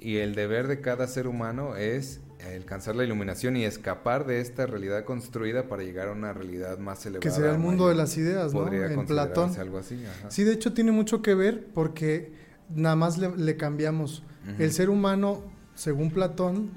y 0.00 0.16
el 0.16 0.34
deber 0.34 0.66
de 0.66 0.80
cada 0.80 1.06
ser 1.06 1.28
humano 1.28 1.76
es 1.76 2.20
alcanzar 2.44 2.96
la 2.96 3.04
iluminación 3.04 3.56
y 3.56 3.64
escapar 3.64 4.26
de 4.26 4.40
esta 4.40 4.66
realidad 4.66 5.04
construida 5.04 5.68
para 5.68 5.82
llegar 5.82 6.08
a 6.08 6.12
una 6.12 6.32
realidad 6.32 6.78
más 6.78 7.04
elevada. 7.06 7.22
Que 7.22 7.30
sería 7.30 7.52
el 7.52 7.58
mundo 7.58 7.88
de 7.88 7.94
las 7.94 8.16
ideas, 8.16 8.52
¿no? 8.52 8.70
en 8.72 9.06
Platón. 9.06 9.52
algo 9.58 9.78
así. 9.78 10.02
Sí, 10.28 10.44
de 10.44 10.52
hecho 10.52 10.72
tiene 10.74 10.92
mucho 10.92 11.22
que 11.22 11.34
ver 11.34 11.66
porque 11.72 12.32
nada 12.74 12.96
más 12.96 13.18
le, 13.18 13.56
cambiamos. 13.56 14.22
El 14.58 14.72
ser 14.72 14.90
humano, 14.90 15.42
según 15.74 16.10
Platón, 16.10 16.70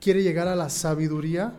quiere 0.00 0.22
llegar 0.22 0.48
a 0.48 0.56
la 0.56 0.68
sabiduría 0.70 1.54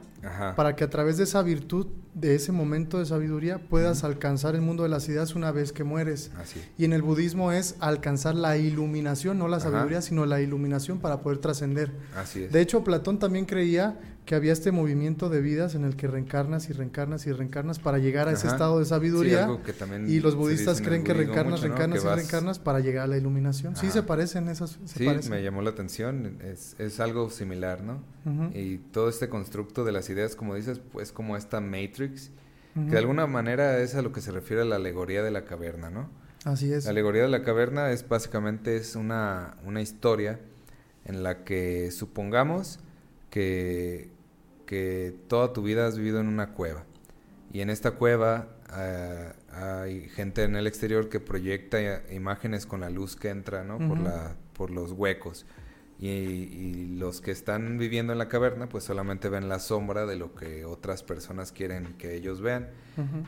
para 0.55 0.75
que 0.75 0.83
a 0.83 0.89
través 0.89 1.17
de 1.17 1.23
esa 1.23 1.41
virtud 1.41 1.87
de 2.13 2.35
ese 2.35 2.51
momento 2.51 2.99
de 2.99 3.05
sabiduría 3.05 3.59
puedas 3.59 4.03
alcanzar 4.03 4.55
el 4.55 4.61
mundo 4.61 4.83
de 4.83 4.89
las 4.89 5.07
ideas 5.07 5.35
una 5.35 5.51
vez 5.51 5.71
que 5.71 5.83
mueres. 5.85 6.31
Así. 6.37 6.61
Y 6.77 6.83
en 6.85 6.91
el 6.91 7.01
budismo 7.01 7.51
es 7.53 7.75
alcanzar 7.79 8.35
la 8.35 8.57
iluminación, 8.57 9.37
no 9.37 9.47
la 9.47 9.57
Ajá. 9.57 9.69
sabiduría, 9.69 10.01
sino 10.01 10.25
la 10.25 10.41
iluminación 10.41 10.99
para 10.99 11.21
poder 11.21 11.37
trascender. 11.37 11.91
De 12.51 12.59
hecho, 12.61 12.83
Platón 12.83 13.19
también 13.19 13.45
creía 13.45 13.97
que 14.29 14.35
había 14.35 14.53
este 14.53 14.71
movimiento 14.71 15.27
de 15.27 15.41
vidas 15.41 15.73
en 15.73 15.83
el 15.83 15.95
que 15.95 16.05
reencarnas 16.07 16.69
y 16.69 16.73
reencarnas 16.73 17.25
y 17.25 17.31
reencarnas 17.31 17.79
para 17.79 17.97
llegar 17.97 18.27
a 18.27 18.33
ese 18.33 18.45
Ajá. 18.45 18.57
estado 18.57 18.77
de 18.77 18.85
sabiduría. 18.85 19.49
que 19.65 19.73
y 20.07 20.19
los 20.19 20.35
budistas 20.35 20.81
creen 20.81 21.03
que 21.03 21.15
reencarnas, 21.15 21.53
mucho, 21.61 21.63
¿no? 21.63 21.75
reencarnas 21.75 22.03
Que 22.03 22.07
y 22.07 22.15
reencarnas 22.15 22.59
para 22.59 22.79
llegar 22.79 23.05
a 23.05 23.07
la 23.07 23.17
iluminación. 23.17 23.75
Sí, 23.75 23.89
se 23.89 24.03
parecen 24.03 24.47
esas. 24.47 24.77
Se 24.85 24.99
Sí, 24.99 25.05
parecen. 25.05 25.31
me 25.31 25.41
llamó 25.41 25.63
la 25.63 25.71
atención, 25.71 26.37
es, 26.43 26.75
es 26.77 26.99
algo 26.99 27.31
similar, 27.31 27.81
¿no? 27.81 28.03
Y 28.53 28.77
todo 28.77 29.09
este 29.09 29.29
constructo 29.29 29.83
de 29.83 29.93
las 29.93 30.07
ideas, 30.11 30.35
como 30.35 30.53
dices, 30.53 30.79
pues 30.91 31.11
como 31.11 31.35
esta 31.35 31.59
Matrix, 31.59 32.29
que 32.75 32.81
de 32.81 32.97
alguna 32.99 33.25
manera 33.25 33.79
es 33.79 33.95
a 33.95 34.03
lo 34.03 34.11
que 34.11 34.21
se 34.21 34.31
refiere 34.31 34.61
a 34.61 34.65
la 34.65 34.75
alegoría 34.75 35.23
de 35.23 35.31
la 35.31 35.43
caverna, 35.45 35.89
¿no? 35.89 36.07
Así 36.45 36.71
es. 36.71 36.83
La 36.85 36.91
alegoría 36.91 37.23
de 37.23 37.29
la 37.29 37.41
caverna 37.41 37.89
es 37.89 38.07
básicamente 38.07 38.77
es 38.77 38.95
una, 38.95 39.57
una 39.65 39.81
historia 39.81 40.39
en 41.05 41.23
la 41.23 41.43
que 41.43 41.89
supongamos 41.89 42.79
que, 43.31 44.11
que 44.69 45.15
toda 45.27 45.51
tu 45.51 45.63
vida 45.63 45.87
has 45.87 45.97
vivido 45.97 46.19
en 46.19 46.27
una 46.27 46.53
cueva. 46.53 46.83
Y 47.51 47.61
en 47.61 47.71
esta 47.71 47.91
cueva 47.91 48.49
eh, 48.77 49.33
hay 49.51 50.07
gente 50.09 50.43
en 50.43 50.55
el 50.55 50.67
exterior 50.67 51.09
que 51.09 51.19
proyecta 51.19 51.81
i- 51.81 52.15
imágenes 52.15 52.67
con 52.67 52.81
la 52.81 52.91
luz 52.91 53.15
que 53.15 53.29
entra 53.29 53.63
¿no? 53.63 53.79
por, 53.79 53.99
la, 53.99 54.35
por 54.53 54.69
los 54.69 54.91
huecos. 54.91 55.47
Y, 55.99 56.07
y 56.07 56.95
los 56.99 57.19
que 57.19 57.31
están 57.31 57.79
viviendo 57.79 58.13
en 58.13 58.19
la 58.19 58.27
caverna 58.29 58.69
pues 58.69 58.83
solamente 58.83 59.27
ven 59.29 59.49
la 59.49 59.57
sombra 59.57 60.05
de 60.05 60.17
lo 60.17 60.35
que 60.35 60.65
otras 60.65 61.01
personas 61.01 61.51
quieren 61.51 61.95
que 61.97 62.13
ellos 62.13 62.39
vean. 62.39 62.67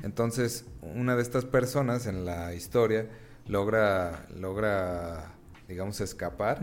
Entonces, 0.03 0.65
una 0.81 1.15
de 1.15 1.23
estas 1.23 1.45
personas 1.45 2.05
en 2.05 2.23
la 2.23 2.53
historia 2.53 3.07
logra, 3.47 4.27
logra 4.39 5.31
digamos, 5.67 6.01
escapar, 6.01 6.59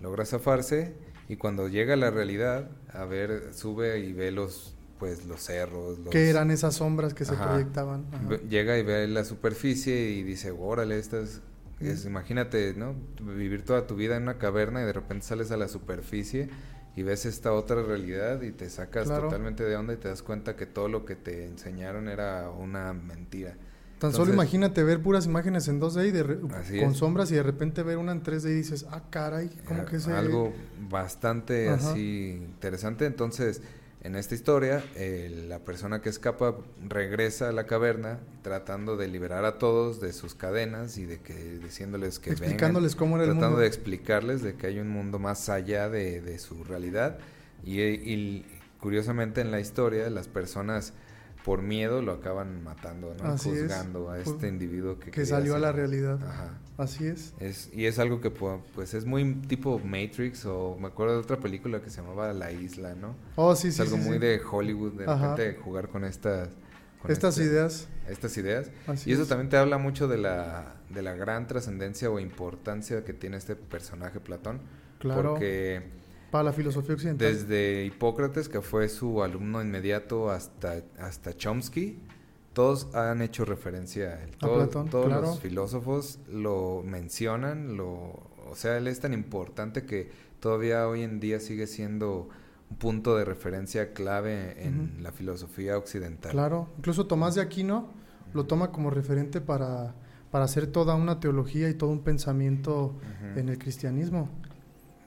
logra 0.00 0.24
zafarse 0.24 0.94
y 1.28 1.36
cuando 1.36 1.68
llega 1.68 1.94
a 1.94 1.96
la 1.96 2.10
realidad, 2.10 2.70
a 2.92 3.04
ver, 3.04 3.52
sube 3.54 3.98
y 4.00 4.12
ve 4.12 4.30
los, 4.30 4.74
pues, 4.98 5.26
los 5.26 5.40
cerros. 5.42 5.98
Los, 5.98 6.08
¿Qué 6.10 6.28
eran 6.30 6.50
esas 6.50 6.76
sombras 6.76 7.14
que 7.14 7.24
se 7.24 7.34
Ajá. 7.34 7.48
proyectaban? 7.50 8.04
Ajá. 8.12 8.38
Llega 8.48 8.78
y 8.78 8.82
ve 8.82 9.06
la 9.08 9.24
superficie 9.24 10.10
y 10.10 10.22
dice, 10.22 10.50
órale, 10.50 10.98
estas... 10.98 11.40
Es, 11.80 12.04
imagínate, 12.06 12.72
¿no? 12.74 12.94
Vivir 13.20 13.64
toda 13.64 13.86
tu 13.86 13.96
vida 13.96 14.16
en 14.16 14.22
una 14.22 14.38
caverna 14.38 14.80
y 14.82 14.84
de 14.86 14.92
repente 14.92 15.26
sales 15.26 15.50
a 15.50 15.56
la 15.56 15.68
superficie 15.68 16.48
y 16.96 17.02
ves 17.02 17.26
esta 17.26 17.52
otra 17.52 17.82
realidad 17.82 18.40
y 18.42 18.52
te 18.52 18.70
sacas 18.70 19.08
Claro. 19.08 19.24
totalmente 19.24 19.64
de 19.64 19.74
onda 19.76 19.92
y 19.92 19.96
te 19.96 20.08
das 20.08 20.22
cuenta 20.22 20.54
que 20.56 20.66
todo 20.66 20.88
lo 20.88 21.04
que 21.04 21.16
te 21.16 21.44
enseñaron 21.44 22.08
era 22.08 22.48
una 22.50 22.92
mentira. 22.92 23.56
Tan 23.98 24.12
solo 24.12 24.32
imagínate 24.32 24.82
ver 24.82 25.00
puras 25.02 25.26
imágenes 25.26 25.68
en 25.68 25.80
2D 25.80 26.08
y 26.08 26.10
de 26.10 26.24
con 26.40 26.92
es. 26.92 26.96
sombras 26.96 27.30
y 27.30 27.34
de 27.34 27.42
repente 27.42 27.82
ver 27.82 27.96
una 27.98 28.12
en 28.12 28.22
3D 28.22 28.50
y 28.50 28.54
dices, 28.54 28.86
ah, 28.90 29.02
caray, 29.10 29.50
¿cómo 29.66 29.84
que 29.86 29.98
se...? 30.00 30.12
Algo 30.12 30.52
bastante 30.90 31.68
Ajá. 31.70 31.90
así 31.92 32.38
interesante. 32.44 33.06
Entonces, 33.06 33.62
en 34.02 34.16
esta 34.16 34.34
historia, 34.34 34.84
eh, 34.96 35.44
la 35.48 35.60
persona 35.60 36.02
que 36.02 36.10
escapa 36.10 36.56
regresa 36.86 37.48
a 37.48 37.52
la 37.52 37.64
caverna 37.64 38.18
tratando 38.42 38.98
de 38.98 39.08
liberar 39.08 39.46
a 39.46 39.56
todos 39.58 40.00
de 40.00 40.12
sus 40.12 40.34
cadenas 40.34 40.98
y 40.98 41.06
de 41.06 41.20
que 41.20 41.32
diciéndoles 41.58 42.18
que 42.18 42.30
vengan, 42.30 42.44
Explicándoles 42.44 42.96
cómo 42.96 43.16
era 43.16 43.24
el 43.24 43.30
tratando 43.30 43.50
mundo. 43.52 43.60
de 43.62 43.66
explicarles 43.68 44.42
de 44.42 44.56
que 44.56 44.66
hay 44.66 44.78
un 44.78 44.88
mundo 44.88 45.18
más 45.18 45.48
allá 45.48 45.88
de, 45.88 46.20
de 46.20 46.38
su 46.38 46.64
realidad. 46.64 47.16
Y, 47.64 47.80
y 47.80 48.44
curiosamente 48.78 49.40
en 49.40 49.50
la 49.50 49.60
historia, 49.60 50.10
las 50.10 50.28
personas 50.28 50.92
por 51.44 51.60
miedo 51.62 52.00
lo 52.02 52.12
acaban 52.12 52.64
matando, 52.64 53.14
¿no? 53.22 53.28
Así 53.30 53.50
es. 53.50 53.60
Juzgando 53.62 54.10
a 54.10 54.18
este 54.18 54.48
individuo 54.48 54.98
que, 54.98 55.10
que 55.10 55.26
salió 55.26 55.54
a 55.54 55.58
la 55.58 55.72
realidad. 55.72 56.18
Ajá. 56.26 56.58
Así 56.78 57.06
es. 57.06 57.34
Es, 57.38 57.70
y 57.72 57.84
es 57.86 57.98
algo 57.98 58.20
que 58.20 58.32
pu- 58.34 58.60
pues 58.74 58.94
es 58.94 59.04
muy 59.04 59.34
tipo 59.46 59.78
Matrix 59.78 60.44
o 60.46 60.76
me 60.80 60.88
acuerdo 60.88 61.14
de 61.14 61.20
otra 61.20 61.36
película 61.36 61.80
que 61.82 61.90
se 61.90 62.00
llamaba 62.00 62.32
La 62.32 62.50
Isla, 62.50 62.94
¿no? 62.94 63.14
Oh, 63.36 63.54
sí, 63.54 63.68
es 63.68 63.76
sí, 63.76 63.82
algo 63.82 63.96
sí, 63.96 64.02
muy 64.02 64.14
sí. 64.14 64.18
de 64.20 64.40
Hollywood, 64.50 64.92
de 64.94 65.04
Ajá. 65.04 65.36
repente 65.36 65.60
jugar 65.60 65.88
con 65.88 66.04
estas 66.04 66.48
con 67.00 67.10
Estas 67.10 67.36
este- 67.36 67.50
ideas. 67.50 67.88
estas 68.08 68.36
ideas. 68.38 68.70
Así 68.86 69.10
y 69.10 69.12
eso 69.12 69.22
es. 69.24 69.28
también 69.28 69.50
te 69.50 69.58
habla 69.58 69.76
mucho 69.76 70.08
de 70.08 70.16
la, 70.16 70.76
de 70.88 71.02
la 71.02 71.12
gran 71.14 71.46
trascendencia 71.46 72.10
o 72.10 72.18
importancia 72.18 73.04
que 73.04 73.12
tiene 73.12 73.36
este 73.36 73.54
personaje 73.54 74.18
Platón. 74.20 74.60
Claro. 74.98 75.32
Porque 75.32 75.82
Para 76.34 76.46
la 76.46 76.52
filosofía 76.52 76.96
occidental. 76.96 77.32
desde 77.32 77.84
Hipócrates, 77.84 78.48
que 78.48 78.60
fue 78.60 78.88
su 78.88 79.22
alumno 79.22 79.62
inmediato, 79.62 80.32
hasta, 80.32 80.82
hasta 80.98 81.36
Chomsky, 81.36 82.00
todos 82.52 82.92
han 82.92 83.22
hecho 83.22 83.44
referencia 83.44 84.14
a 84.14 84.24
él. 84.24 84.30
A 84.34 84.38
Todos, 84.38 84.64
Platón, 84.64 84.88
todos 84.90 85.06
claro. 85.06 85.22
los 85.22 85.38
filósofos 85.38 86.18
lo 86.28 86.82
mencionan, 86.84 87.76
lo, 87.76 87.86
o 88.50 88.56
sea, 88.56 88.76
él 88.78 88.88
es 88.88 88.98
tan 88.98 89.12
importante 89.12 89.84
que 89.84 90.10
todavía 90.40 90.88
hoy 90.88 91.02
en 91.02 91.20
día 91.20 91.38
sigue 91.38 91.68
siendo 91.68 92.28
un 92.68 92.78
punto 92.78 93.16
de 93.16 93.24
referencia 93.24 93.92
clave 93.92 94.60
en 94.66 95.04
la 95.04 95.12
filosofía 95.12 95.78
occidental. 95.78 96.32
Claro. 96.32 96.66
Incluso 96.78 97.06
Tomás 97.06 97.36
de 97.36 97.42
Aquino 97.42 97.90
lo 98.32 98.46
toma 98.46 98.72
como 98.72 98.90
referente 98.90 99.40
para, 99.40 99.94
para 100.32 100.46
hacer 100.46 100.66
toda 100.66 100.96
una 100.96 101.20
teología 101.20 101.68
y 101.68 101.74
todo 101.74 101.90
un 101.90 102.02
pensamiento 102.02 102.98
en 103.36 103.48
el 103.48 103.56
cristianismo. 103.56 104.30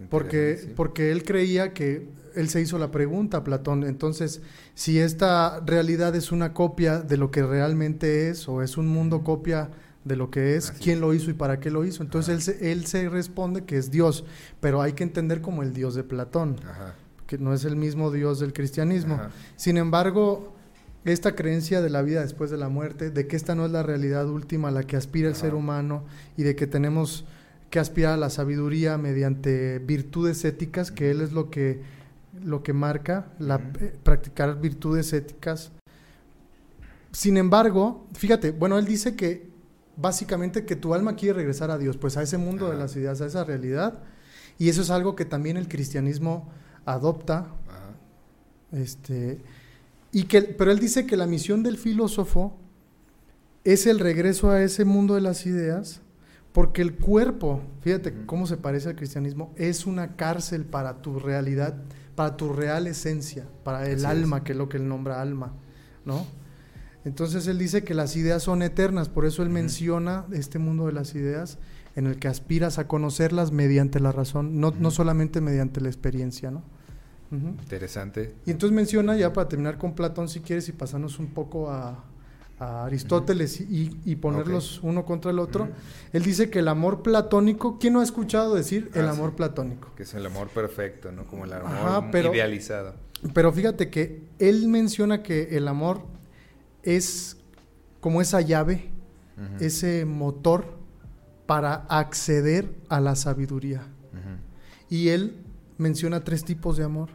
Porque, 0.10 0.58
sí. 0.62 0.74
porque 0.76 1.12
él 1.12 1.24
creía 1.24 1.74
que 1.74 2.08
él 2.36 2.50
se 2.50 2.62
hizo 2.62 2.78
la 2.78 2.92
pregunta, 2.92 3.44
Platón. 3.44 3.84
Entonces, 3.84 4.42
si 4.76 5.00
esta 5.00 5.60
realidad 5.66 6.16
es 6.16 6.32
una 6.32 6.54
copia 6.54 7.00
de 7.00 7.18
lo 7.18 7.32
que 7.32 7.44
realmente 7.44 8.30
es, 8.30 8.48
o 8.48 8.62
es 8.62 8.78
un 8.78 8.88
mundo 8.88 9.24
copia 9.24 9.72
de 10.06 10.16
lo 10.16 10.30
que 10.30 10.56
es, 10.56 10.70
Así 10.70 10.84
quién 10.84 10.96
es. 10.98 11.02
lo 11.02 11.14
hizo 11.14 11.32
y 11.32 11.34
para 11.34 11.60
qué 11.60 11.72
lo 11.72 11.84
hizo. 11.84 12.04
Entonces, 12.04 12.36
él 12.36 12.42
se, 12.42 12.72
él 12.72 12.86
se 12.86 13.10
responde 13.10 13.66
que 13.66 13.78
es 13.78 13.90
Dios, 13.92 14.24
pero 14.60 14.82
hay 14.82 14.94
que 14.94 15.04
entender 15.04 15.42
como 15.42 15.64
el 15.64 15.74
Dios 15.74 15.96
de 15.96 16.04
Platón, 16.04 16.58
Ajá, 16.64 16.94
que 17.26 17.38
no 17.40 17.54
es 17.54 17.66
el 17.66 17.76
mismo 17.76 18.12
Dios 18.12 18.40
del 18.40 18.54
cristianismo. 18.54 19.16
ajá. 19.16 19.32
Sin 19.56 19.78
embargo, 19.78 20.54
esta 21.06 21.36
creencia 21.36 21.82
de 21.82 21.90
la 21.90 22.02
vida 22.04 22.22
después 22.22 22.52
de 22.52 22.58
la 22.58 22.70
muerte, 22.70 23.10
de 23.10 23.28
que 23.28 23.36
esta 23.36 23.56
no 23.56 23.66
es 23.66 23.72
la 23.72 23.82
realidad 23.84 24.30
última 24.30 24.68
a 24.68 24.72
la 24.72 24.84
que 24.84 24.96
aspira 24.96 25.28
el 25.30 25.36
ser 25.36 25.56
humano 25.56 26.04
y 26.38 26.44
de 26.44 26.56
que 26.56 26.68
tenemos 26.68 27.26
que 27.70 27.80
aspirar 27.80 28.14
a 28.14 28.18
la 28.18 28.30
sabiduría 28.30 28.98
mediante 28.98 29.80
virtudes 29.80 30.44
éticas, 30.46 30.92
que 30.92 31.12
él 31.12 31.22
es 31.22 31.32
lo 31.32 31.50
que, 31.50 31.82
lo 32.44 32.64
que 32.64 32.74
marca, 32.74 33.28
la, 33.40 33.56
eh, 33.80 33.94
practicar 34.04 34.60
virtudes 34.60 35.12
éticas. 35.14 35.72
Sin 37.12 37.38
embargo, 37.38 38.08
fíjate, 38.14 38.52
bueno, 38.52 38.78
él 38.78 38.86
dice 38.86 39.16
que 39.16 39.50
básicamente 39.98 40.66
que 40.66 40.76
tu 40.76 40.94
alma 40.94 41.16
quiere 41.16 41.38
regresar 41.38 41.72
a 41.72 41.78
Dios, 41.78 41.98
pues 41.98 42.16
a 42.18 42.22
ese 42.22 42.38
mundo 42.38 42.70
de 42.70 42.78
las 42.78 42.96
ideas, 42.96 43.20
a 43.22 43.26
esa 43.26 43.44
realidad, 43.44 44.02
y 44.58 44.70
eso 44.70 44.82
es 44.82 44.90
algo 44.90 45.16
que 45.16 45.26
también 45.26 45.58
el 45.58 45.68
cristianismo 45.68 46.50
adopta, 46.86 47.48
este, 48.72 49.40
y 50.12 50.24
que, 50.24 50.42
pero 50.42 50.72
él 50.72 50.80
dice 50.80 51.06
que 51.06 51.18
la 51.18 51.28
misión 51.28 51.64
del 51.64 51.78
filósofo 51.78 52.58
es 53.64 53.86
el 53.88 54.00
regreso 54.00 54.52
a 54.52 54.62
ese 54.62 54.86
mundo 54.86 55.16
de 55.16 55.22
las 55.22 55.46
ideas, 55.46 56.02
porque 56.58 56.82
el 56.82 56.96
cuerpo, 56.96 57.62
fíjate 57.82 58.26
cómo 58.26 58.48
se 58.48 58.58
parece 58.58 58.90
al 58.90 58.96
cristianismo, 58.96 59.54
es 59.58 59.86
una 59.86 60.16
cárcel 60.16 60.66
para 60.66 61.04
tu 61.04 61.20
realidad, 61.20 61.76
para 62.16 62.36
tu 62.36 62.52
real 62.52 62.88
esencia, 62.88 63.46
para 63.64 63.86
el 63.86 63.98
Así 63.98 64.06
es. 64.06 64.06
alma, 64.06 64.44
que 64.44 64.54
es 64.54 64.58
lo 64.58 64.68
que 64.68 64.78
él 64.78 64.88
nombra 64.88 65.22
alma, 65.22 65.54
¿no? 66.04 66.26
Entonces 67.06 67.46
él 67.46 67.60
dice 67.60 67.84
que 67.84 67.94
las 67.94 68.16
ideas 68.16 68.42
son 68.42 68.64
eternas, 68.64 69.08
por 69.08 69.28
eso 69.28 69.44
él 69.44 69.50
menciona 69.50 70.26
este 70.32 70.58
mundo 70.58 70.88
de 70.88 70.94
las 70.94 71.14
ideas 71.14 71.60
en 71.96 72.08
el 72.08 72.18
que 72.18 72.28
aspiras 72.28 72.80
a 72.80 72.88
conocerlas 72.88 73.52
mediante 73.52 74.00
la 74.00 74.12
razón, 74.12 74.60
no, 74.60 74.74
no 74.80 74.90
solamente 74.90 75.42
mediante 75.42 75.80
la 75.80 75.90
experiencia, 75.90 76.50
¿no? 76.50 76.64
Interesante. 77.30 78.34
Y 78.48 78.50
entonces 78.50 78.76
menciona, 78.76 79.16
ya 79.16 79.32
para 79.32 79.48
terminar 79.48 79.78
con 79.78 79.94
Platón, 79.94 80.28
si 80.28 80.40
quieres, 80.40 80.68
y 80.70 80.72
pasarnos 80.72 81.20
un 81.20 81.28
poco 81.28 81.70
a, 81.70 82.04
a 82.60 82.86
Aristóteles 82.86 83.62
y, 83.62 84.00
y 84.04 84.16
ponerlos 84.16 84.80
uno 84.82 85.06
contra 85.06 85.30
el 85.32 85.38
otro, 85.40 85.70
él 86.12 86.24
dice 86.24 86.50
que 86.50 86.60
el 86.60 86.68
amor 86.68 87.04
platónico, 87.04 87.78
¿quién 87.80 87.94
no 87.94 88.00
ha 88.00 88.04
escuchado 88.04 88.56
decir 88.56 88.90
el 88.96 89.06
Ah, 89.08 89.12
amor 89.12 89.30
sí. 89.32 89.36
platónico? 89.38 89.92
Que 89.96 90.04
es 90.04 90.14
el 90.16 90.26
amor 90.26 90.48
perfecto, 90.50 91.12
¿no? 91.12 91.26
Como 91.28 91.46
el 91.46 91.54
amor 91.54 91.72
Ajá, 91.72 92.10
pero- 92.12 92.34
idealizado. 92.34 92.96
Pero 93.34 93.52
fíjate 93.52 93.90
que 93.90 94.24
él 94.40 94.68
menciona 94.68 95.24
que 95.24 95.56
el 95.58 95.68
amor 95.68 96.02
es 96.84 97.38
como 98.00 98.22
esa 98.22 98.42
llave, 98.42 98.92
ese 99.60 100.06
motor 100.06 100.78
para 101.48 101.74
acceder 101.90 102.74
a 102.90 103.00
la 103.00 103.16
sabiduría. 103.16 103.84
Y 104.90 105.10
él 105.10 105.44
menciona 105.78 106.24
tres 106.24 106.44
tipos 106.46 106.78
de 106.78 106.84
amor. 106.84 107.10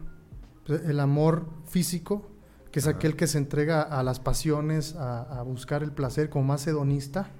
El 0.69 1.01
amor 1.01 1.47
físico, 1.69 2.29
que 2.73 2.81
es 2.81 2.87
aquel 2.87 3.15
que 3.17 3.27
se 3.27 3.37
entrega 3.39 3.83
a 3.83 4.03
las 4.03 4.19
pasiones, 4.19 4.97
a, 4.97 5.21
a 5.21 5.43
buscar 5.43 5.83
el 5.83 5.93
placer 5.93 6.31
como 6.31 6.47
más 6.47 6.67
hedonista. 6.67 7.31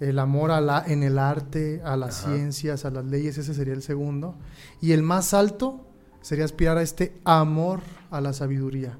El 0.00 0.18
amor 0.18 0.50
a 0.50 0.60
la, 0.60 0.84
en 0.86 1.02
el 1.02 1.18
arte, 1.18 1.80
a 1.84 1.96
las 1.96 2.22
ciencias, 2.24 2.84
a 2.84 2.90
las 2.90 3.04
leyes, 3.04 3.36
ese 3.36 3.52
sería 3.52 3.74
el 3.74 3.82
segundo. 3.82 4.36
Y 4.80 4.92
el 4.92 5.02
más 5.02 5.34
alto 5.34 5.86
sería 6.20 6.44
aspirar 6.44 6.78
a 6.78 6.82
este 6.82 7.20
amor 7.24 7.80
a 8.10 8.20
la 8.20 8.32
sabiduría. 8.32 8.96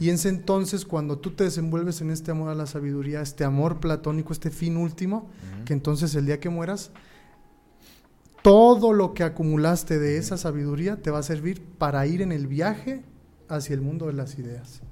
Y 0.00 0.10
es 0.10 0.26
entonces 0.26 0.84
cuando 0.84 1.18
tú 1.18 1.30
te 1.30 1.44
desenvuelves 1.44 2.00
en 2.00 2.10
este 2.10 2.30
amor 2.30 2.50
a 2.50 2.54
la 2.54 2.66
sabiduría, 2.66 3.20
este 3.20 3.44
amor 3.44 3.80
platónico, 3.80 4.32
este 4.32 4.50
fin 4.50 4.76
último, 4.76 5.28
que 5.64 5.72
entonces 5.72 6.14
el 6.14 6.26
día 6.26 6.40
que 6.40 6.48
mueras, 6.48 6.90
todo 8.42 8.92
lo 8.92 9.14
que 9.14 9.24
acumulaste 9.24 9.98
de 9.98 10.18
esa 10.18 10.36
sabiduría 10.36 11.02
te 11.02 11.10
va 11.10 11.18
a 11.18 11.22
servir 11.22 11.62
para 11.78 12.06
ir 12.06 12.22
en 12.22 12.32
el 12.32 12.46
viaje 12.46 13.04
hacia 13.48 13.74
el 13.74 13.80
mundo 13.80 14.06
de 14.06 14.12
las 14.12 14.38
ideas. 14.38 14.82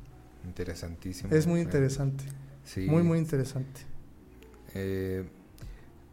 Interesantísimo. 0.45 1.33
Es 1.35 1.47
muy 1.47 1.61
interesante. 1.61 2.25
Sí. 2.65 2.87
Muy, 2.89 3.03
muy 3.03 3.19
interesante. 3.19 3.81
Eh, 4.75 5.25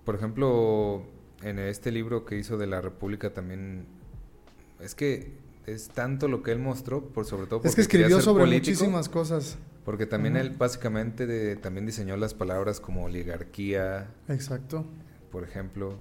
por 0.05 0.15
ejemplo, 0.15 1.03
en 1.43 1.59
este 1.59 1.91
libro 1.91 2.25
que 2.25 2.37
hizo 2.37 2.57
de 2.57 2.67
la 2.67 2.81
República 2.81 3.33
también, 3.33 3.85
es 4.79 4.95
que 4.95 5.31
es 5.67 5.89
tanto 5.89 6.27
lo 6.27 6.41
que 6.43 6.51
él 6.51 6.59
mostró, 6.59 7.03
por 7.05 7.25
sobre 7.25 7.45
todo 7.45 7.59
porque 7.59 7.69
Es 7.69 7.75
que 7.75 7.81
escribió 7.81 8.15
ser 8.17 8.23
sobre 8.23 8.43
político, 8.43 8.71
muchísimas 8.79 9.09
cosas. 9.09 9.57
Porque 9.85 10.05
también 10.05 10.37
él 10.37 10.51
básicamente 10.51 11.25
de- 11.25 11.55
también 11.55 11.85
diseñó 11.87 12.15
las 12.17 12.33
palabras 12.35 12.79
como 12.79 13.05
oligarquía, 13.05 14.11
Exacto. 14.27 14.85
por 15.31 15.43
ejemplo. 15.43 15.99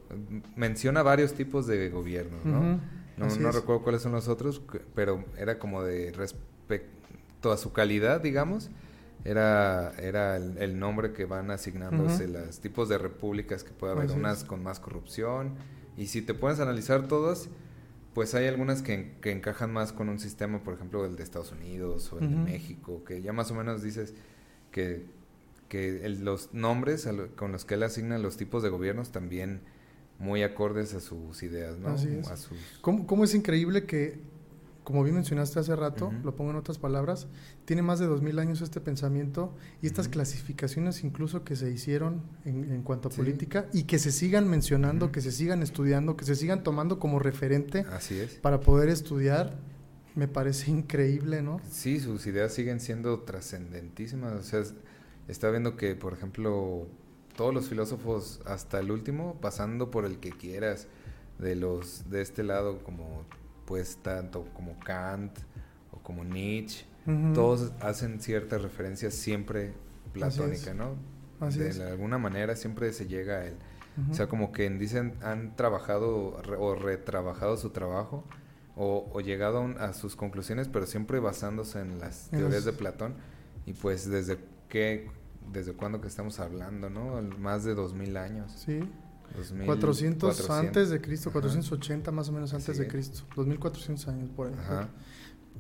Menciona 0.56 1.02
varios 1.02 1.32
tipos 1.34 1.66
de 1.66 1.88
gobiernos, 1.88 2.44
¿no? 2.44 2.80
No, 3.16 3.52
recuerdo 3.52 3.82
cuáles 3.82 4.02
son 4.02 4.12
los 4.12 4.28
otros, 4.28 4.62
pero 4.94 5.24
era 5.38 5.58
como 5.58 5.82
de 5.82 6.10
respecto 6.12 6.99
a 7.50 7.56
su 7.56 7.72
calidad, 7.72 8.20
digamos. 8.20 8.70
Era, 9.24 9.92
era 9.98 10.36
el, 10.36 10.56
el 10.58 10.78
nombre 10.78 11.12
que 11.12 11.26
van 11.26 11.50
asignándose 11.50 12.24
Ujú. 12.24 12.32
los 12.34 12.60
tipos 12.60 12.88
de 12.88 12.96
repúblicas 12.98 13.64
que 13.64 13.70
puede 13.70 13.92
haber, 13.92 14.06
Así 14.06 14.18
unas 14.18 14.38
es. 14.38 14.44
con 14.44 14.62
más 14.62 14.80
corrupción. 14.80 15.54
Y 15.98 16.06
si 16.06 16.22
te 16.22 16.32
puedes 16.32 16.58
analizar 16.60 17.06
todas, 17.06 17.48
pues 18.14 18.34
hay 18.34 18.46
algunas 18.46 18.80
que, 18.80 19.12
que 19.20 19.30
encajan 19.32 19.72
más 19.72 19.92
con 19.92 20.08
un 20.08 20.18
sistema, 20.18 20.62
por 20.62 20.72
ejemplo, 20.74 21.04
el 21.04 21.16
de 21.16 21.22
Estados 21.22 21.52
Unidos 21.52 22.10
o 22.12 22.18
el 22.18 22.28
de. 22.30 22.44
México, 22.44 23.04
que 23.04 23.20
ya 23.20 23.32
más 23.34 23.50
o 23.50 23.54
menos 23.54 23.82
dices 23.82 24.14
que, 24.70 25.04
que 25.68 26.04
el- 26.06 26.24
los 26.24 26.54
nombres 26.54 27.04
lo- 27.04 27.34
con 27.36 27.52
los 27.52 27.66
que 27.66 27.74
él 27.74 27.82
asigna 27.82 28.18
los 28.18 28.38
tipos 28.38 28.62
de 28.62 28.70
gobiernos 28.70 29.12
también 29.12 29.60
muy 30.18 30.42
acordes 30.42 30.94
a 30.94 31.00
sus 31.00 31.42
ideas, 31.42 31.78
¿no? 31.78 31.88
Así 31.90 32.08
es. 32.08 32.28
A 32.28 32.36
sus... 32.38 32.58
¿Cómo, 32.80 33.06
cómo 33.06 33.24
es 33.24 33.34
increíble 33.34 33.84
que, 33.84 34.20
como 34.90 35.02
bien 35.04 35.14
mencionaste 35.14 35.58
hace 35.60 35.74
rato, 35.76 36.12
lo 36.24 36.34
pongo 36.36 36.50
en 36.50 36.56
otras 36.56 36.78
palabras, 36.78 37.28
tiene 37.64 37.82
más 37.82 37.98
de 37.98 38.06
dos 38.06 38.22
mil 38.22 38.38
años 38.38 38.60
este 38.60 38.80
pensamiento 38.80 39.54
y 39.82 39.86
estas 39.86 40.08
clasificaciones 40.08 41.04
incluso 41.04 41.44
que 41.44 41.56
se 41.56 41.70
hicieron 41.70 42.22
en, 42.44 42.70
en 42.72 42.82
cuanto 42.82 43.08
a 43.08 43.10
Sí. 43.12 43.16
política 43.18 43.66
y 43.72 43.84
que 43.84 43.98
se 43.98 44.12
sigan 44.12 44.48
mencionando, 44.48 45.12
que 45.12 45.20
se 45.20 45.32
sigan 45.32 45.62
estudiando, 45.62 46.16
que 46.16 46.24
se 46.24 46.34
sigan 46.34 46.62
tomando 46.62 46.98
como 46.98 47.18
referente 47.18 47.84
Así 47.92 48.18
es. 48.18 48.34
para 48.34 48.60
poder 48.60 48.88
estudiar, 48.88 49.58
me 50.14 50.26
parece 50.28 50.70
increíble, 50.70 51.40
¿no? 51.42 51.60
Sí, 51.70 52.00
sus 52.00 52.26
ideas 52.26 52.52
siguen 52.52 52.80
siendo 52.80 53.20
trascendentísimas. 53.20 54.32
O 54.34 54.42
sea, 54.42 54.60
es- 54.60 54.74
está 55.28 55.50
viendo 55.50 55.76
que, 55.76 55.94
por 55.94 56.12
ejemplo, 56.12 56.86
todos 57.36 57.54
los 57.54 57.68
filósofos, 57.68 58.40
hasta 58.44 58.80
el 58.80 58.90
último, 58.90 59.38
pasando 59.40 59.90
por 59.90 60.04
el 60.04 60.18
que 60.18 60.30
quieras, 60.30 60.88
de 61.38 61.56
los 61.56 62.10
de 62.10 62.20
este 62.22 62.42
lado, 62.42 62.82
como 62.84 63.24
pues 63.70 63.98
tanto 64.02 64.46
como 64.52 64.76
Kant 64.80 65.38
o 65.92 65.98
como 66.00 66.24
Nietzsche, 66.24 66.84
todos 67.34 67.72
hacen 67.80 68.20
ciertas 68.20 68.60
referencias 68.62 69.14
siempre 69.14 69.72
platónicas, 70.12 70.66
es. 70.66 70.74
¿no? 70.74 70.96
Así 71.38 71.60
de 71.60 71.68
es. 71.68 71.78
alguna 71.78 72.18
manera 72.18 72.56
siempre 72.56 72.92
se 72.92 73.06
llega 73.06 73.36
a 73.36 73.44
él. 73.46 73.54
O 74.10 74.14
sea, 74.14 74.26
como 74.28 74.50
que 74.50 74.68
dicen, 74.70 75.14
han 75.22 75.54
trabajado 75.54 76.40
re- 76.42 76.56
o 76.56 76.74
retrabajado 76.74 77.56
su 77.56 77.70
trabajo 77.70 78.24
o, 78.74 79.08
o 79.12 79.20
llegado 79.20 79.58
a, 79.58 79.60
un- 79.60 79.78
a 79.78 79.92
sus 79.92 80.16
conclusiones, 80.16 80.66
pero 80.68 80.86
siempre 80.86 81.20
basándose 81.20 81.80
en 81.80 81.98
las 82.00 82.28
teorías 82.30 82.64
de 82.64 82.72
Platón. 82.72 83.14
Y 83.66 83.74
pues 83.74 84.08
desde 84.10 84.38
qué, 84.68 85.08
desde 85.52 85.74
cuándo 85.74 86.00
que 86.00 86.08
estamos 86.08 86.40
hablando, 86.40 86.90
¿no? 86.90 87.22
Más 87.38 87.62
de 87.64 87.74
2000 87.74 88.16
años. 88.16 88.50
Sí, 88.52 88.80
2000, 89.36 89.66
400, 89.66 90.50
antes 90.50 90.90
de 90.90 91.00
Cristo, 91.00 91.30
Ajá. 91.30 91.40
480 91.40 92.10
más 92.10 92.28
o 92.28 92.32
menos 92.32 92.52
antes 92.54 92.76
de. 92.78 92.86
Cristo, 92.86 93.24
2400 93.36 94.08
años 94.08 94.30
por 94.30 94.48
ahí. 94.48 94.54
Ajá. 94.58 94.88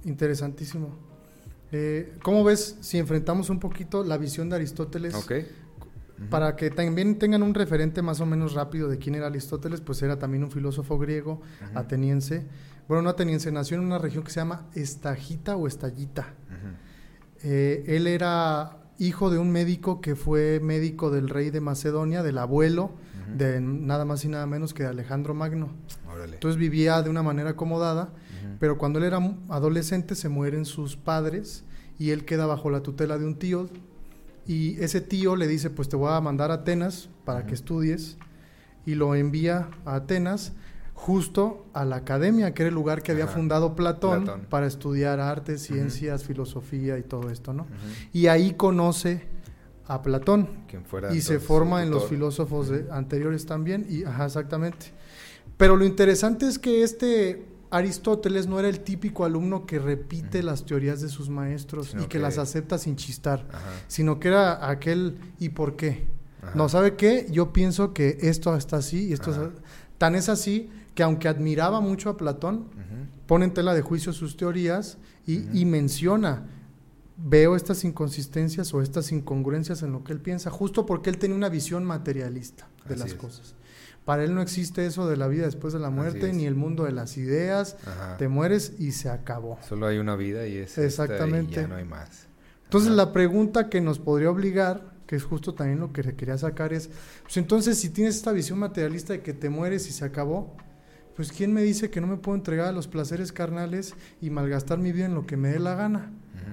Interesantísimo. 0.04 0.96
Eh, 1.72 2.16
¿Cómo 2.22 2.42
ves 2.42 2.76
si 2.80 2.98
enfrentamos 2.98 3.50
un 3.50 3.60
poquito 3.60 4.02
la 4.04 4.18
visión 4.18 4.48
de 4.48 4.56
Aristóteles? 4.56 5.14
Para 6.28 6.54
que 6.54 6.70
también 6.70 7.18
tengan 7.18 7.42
un 7.42 7.54
referente 7.54 8.02
más 8.02 8.20
o 8.20 8.26
menos 8.26 8.52
rápido 8.52 8.88
de 8.88 8.98
quién 8.98 9.14
era 9.14 9.28
Aristóteles, 9.28 9.80
pues 9.80 10.02
era 10.02 10.18
también 10.18 10.44
un 10.44 10.50
filósofo 10.50 10.98
griego, 10.98 11.40
ateniense. 11.74 12.46
Bueno, 12.88 13.02
no 13.02 13.10
ateniense, 13.10 13.50
nació 13.52 13.78
en 13.78 13.84
una 13.84 13.98
región 13.98 14.24
que 14.24 14.30
se 14.30 14.40
llama 14.40 14.66
Estagita 14.74 15.56
o 15.56 15.66
Estallita. 15.66 16.34
Eh, 17.42 17.84
él 17.86 18.06
era 18.06 18.80
hijo 18.98 19.30
de 19.30 19.38
un 19.38 19.50
médico 19.50 20.02
que 20.02 20.14
fue 20.14 20.60
médico 20.60 21.10
del 21.10 21.30
rey 21.30 21.48
de 21.48 21.62
Macedonia, 21.62 22.22
del 22.22 22.36
abuelo 22.36 22.92
De 23.36 23.60
nada 23.60 24.04
más 24.04 24.24
y 24.24 24.28
nada 24.28 24.46
menos 24.46 24.74
que 24.74 24.82
de 24.82 24.88
Alejandro 24.88 25.34
Magno. 25.34 25.70
Órale. 26.12 26.34
Entonces 26.34 26.58
vivía 26.58 27.00
de 27.02 27.10
una 27.10 27.22
manera 27.22 27.50
acomodada, 27.50 28.10
pero 28.58 28.78
cuando 28.78 28.98
él 28.98 29.04
era 29.06 29.18
adolescente 29.48 30.14
se 30.14 30.28
mueren 30.28 30.64
sus 30.64 30.96
padres 30.96 31.64
y 31.98 32.10
él 32.10 32.24
queda 32.24 32.46
bajo 32.46 32.70
la 32.70 32.80
tutela 32.80 33.18
de 33.18 33.26
un 33.26 33.36
tío 33.36 33.68
y 34.46 34.80
ese 34.82 35.00
tío 35.00 35.36
le 35.36 35.46
dice 35.46 35.70
pues 35.70 35.88
te 35.88 35.96
voy 35.96 36.12
a 36.12 36.20
mandar 36.20 36.50
a 36.50 36.54
Atenas 36.54 37.08
para 37.24 37.46
que 37.46 37.54
estudies 37.54 38.16
y 38.86 38.94
lo 38.94 39.14
envía 39.14 39.68
a 39.84 39.96
Atenas 39.96 40.52
justo 40.94 41.66
a 41.72 41.84
la 41.84 41.96
academia 41.96 42.52
que 42.52 42.62
era 42.62 42.68
el 42.68 42.74
lugar 42.74 43.02
que 43.02 43.12
había 43.12 43.24
Ajá. 43.24 43.34
fundado 43.34 43.74
Platón, 43.76 44.24
Platón. 44.24 44.46
para 44.50 44.66
estudiar 44.66 45.20
artes, 45.20 45.62
ciencias, 45.62 46.24
filosofía 46.24 46.98
y 46.98 47.02
todo 47.02 47.30
esto, 47.30 47.52
¿no? 47.52 47.66
Y 48.12 48.26
ahí 48.26 48.52
conoce 48.54 49.22
a 49.92 50.02
Platón. 50.02 50.48
Quien 50.68 50.84
fuera 50.84 51.14
y 51.14 51.20
se 51.20 51.40
forma 51.40 51.82
en 51.82 51.90
los 51.90 52.06
filósofos 52.08 52.68
de- 52.68 52.86
anteriores 52.90 53.46
también 53.46 53.86
y 53.88 54.04
ajá, 54.04 54.26
exactamente. 54.26 54.86
Pero 55.56 55.76
lo 55.76 55.84
interesante 55.84 56.46
es 56.46 56.58
que 56.58 56.82
este 56.82 57.46
Aristóteles 57.72 58.46
no 58.48 58.58
era 58.58 58.68
el 58.68 58.80
típico 58.80 59.24
alumno 59.24 59.64
que 59.66 59.78
repite 59.78 60.42
las 60.42 60.64
teorías 60.66 61.00
de 61.00 61.08
sus 61.08 61.28
maestros 61.28 61.88
Sino 61.88 62.02
y 62.02 62.04
que, 62.06 62.10
que- 62.12 62.18
las 62.18 62.38
acepta 62.38 62.78
sin 62.78 62.96
chistar 62.96 63.46
Ajá. 63.52 63.60
sino 63.86 64.18
que 64.18 64.28
era 64.28 64.68
aquel 64.68 65.18
¿y 65.38 65.50
por 65.50 65.76
qué? 65.76 66.04
Ajá. 66.42 66.52
no 66.56 66.68
sabe 66.68 66.96
qué 66.96 67.26
yo 67.30 67.52
pienso 67.52 67.92
que 67.92 68.18
esto 68.22 68.56
está 68.56 68.78
así 68.78 69.08
y 69.08 69.12
esto 69.12 69.30
es 69.30 69.38
tan 69.98 70.14
es 70.16 70.28
así 70.28 70.68
que 70.96 71.02
aunque 71.04 71.28
admiraba 71.28 71.80
mucho 71.80 72.10
a 72.10 72.16
Platón 72.16 72.64
pone 73.26 73.44
en 73.44 73.54
tela 73.54 73.72
de 73.74 73.82
juicio 73.82 74.12
sus 74.12 74.36
teorías 74.36 74.98
y 75.26 75.64
menciona, 75.64 76.46
veo 77.22 77.56
estas 77.56 77.84
inconsistencias 77.84 78.72
o 78.74 78.82
estas 78.82 79.12
incongruencias 79.12 79.82
en 79.82 79.92
lo 79.92 80.04
que 80.04 80.12
él 80.12 80.20
piensa, 80.20 80.50
justo 80.50 80.86
porque 80.86 81.10
él 81.10 81.18
tenía 81.18 81.36
una 81.36 81.48
visión 81.48 81.84
materialista 81.84 82.68
de 82.86 82.94
Así 82.94 83.02
las 83.02 83.12
es. 83.12 83.16
cosas. 83.16 83.54
Para 84.04 84.24
él 84.24 84.34
no 84.34 84.40
existe 84.40 84.86
eso 84.86 85.08
de 85.08 85.16
la 85.16 85.28
vida 85.28 85.44
después 85.44 85.72
de 85.72 85.78
la 85.78 85.90
muerte, 85.90 86.32
ni 86.32 86.46
el 86.46 86.54
mundo 86.54 86.84
de 86.84 86.92
las 86.92 87.16
ideas, 87.16 87.76
Ajá. 87.86 88.16
te 88.16 88.28
mueres 88.28 88.72
y 88.78 88.92
se 88.92 89.10
acabó. 89.10 89.58
Solo 89.68 89.86
hay 89.86 89.98
una 89.98 90.16
vida 90.16 90.46
y 90.46 90.56
es 90.56 90.78
esta 90.78 91.04
Exactamente. 91.04 91.52
y 91.52 91.56
ya 91.56 91.68
no 91.68 91.76
hay 91.76 91.84
más. 91.84 92.26
Entonces 92.64 92.92
la 92.92 93.12
pregunta 93.12 93.68
que 93.68 93.80
nos 93.80 93.98
podría 93.98 94.30
obligar, 94.30 94.94
que 95.06 95.16
es 95.16 95.24
justo 95.24 95.54
también 95.54 95.80
lo 95.80 95.92
que 95.92 96.02
quería 96.16 96.38
sacar, 96.38 96.72
es, 96.72 96.88
pues 97.22 97.36
entonces 97.36 97.78
si 97.78 97.90
tienes 97.90 98.16
esta 98.16 98.32
visión 98.32 98.58
materialista 98.58 99.12
de 99.12 99.22
que 99.22 99.34
te 99.34 99.50
mueres 99.50 99.86
y 99.88 99.92
se 99.92 100.04
acabó, 100.04 100.56
pues 101.16 101.32
¿quién 101.32 101.52
me 101.52 101.62
dice 101.62 101.90
que 101.90 102.00
no 102.00 102.06
me 102.06 102.16
puedo 102.16 102.36
entregar 102.36 102.68
a 102.68 102.72
los 102.72 102.88
placeres 102.88 103.32
carnales 103.32 103.94
y 104.20 104.30
malgastar 104.30 104.78
mi 104.78 104.92
vida 104.92 105.06
en 105.06 105.14
lo 105.14 105.26
que 105.26 105.36
me 105.36 105.50
dé 105.50 105.58
la 105.58 105.74
gana? 105.74 106.12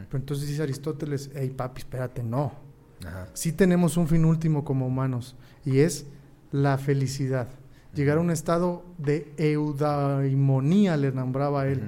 Pero 0.10 0.20
entonces 0.20 0.48
dice 0.48 0.64
Aristóteles, 0.64 1.32
hey 1.34 1.54
papi, 1.56 1.80
espérate, 1.80 2.24
no. 2.24 2.54
Ajá. 3.06 3.28
Sí 3.34 3.52
tenemos 3.52 3.98
un 3.98 4.08
fin 4.08 4.26
último 4.26 4.64
como 4.64 4.88
humanos 4.88 5.36
y 5.66 5.80
es 5.80 6.08
la 6.52 6.78
felicidad. 6.78 7.48
Llegar 7.94 8.18
a 8.18 8.22
un 8.22 8.32
estado 8.32 8.86
de 8.98 9.34
eudaimonía, 9.38 10.98
le 10.98 11.12
nombraba 11.12 11.62
a 11.62 11.68
él. 11.68 11.82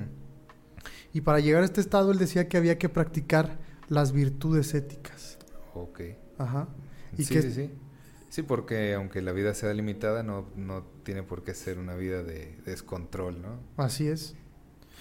Y 1.13 1.21
para 1.21 1.39
llegar 1.39 1.61
a 1.61 1.65
este 1.65 1.81
estado 1.81 2.11
él 2.11 2.17
decía 2.17 2.47
que 2.47 2.57
había 2.57 2.77
que 2.77 2.89
practicar 2.89 3.57
las 3.87 4.11
virtudes 4.11 4.73
éticas. 4.73 5.37
Ok. 5.73 6.01
Ajá. 6.37 6.67
Y 7.17 7.23
sí, 7.23 7.33
que 7.33 7.41
sí, 7.41 7.51
sí. 7.51 7.71
Sí, 8.29 8.43
porque 8.43 8.93
aunque 8.93 9.21
la 9.21 9.31
vida 9.31 9.53
sea 9.53 9.73
limitada, 9.73 10.23
no, 10.23 10.47
no 10.55 10.85
tiene 11.09 11.23
por 11.23 11.41
qué 11.43 11.55
ser 11.55 11.79
una 11.79 11.95
vida 11.95 12.21
de 12.21 12.55
descontrol, 12.65 13.41
¿no? 13.41 13.59
así 13.77 14.07
es. 14.07 14.35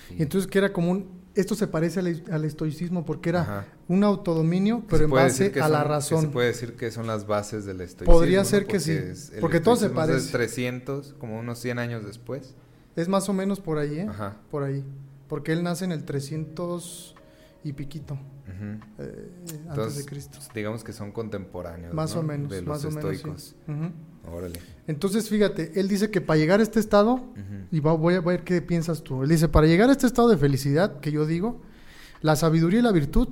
Sí. 0.08 0.14
Y 0.18 0.22
entonces 0.22 0.50
que 0.50 0.56
era 0.56 0.72
como 0.72 0.90
un... 0.90 1.18
Esto 1.34 1.54
se 1.54 1.66
parece 1.66 2.00
al, 2.00 2.24
al 2.32 2.44
estoicismo 2.46 3.04
porque 3.04 3.28
era 3.28 3.42
Ajá. 3.42 3.66
un 3.88 4.02
autodominio, 4.04 4.82
pero 4.88 5.04
en 5.04 5.10
base 5.10 5.52
que 5.52 5.60
a 5.60 5.68
la 5.68 5.80
son- 5.80 5.82
que 5.82 5.88
razón. 5.90 6.20
Se 6.22 6.28
puede 6.28 6.46
decir 6.48 6.76
que 6.76 6.90
son 6.90 7.06
las 7.06 7.26
bases 7.26 7.66
del 7.66 7.82
estoicismo. 7.82 8.14
Podría 8.14 8.38
¿no? 8.38 8.44
ser 8.46 8.62
que 8.62 8.78
Porque 8.78 8.80
sí, 8.80 8.92
es- 8.92 9.32
porque 9.38 9.60
todo 9.60 9.76
se 9.76 9.86
estoicismo 9.88 10.16
es 10.16 10.22
parece. 10.22 10.32
300, 10.32 11.14
como 11.18 11.38
unos 11.38 11.58
100 11.58 11.78
años 11.78 12.06
después. 12.06 12.54
Es 12.96 13.06
más 13.06 13.28
o 13.28 13.34
menos 13.34 13.60
por 13.60 13.76
ahí, 13.76 13.98
¿eh? 13.98 14.06
Ajá. 14.08 14.38
Por 14.50 14.62
ahí. 14.62 14.82
Porque 15.28 15.52
él 15.52 15.62
nace 15.62 15.84
en 15.84 15.92
el 15.92 16.04
300 16.04 17.14
y 17.64 17.74
piquito 17.74 18.14
Ujú. 18.14 18.80
eh, 18.98 19.30
antes 19.42 19.54
Entonces, 19.68 19.96
de 19.98 20.04
Cristo. 20.06 20.38
digamos 20.54 20.82
que 20.82 20.94
son 20.94 21.12
contemporáneos. 21.12 21.92
Más 21.92 22.14
¿no? 22.14 22.20
o 22.20 22.22
menos, 22.22 22.50
De 22.50 22.62
los 22.62 22.68
más 22.68 22.84
o 22.86 22.88
menos. 22.90 23.10
sí. 23.10 23.16
estoicos. 23.16 23.56
Ujú. 23.68 23.92
Órale. 24.32 24.60
Entonces, 24.86 25.28
fíjate, 25.28 25.78
él 25.78 25.88
dice 25.88 26.10
que 26.10 26.20
para 26.20 26.38
llegar 26.38 26.60
a 26.60 26.62
este 26.62 26.80
estado, 26.80 27.20
y 27.70 27.80
va- 27.80 27.92
voy 27.94 28.14
a 28.14 28.20
ver 28.20 28.44
qué 28.44 28.62
piensas 28.62 29.02
tú. 29.02 29.22
Él 29.22 29.28
dice, 29.28 29.48
para 29.48 29.66
llegar 29.66 29.88
a 29.88 29.92
este 29.92 30.06
estado 30.06 30.28
de 30.28 30.36
felicidad 30.36 31.00
que 31.00 31.10
yo 31.12 31.26
digo, 31.26 31.60
la 32.22 32.36
sabiduría 32.36 32.80
y 32.80 32.82
la 32.82 32.92
virtud 32.92 33.28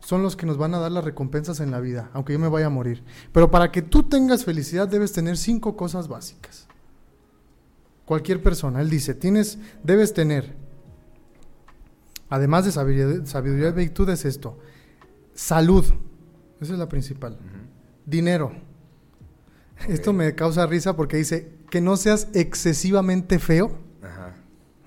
son 0.00 0.22
los 0.22 0.36
que 0.36 0.46
nos 0.46 0.56
van 0.58 0.74
a 0.74 0.78
dar 0.78 0.92
las 0.92 1.04
recompensas 1.04 1.60
en 1.60 1.70
la 1.70 1.80
vida, 1.80 2.10
aunque 2.12 2.32
yo 2.32 2.38
me 2.38 2.48
vaya 2.48 2.66
a 2.66 2.70
morir. 2.70 3.02
Pero 3.32 3.50
para 3.50 3.72
que 3.72 3.82
tú 3.82 4.04
tengas 4.04 4.44
felicidad 4.44 4.86
debes 4.88 5.12
tener 5.12 5.36
cinco 5.36 5.76
cosas 5.76 6.08
básicas. 6.08 6.66
Cualquier 8.04 8.42
persona, 8.42 8.80
él 8.80 8.88
dice, 8.90 9.14
tienes, 9.14 9.58
debes 9.82 10.14
tener, 10.14 10.54
además 12.28 12.64
de 12.64 12.72
sabiduría, 12.72 13.26
sabiduría 13.26 13.68
y 13.68 13.72
virtud 13.72 14.08
es 14.10 14.24
esto, 14.24 14.58
salud, 15.34 15.84
esa 16.60 16.72
es 16.72 16.78
la 16.78 16.88
principal, 16.88 17.38
dinero. 18.06 18.52
Esto 19.88 20.12
me 20.12 20.34
causa 20.34 20.66
risa 20.66 20.96
porque 20.96 21.16
dice 21.16 21.52
que 21.70 21.80
no 21.80 21.96
seas 21.96 22.28
excesivamente 22.34 23.38
feo, 23.38 23.78
Ajá. 24.02 24.34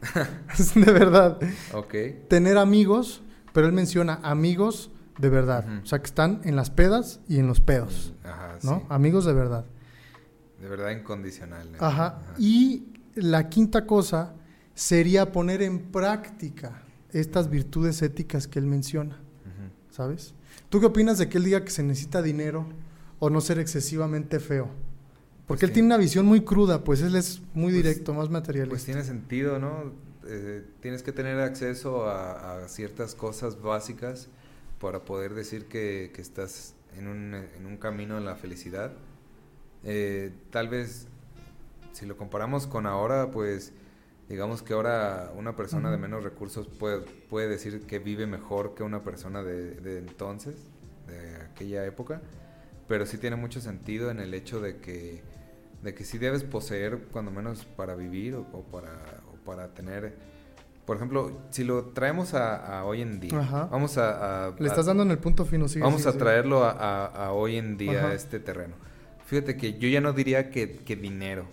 de 0.75 0.91
verdad. 0.91 1.39
Ok. 1.73 1.95
tener 2.27 2.57
amigos, 2.57 3.21
pero 3.53 3.67
él 3.67 3.73
menciona 3.73 4.19
amigos 4.23 4.91
de 5.17 5.29
verdad, 5.29 5.65
o 5.83 5.85
sea, 5.85 5.99
que 5.99 6.05
están 6.07 6.41
en 6.45 6.55
las 6.55 6.71
pedas 6.71 7.19
y 7.27 7.37
en 7.37 7.45
los 7.47 7.61
pedos, 7.61 8.13
Ajá, 8.23 8.57
¿no? 8.63 8.79
sí. 8.79 8.85
Amigos 8.89 9.25
de 9.25 9.33
verdad. 9.33 9.65
De 10.59 10.67
verdad 10.67 10.91
incondicional. 10.91 11.71
¿no? 11.71 11.77
Ajá. 11.85 12.21
Y 12.39 12.87
la 13.15 13.49
quinta 13.49 13.85
cosa 13.85 14.33
sería 14.73 15.31
poner 15.31 15.61
en 15.61 15.79
práctica 15.91 16.81
estas 17.11 17.49
virtudes 17.49 18.01
éticas 18.01 18.47
que 18.47 18.57
él 18.57 18.65
menciona, 18.65 19.15
Ujú. 19.15 19.93
¿sabes? 19.93 20.33
¿Tú 20.69 20.79
qué 20.79 20.85
opinas 20.87 21.17
de 21.17 21.29
que 21.29 21.37
él 21.37 21.43
diga 21.43 21.63
que 21.63 21.71
se 21.71 21.83
necesita 21.83 22.21
dinero 22.21 22.65
o 23.21 23.29
no 23.29 23.39
ser 23.39 23.59
excesivamente 23.59 24.39
feo? 24.39 24.65
Porque 25.47 25.61
Pues 25.61 25.63
él 25.63 25.67
sí. 25.69 25.73
tiene 25.75 25.85
una 25.87 25.97
visión 25.97 26.25
muy 26.25 26.41
cruda, 26.41 26.83
pues 26.83 27.01
él 27.01 27.15
es 27.15 27.41
muy 27.53 27.71
Pues- 27.71 27.75
directo, 27.75 28.13
más 28.13 28.23
Pues 28.27 28.31
materialista. 28.31 28.85
tiene 28.85 29.03
sentido, 29.03 29.59
¿no? 29.59 29.93
Eh, 30.27 30.65
tienes 30.81 31.03
que 31.03 31.11
tener 31.11 31.39
acceso 31.39 32.07
a, 32.07 32.63
a 32.63 32.67
ciertas 32.67 33.15
cosas 33.15 33.61
básicas 33.61 34.27
para 34.79 34.99
poder 35.05 35.33
decir 35.35 35.65
que, 35.65 36.11
que 36.13 36.21
estás 36.21 36.73
en 36.97 37.07
un, 37.07 37.33
en 37.35 37.65
un 37.65 37.77
camino 37.77 38.17
en 38.17 38.25
la 38.25 38.35
felicidad. 38.35 38.91
Eh, 39.83 40.31
tal 40.49 40.67
vez, 40.69 41.07
si 41.93 42.05
lo 42.05 42.17
comparamos 42.17 42.65
con 42.67 42.85
ahora, 42.85 43.31
pues 43.31 43.73
digamos 44.29 44.61
que 44.61 44.73
ahora 44.73 45.31
una 45.35 45.55
persona 45.55 45.91
de 45.91 45.97
menos 45.97 46.23
recursos 46.23 46.67
puede, 46.67 47.01
puede 47.29 47.49
decir 47.49 47.81
que 47.81 47.99
vive 47.99 48.25
mejor 48.27 48.73
que 48.75 48.83
una 48.83 49.03
persona 49.03 49.43
de, 49.43 49.75
de 49.81 49.97
entonces, 49.99 50.55
de 51.07 51.35
aquella 51.43 51.85
época, 51.85 52.21
pero 52.91 53.05
sí 53.05 53.17
tiene 53.17 53.37
mucho 53.37 53.61
sentido 53.61 54.11
en 54.11 54.19
el 54.19 54.33
hecho 54.33 54.59
de 54.59 54.75
que, 54.81 55.21
de 55.81 55.93
que 55.95 56.03
sí 56.03 56.17
debes 56.17 56.43
poseer 56.43 56.97
cuando 57.13 57.31
menos 57.31 57.63
para 57.63 57.95
vivir 57.95 58.35
o, 58.35 58.41
o 58.51 58.63
para, 58.63 58.91
o 59.31 59.35
para 59.45 59.73
tener... 59.73 60.13
Por 60.85 60.97
ejemplo, 60.97 61.39
si 61.51 61.63
lo 61.63 61.85
traemos 61.85 62.33
a, 62.33 62.79
a 62.79 62.83
hoy 62.83 63.01
en 63.01 63.21
día, 63.21 63.39
Ajá. 63.39 63.67
vamos 63.71 63.97
a... 63.97 64.47
a- 64.47 64.55
Le 64.59 64.65
a- 64.65 64.67
estás 64.67 64.87
dando 64.87 65.03
en 65.03 65.11
el 65.11 65.19
punto 65.19 65.45
fino, 65.45 65.69
sigue, 65.69 65.85
Vamos 65.85 66.05
a 66.05 66.17
traerlo 66.17 66.65
a, 66.65 67.31
hoy 67.31 67.55
en 67.55 67.77
día, 67.77 67.99
Ajá. 67.99 68.07
a 68.09 68.13
este 68.13 68.41
terreno. 68.41 68.75
Fíjate 69.25 69.55
que 69.55 69.79
yo 69.79 69.87
ya 69.87 70.01
no 70.01 70.11
diría 70.11 70.49
que, 70.49 70.75
que 70.79 70.97
dinero. 70.97 71.47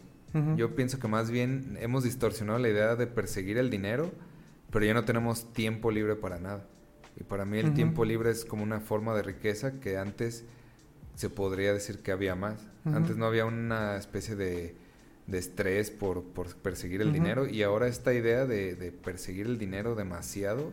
Yo 0.56 0.74
pienso 0.74 0.98
que 0.98 1.06
más 1.06 1.30
bien 1.30 1.78
hemos 1.80 2.02
distorsionado 2.02 2.58
la 2.58 2.68
idea 2.68 2.96
de 2.96 3.06
perseguir 3.06 3.58
el 3.58 3.70
dinero, 3.70 4.10
pero 4.72 4.84
ya 4.84 4.92
no 4.92 5.04
tenemos 5.04 5.52
tiempo 5.52 5.92
libre 5.92 6.16
para 6.16 6.40
nada. 6.40 6.64
Y 7.16 7.22
para 7.22 7.44
mí 7.44 7.58
el 7.58 7.74
tiempo 7.74 8.04
libre 8.04 8.30
es 8.32 8.44
como 8.44 8.64
una 8.64 8.80
forma 8.80 9.14
de 9.14 9.22
riqueza 9.22 9.78
que 9.78 9.98
antes 9.98 10.44
se 11.18 11.30
podría 11.30 11.72
decir 11.72 11.98
que 11.98 12.12
había 12.12 12.36
más. 12.36 12.60
Antes 12.84 13.16
no 13.16 13.26
había 13.26 13.44
una 13.44 13.96
especie 13.96 14.36
de, 14.36 14.76
de 15.26 15.38
estrés 15.38 15.90
por, 15.90 16.22
por 16.22 16.54
perseguir 16.54 17.02
el 17.02 17.12
dinero 17.12 17.48
y 17.48 17.64
ahora 17.64 17.88
esta 17.88 18.14
idea 18.14 18.46
de, 18.46 18.76
de 18.76 18.92
perseguir 18.92 19.46
el 19.46 19.58
dinero 19.58 19.96
demasiado, 19.96 20.72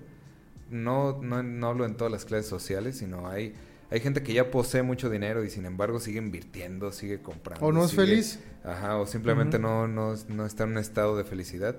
no, 0.69 1.19
no, 1.19 1.41
no 1.41 1.67
hablo 1.67 1.85
en 1.85 1.97
todas 1.97 2.11
las 2.11 2.25
clases 2.25 2.45
sociales, 2.45 2.95
sino 2.97 3.27
hay, 3.27 3.55
hay 3.89 3.99
gente 4.01 4.21
que 4.21 4.33
ya 4.33 4.51
posee 4.51 4.83
mucho 4.83 5.09
dinero 5.09 5.43
y 5.43 5.49
sin 5.49 5.65
embargo 5.65 5.99
sigue 5.99 6.19
invirtiendo, 6.19 6.91
sigue 6.91 7.23
comprando. 7.23 7.65
O 7.65 7.71
no 7.71 7.83
es 7.83 7.95
feliz. 7.95 8.39
Ajá, 8.63 8.97
o 8.97 9.07
simplemente 9.07 9.57
no, 9.57 9.87
no, 9.87 10.13
no 10.27 10.45
está 10.45 10.65
en 10.65 10.73
un 10.73 10.77
estado 10.77 11.17
de 11.17 11.23
felicidad. 11.23 11.75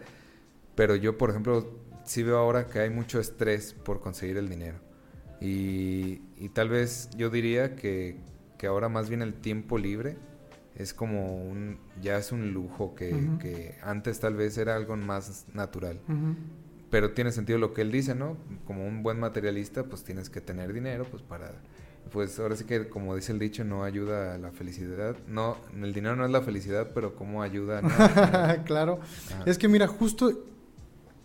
Pero 0.75 0.97
yo, 0.97 1.17
por 1.17 1.31
ejemplo, 1.31 1.71
sí 2.05 2.25
veo 2.25 2.39
ahora 2.39 2.67
que 2.67 2.81
hay 2.81 2.91
mucho 2.91 3.21
estrés 3.21 3.75
por 3.75 4.01
conseguir 4.01 4.39
el 4.39 4.49
dinero. 4.49 4.81
Y, 5.41 6.23
y 6.37 6.49
tal 6.53 6.69
vez 6.69 7.11
yo 7.17 7.31
diría 7.31 7.77
que, 7.77 8.19
que 8.59 8.67
ahora 8.67 8.89
más 8.89 9.09
bien 9.09 9.23
el 9.23 9.35
tiempo 9.35 9.79
libre 9.79 10.17
es 10.77 10.93
como 10.93 11.37
un, 11.37 11.79
ya 12.03 12.19
es 12.19 12.33
un 12.33 12.53
lujo 12.53 12.95
que, 12.95 13.75
antes 13.83 14.21
tal 14.21 14.35
vez 14.35 14.59
era 14.59 14.77
algo 14.77 14.97
más 14.97 15.47
natural. 15.55 16.01
Pero 16.91 17.13
tiene 17.13 17.33
sentido 17.33 17.59
lo 17.59 17.73
que 17.73 17.83
él 17.83 17.91
dice, 17.91 18.15
¿no? 18.15 18.37
Como 18.65 18.87
un 18.87 19.03
buen 19.03 19.19
materialista, 19.19 19.85
pues 19.85 20.05
tienes 20.05 20.31
que 20.31 20.41
tener 20.41 20.73
dinero, 20.73 21.05
pues 21.11 21.23
para... 21.23 21.53
Pues 22.13 22.39
ahora 22.39 22.55
sí 22.55 22.65
que, 22.65 22.89
como 22.89 23.17
dice 23.17 23.33
el 23.33 23.41
dicho, 23.41 23.65
no 23.65 23.83
ayuda 23.83 24.37
a 24.37 24.39
la 24.39 24.53
felicidad. 24.53 25.17
No, 25.27 25.57
el 25.75 25.93
dinero 25.93 26.15
no 26.15 26.25
es 26.25 26.31
la 26.31 26.41
felicidad, 26.41 26.93
pero 26.95 27.17
cómo 27.17 27.43
ayuda, 27.43 27.83
¿no? 27.83 27.89
claro. 28.65 29.01
Ajá. 29.35 29.43
Es 29.45 29.59
que 29.59 29.67
mira, 29.67 29.89
justo 29.89 30.45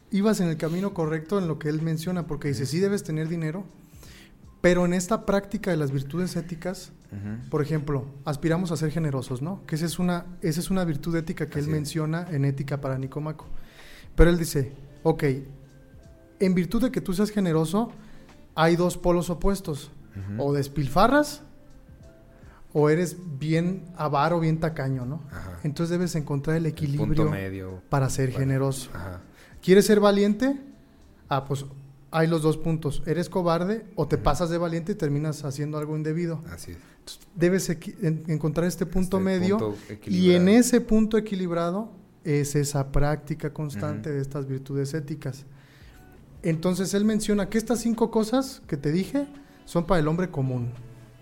ibas 0.09 0.39
en 0.39 0.47
el 0.47 0.57
camino 0.57 0.93
correcto 0.93 1.37
en 1.37 1.47
lo 1.47 1.59
que 1.59 1.69
él 1.69 1.83
menciona, 1.83 2.25
porque 2.25 2.47
dice, 2.47 2.65
sí 2.65 2.79
debes 2.79 3.03
tener 3.03 3.27
dinero, 3.27 3.63
pero 4.61 4.85
en 4.85 4.93
esta 4.93 5.25
práctica 5.25 5.71
de 5.71 5.77
las 5.77 5.91
virtudes 5.91 6.35
éticas, 6.35 6.91
Ujú. 7.11 7.49
por 7.49 7.61
ejemplo, 7.61 8.05
aspiramos 8.25 8.71
a 8.71 8.77
ser 8.77 8.91
generosos, 8.91 9.41
¿no? 9.41 9.65
Que 9.65 9.75
esa 9.75 9.85
es 9.85 9.99
una, 9.99 10.25
esa 10.41 10.59
es 10.59 10.69
una 10.69 10.85
virtud 10.85 11.15
ética 11.15 11.47
que 11.47 11.59
Así 11.59 11.67
él 11.69 11.73
es. 11.75 11.81
menciona 11.81 12.27
en 12.29 12.45
Ética 12.45 12.79
para 12.79 12.97
Nicomaco. 12.97 13.45
Pero 14.15 14.29
él 14.29 14.37
dice, 14.37 14.71
ok, 15.03 15.23
en 16.39 16.53
virtud 16.55 16.83
de 16.83 16.91
que 16.91 17.01
tú 17.01 17.13
seas 17.13 17.29
generoso, 17.31 17.91
hay 18.55 18.75
dos 18.75 18.97
polos 18.97 19.29
opuestos. 19.29 19.91
O 20.37 20.51
despilfarras, 20.53 21.41
o 22.73 22.89
eres 22.89 23.15
bien 23.39 23.85
avaro, 23.95 24.39
bien 24.41 24.59
tacaño, 24.59 25.05
¿no? 25.05 25.21
Ajá. 25.31 25.59
Entonces 25.63 25.89
debes 25.91 26.15
encontrar 26.15 26.57
el 26.57 26.65
equilibrio 26.65 27.29
medio. 27.31 27.81
para 27.89 28.09
ser 28.09 28.31
generoso. 28.31 28.89
Ajá. 28.93 29.21
¿Quieres 29.61 29.85
ser 29.85 29.99
valiente? 30.01 30.59
Ah, 31.29 31.45
pues 31.45 31.65
hay 32.11 32.27
los 32.27 32.41
dos 32.41 32.57
puntos. 32.57 33.01
¿Eres 33.05 33.29
cobarde 33.29 33.85
o 33.95 34.07
te 34.07 34.17
pasas 34.17 34.49
de 34.49 34.57
valiente 34.57 34.91
y 34.91 34.95
terminas 34.95 35.43
haciendo 35.45 35.77
algo 35.77 35.95
indebido? 35.95 36.43
Así 36.51 36.71
es. 36.71 36.77
Entonces, 36.99 37.27
debes 37.35 37.69
en- 37.69 38.23
encontrar 38.27 38.67
este 38.67 38.85
punto 38.85 39.17
Este 39.17 39.25
medio 39.25 39.57
punto 39.57 39.77
y 40.07 40.31
en 40.31 40.47
ese 40.49 40.81
punto 40.81 41.17
equilibrado 41.17 41.89
es 42.23 42.55
esa 42.55 42.91
práctica 42.91 43.51
constante 43.51 44.11
de 44.11 44.21
estas 44.21 44.45
virtudes 44.47 44.93
éticas. 44.93 45.45
Entonces 46.43 46.93
él 46.93 47.05
menciona 47.05 47.49
que 47.49 47.57
estas 47.57 47.79
cinco 47.79 48.11
cosas 48.11 48.61
que 48.67 48.77
te 48.77 48.91
dije 48.91 49.27
son 49.65 49.85
para 49.85 49.99
el 49.99 50.07
hombre 50.07 50.29
común, 50.29 50.71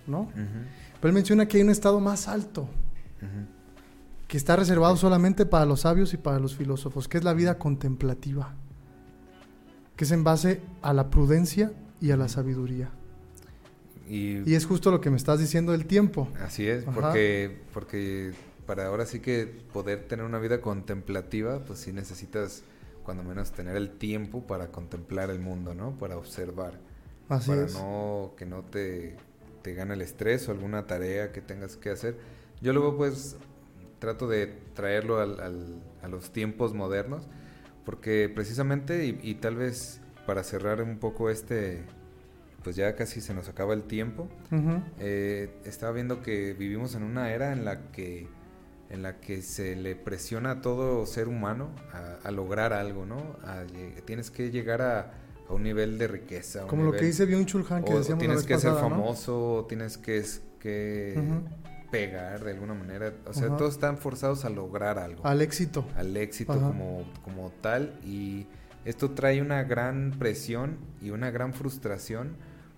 ¿no? 0.07 0.29
Pero 0.33 1.07
él 1.09 1.13
menciona 1.13 1.47
que 1.47 1.57
hay 1.57 1.63
un 1.63 1.69
estado 1.69 1.99
más 1.99 2.27
alto, 2.27 2.67
que 4.27 4.37
está 4.37 4.55
reservado 4.55 4.95
solamente 4.95 5.45
para 5.45 5.65
los 5.65 5.81
sabios 5.81 6.13
y 6.13 6.17
para 6.17 6.39
los 6.39 6.55
filósofos, 6.55 7.07
que 7.07 7.17
es 7.17 7.23
la 7.23 7.33
vida 7.33 7.57
contemplativa, 7.57 8.53
que 9.99 10.05
es 10.05 10.11
en 10.11 10.23
base 10.23 10.61
a 10.81 10.93
la 10.93 11.09
prudencia 11.09 11.73
y 11.99 12.11
a 12.11 12.15
la 12.15 12.29
sabiduría. 12.29 12.89
Y, 14.07 14.49
Y 14.49 14.55
es 14.55 14.65
justo 14.65 14.91
lo 14.91 15.01
que 15.01 15.09
me 15.09 15.17
estás 15.17 15.41
diciendo 15.41 15.73
del 15.73 15.85
tiempo. 15.87 16.29
así 16.41 16.65
es, 16.65 16.87
Ajá. 16.87 16.93
porque, 17.01 17.57
porque 17.73 18.31
para 18.65 18.87
ahora 18.87 19.05
sí 19.05 19.19
que 19.19 19.45
poder 19.73 20.07
tener 20.07 20.23
una 20.25 20.39
vida 20.39 20.61
contemplativa, 20.61 21.59
pues 21.65 21.79
sí 21.79 21.91
necesitas 21.91 22.63
cuando 23.03 23.25
menos 23.25 23.51
tener 23.51 23.75
el 23.75 23.89
tiempo 23.89 24.47
para 24.47 24.67
contemplar 24.67 25.31
el 25.31 25.39
mundo, 25.41 25.75
¿no? 25.75 25.91
Para 25.97 26.15
observar. 26.15 26.79
Así 27.27 27.49
para 27.49 27.65
es. 27.65 27.73
no 27.73 28.35
que 28.37 28.45
no 28.45 28.61
te, 28.63 29.17
te 29.63 29.73
gane 29.73 29.95
el 29.95 30.01
estrés 30.01 30.47
o 30.47 30.53
alguna 30.53 30.87
tarea 30.87 31.33
que 31.33 31.41
tengas 31.41 31.75
que 31.75 31.89
hacer. 31.89 32.15
Yo 32.61 32.71
luego 32.71 32.95
pues 32.95 33.35
trato 33.99 34.29
de 34.29 34.47
traerlo 34.75 35.19
al- 35.19 35.41
al- 35.41 35.83
a 36.01 36.07
los 36.07 36.31
tiempos 36.31 36.73
modernos, 36.73 37.27
porque 37.85 38.29
precisamente, 38.33 39.05
y, 39.05 39.19
y 39.23 39.35
tal 39.35 39.55
vez 39.55 40.01
para 40.25 40.43
cerrar 40.43 40.81
un 40.83 40.97
poco 40.99 41.29
este, 41.29 41.83
pues 42.63 42.75
ya 42.75 42.95
casi 42.95 43.21
se 43.21 43.33
nos 43.33 43.49
acaba 43.49 43.73
el 43.73 43.83
tiempo, 43.83 44.27
eh, 44.99 45.49
estaba 45.65 45.91
viendo 45.93 46.21
que 46.21 46.53
vivimos 46.53 46.95
en 46.95 47.03
una 47.03 47.31
era 47.33 47.51
en 47.53 47.65
la 47.65 47.91
que 47.91 48.27
en 48.91 49.03
la 49.03 49.19
que 49.19 49.43
se 49.43 49.75
le 49.75 49.95
presiona 49.95 50.49
a 50.51 50.61
todo 50.61 51.05
ser 51.05 51.27
humano 51.27 51.69
a, 51.93 52.27
a 52.27 52.31
lograr 52.31 52.73
algo, 52.73 53.05
¿no? 53.05 53.17
A 53.43 53.63
tienes 54.05 54.31
que 54.31 54.49
llegar 54.49 54.81
a, 54.81 55.13
a 55.47 55.53
un 55.53 55.61
nivel 55.61 55.99
de 55.99 56.07
riqueza. 56.07 56.65
Como 56.65 56.83
lo 56.83 56.91
que 56.91 56.97
nivel- 56.97 57.05
dice 57.11 57.25
Byung 57.27 57.45
Chul 57.45 57.65
Han 57.69 57.83
que 57.83 57.91
o, 57.91 57.95
o 57.95 57.97
decíamos 57.99 58.23
la 58.23 58.27
tienes 58.27 58.37
vez 58.37 58.45
que 58.47 58.57
ser 58.59 58.71
famoso, 58.89 59.53
o 59.57 59.65
tienes 59.65 59.97
que, 59.99 60.17
es- 60.17 60.41
que. 60.59 61.13
Pegar 61.91 62.43
de 62.43 62.51
alguna 62.51 62.73
manera. 62.73 63.13
O 63.25 63.33
sea, 63.33 63.47
Ajá. 63.47 63.57
todos 63.57 63.73
están 63.73 63.97
forzados 63.97 64.45
a 64.45 64.49
lograr 64.49 64.99
algo, 64.99 65.25
Al 65.25 65.41
éxito. 65.41 65.85
al 65.95 66.15
éxito 66.17 66.51
Ajá. 66.53 66.67
como, 66.67 67.03
como 67.23 67.51
tal. 67.61 67.99
Y 68.05 68.45
esto 68.85 69.11
trae 69.11 69.41
una 69.41 69.63
gran 69.63 70.11
presión 70.17 70.77
y 71.01 71.09
una 71.11 71.31
gran 71.31 71.53
frustración 71.53 72.35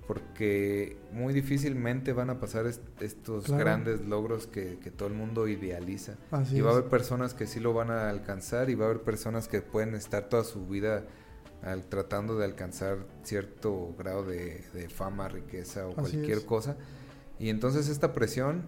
porque 0.07 0.97
muy 1.14 1.34
difícilmente 1.34 2.12
van 2.12 2.30
a 2.30 2.39
pasar 2.39 2.66
est- 2.68 2.82
estos 3.01 3.45
Claro. 3.45 3.64
grandes 3.64 4.01
logros 4.01 4.47
que, 4.47 4.78
que 4.80 4.91
todo 4.91 5.07
el 5.07 5.14
mundo 5.14 5.47
idealiza. 5.47 6.16
Así 6.32 6.57
y 6.57 6.62
va 6.62 6.70
a 6.70 6.74
es. 6.74 6.78
haber 6.80 6.89
personas 6.89 7.34
que 7.34 7.47
sí 7.47 7.59
lo 7.59 7.74
van 7.74 7.91
a 7.91 8.09
alcanzar 8.09 8.70
y 8.70 8.76
va 8.76 8.86
a 8.86 8.89
haber 8.89 9.03
personas 9.03 9.47
que 9.47 9.62
pueden 9.62 9.95
estar 9.95 10.28
toda 10.28 10.43
su 10.43 10.68
vida 10.68 11.03
al, 11.62 11.86
tratando 11.86 12.38
de 12.38 12.45
alcanzar 12.45 12.97
cierto 13.24 13.95
grado 13.97 14.26
de, 14.26 14.64
de 14.74 14.89
fama, 14.89 15.30
riqueza 15.30 15.86
o 15.88 15.91
Así 15.91 16.14
cualquier 16.18 16.39
es. 16.39 16.43
cosa. 16.43 16.76
Y 17.39 17.49
entonces 17.49 17.88
esta 17.88 18.12
presión 18.14 18.64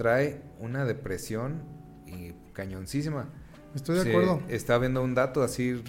trae 0.00 0.40
una 0.58 0.86
depresión 0.86 1.60
y 2.06 2.32
cañoncísima. 2.54 3.28
Estoy 3.74 4.02
de 4.02 4.08
acuerdo. 4.08 4.40
Estaba 4.48 4.78
viendo 4.78 5.04
un 5.04 5.14
dato 5.14 5.42
así, 5.42 5.84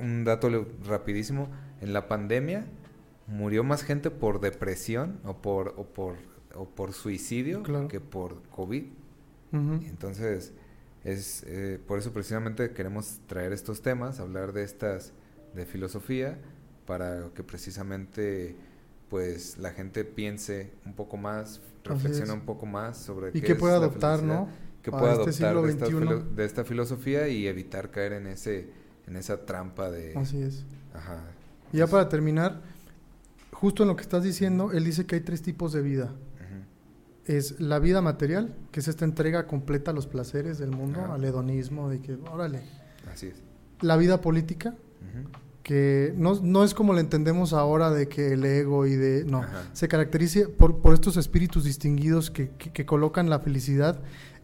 un 0.00 0.22
dato 0.22 0.48
rapidísimo. 0.86 1.48
En 1.80 1.92
la 1.92 2.06
pandemia 2.06 2.64
murió 3.26 3.64
más 3.64 3.82
gente 3.82 4.12
por 4.12 4.38
depresión 4.38 5.18
o 5.24 5.38
por, 5.42 5.74
o 5.78 5.82
por, 5.84 6.14
o 6.54 6.68
por 6.68 6.92
suicidio 6.92 7.64
Claro. 7.64 7.88
que 7.88 7.98
por 7.98 8.40
COVID. 8.50 8.84
Entonces, 9.52 10.52
es 11.02 11.42
eh, 11.48 11.80
por 11.88 11.98
eso 11.98 12.12
precisamente 12.12 12.70
queremos 12.70 13.18
traer 13.26 13.52
estos 13.52 13.82
temas, 13.82 14.20
hablar 14.20 14.52
de 14.52 14.62
estas, 14.62 15.12
de 15.56 15.66
filosofía, 15.66 16.38
para 16.86 17.30
que 17.34 17.42
precisamente 17.42 18.54
pues 19.10 19.56
la 19.58 19.70
gente 19.72 20.04
piense 20.04 20.72
un 20.84 20.94
poco 20.94 21.16
más, 21.16 21.60
reflexione 21.84 22.32
es. 22.32 22.38
un 22.38 22.44
poco 22.44 22.66
más 22.66 22.96
sobre 22.98 23.28
Y 23.30 23.40
qué 23.40 23.46
que 23.46 23.52
es 23.52 23.58
pueda 23.58 23.78
la 23.78 23.86
adoptar, 23.86 24.18
felicidad, 24.18 24.40
¿no? 24.46 24.48
que 24.82 24.90
pueda 24.90 25.12
este 25.12 25.44
adoptar 25.44 25.62
de 25.62 25.70
esta, 25.70 25.86
filo- 25.86 26.22
de 26.36 26.44
esta 26.44 26.64
filosofía 26.64 27.28
y 27.28 27.46
evitar 27.46 27.90
caer 27.90 28.12
en 28.14 28.26
ese 28.28 28.70
en 29.06 29.16
esa 29.16 29.44
trampa 29.46 29.90
de 29.90 30.16
Así 30.16 30.42
es. 30.42 30.64
ajá 30.92 31.20
Y 31.72 31.78
ya 31.78 31.86
para 31.86 32.08
terminar, 32.08 32.60
justo 33.52 33.82
en 33.84 33.88
lo 33.88 33.96
que 33.96 34.02
estás 34.02 34.22
diciendo, 34.24 34.72
él 34.72 34.84
dice 34.84 35.06
que 35.06 35.14
hay 35.16 35.20
tres 35.20 35.42
tipos 35.42 35.72
de 35.72 35.82
vida. 35.82 36.12
Es 37.24 37.60
la 37.60 37.80
vida 37.80 38.00
material, 38.02 38.54
que 38.70 38.78
es 38.78 38.86
esta 38.86 39.04
entrega 39.04 39.48
completa 39.48 39.90
a 39.90 39.94
los 39.94 40.06
placeres 40.06 40.58
del 40.58 40.70
mundo, 40.70 41.12
al 41.12 41.24
hedonismo, 41.24 41.88
de 41.90 42.00
que, 42.00 42.14
órale. 42.14 42.62
así 43.12 43.26
es 43.26 43.42
La 43.80 43.96
vida 43.96 44.20
política, 44.20 44.70
ujú, 45.00 45.28
que 45.66 46.14
no, 46.16 46.38
no 46.44 46.62
es 46.62 46.74
como 46.74 46.92
lo 46.92 47.00
entendemos 47.00 47.52
ahora 47.52 47.90
de 47.90 48.06
que 48.08 48.34
el 48.34 48.44
ego 48.44 48.86
y 48.86 48.94
de... 48.94 49.24
No, 49.24 49.38
Ajá. 49.42 49.64
se 49.72 49.88
caracteriza 49.88 50.42
por, 50.56 50.78
por 50.78 50.94
estos 50.94 51.16
espíritus 51.16 51.64
distinguidos 51.64 52.30
que, 52.30 52.50
que- 52.50 52.70
que 52.72 52.86
colocan 52.86 53.28
la 53.28 53.40
felicidad 53.40 54.00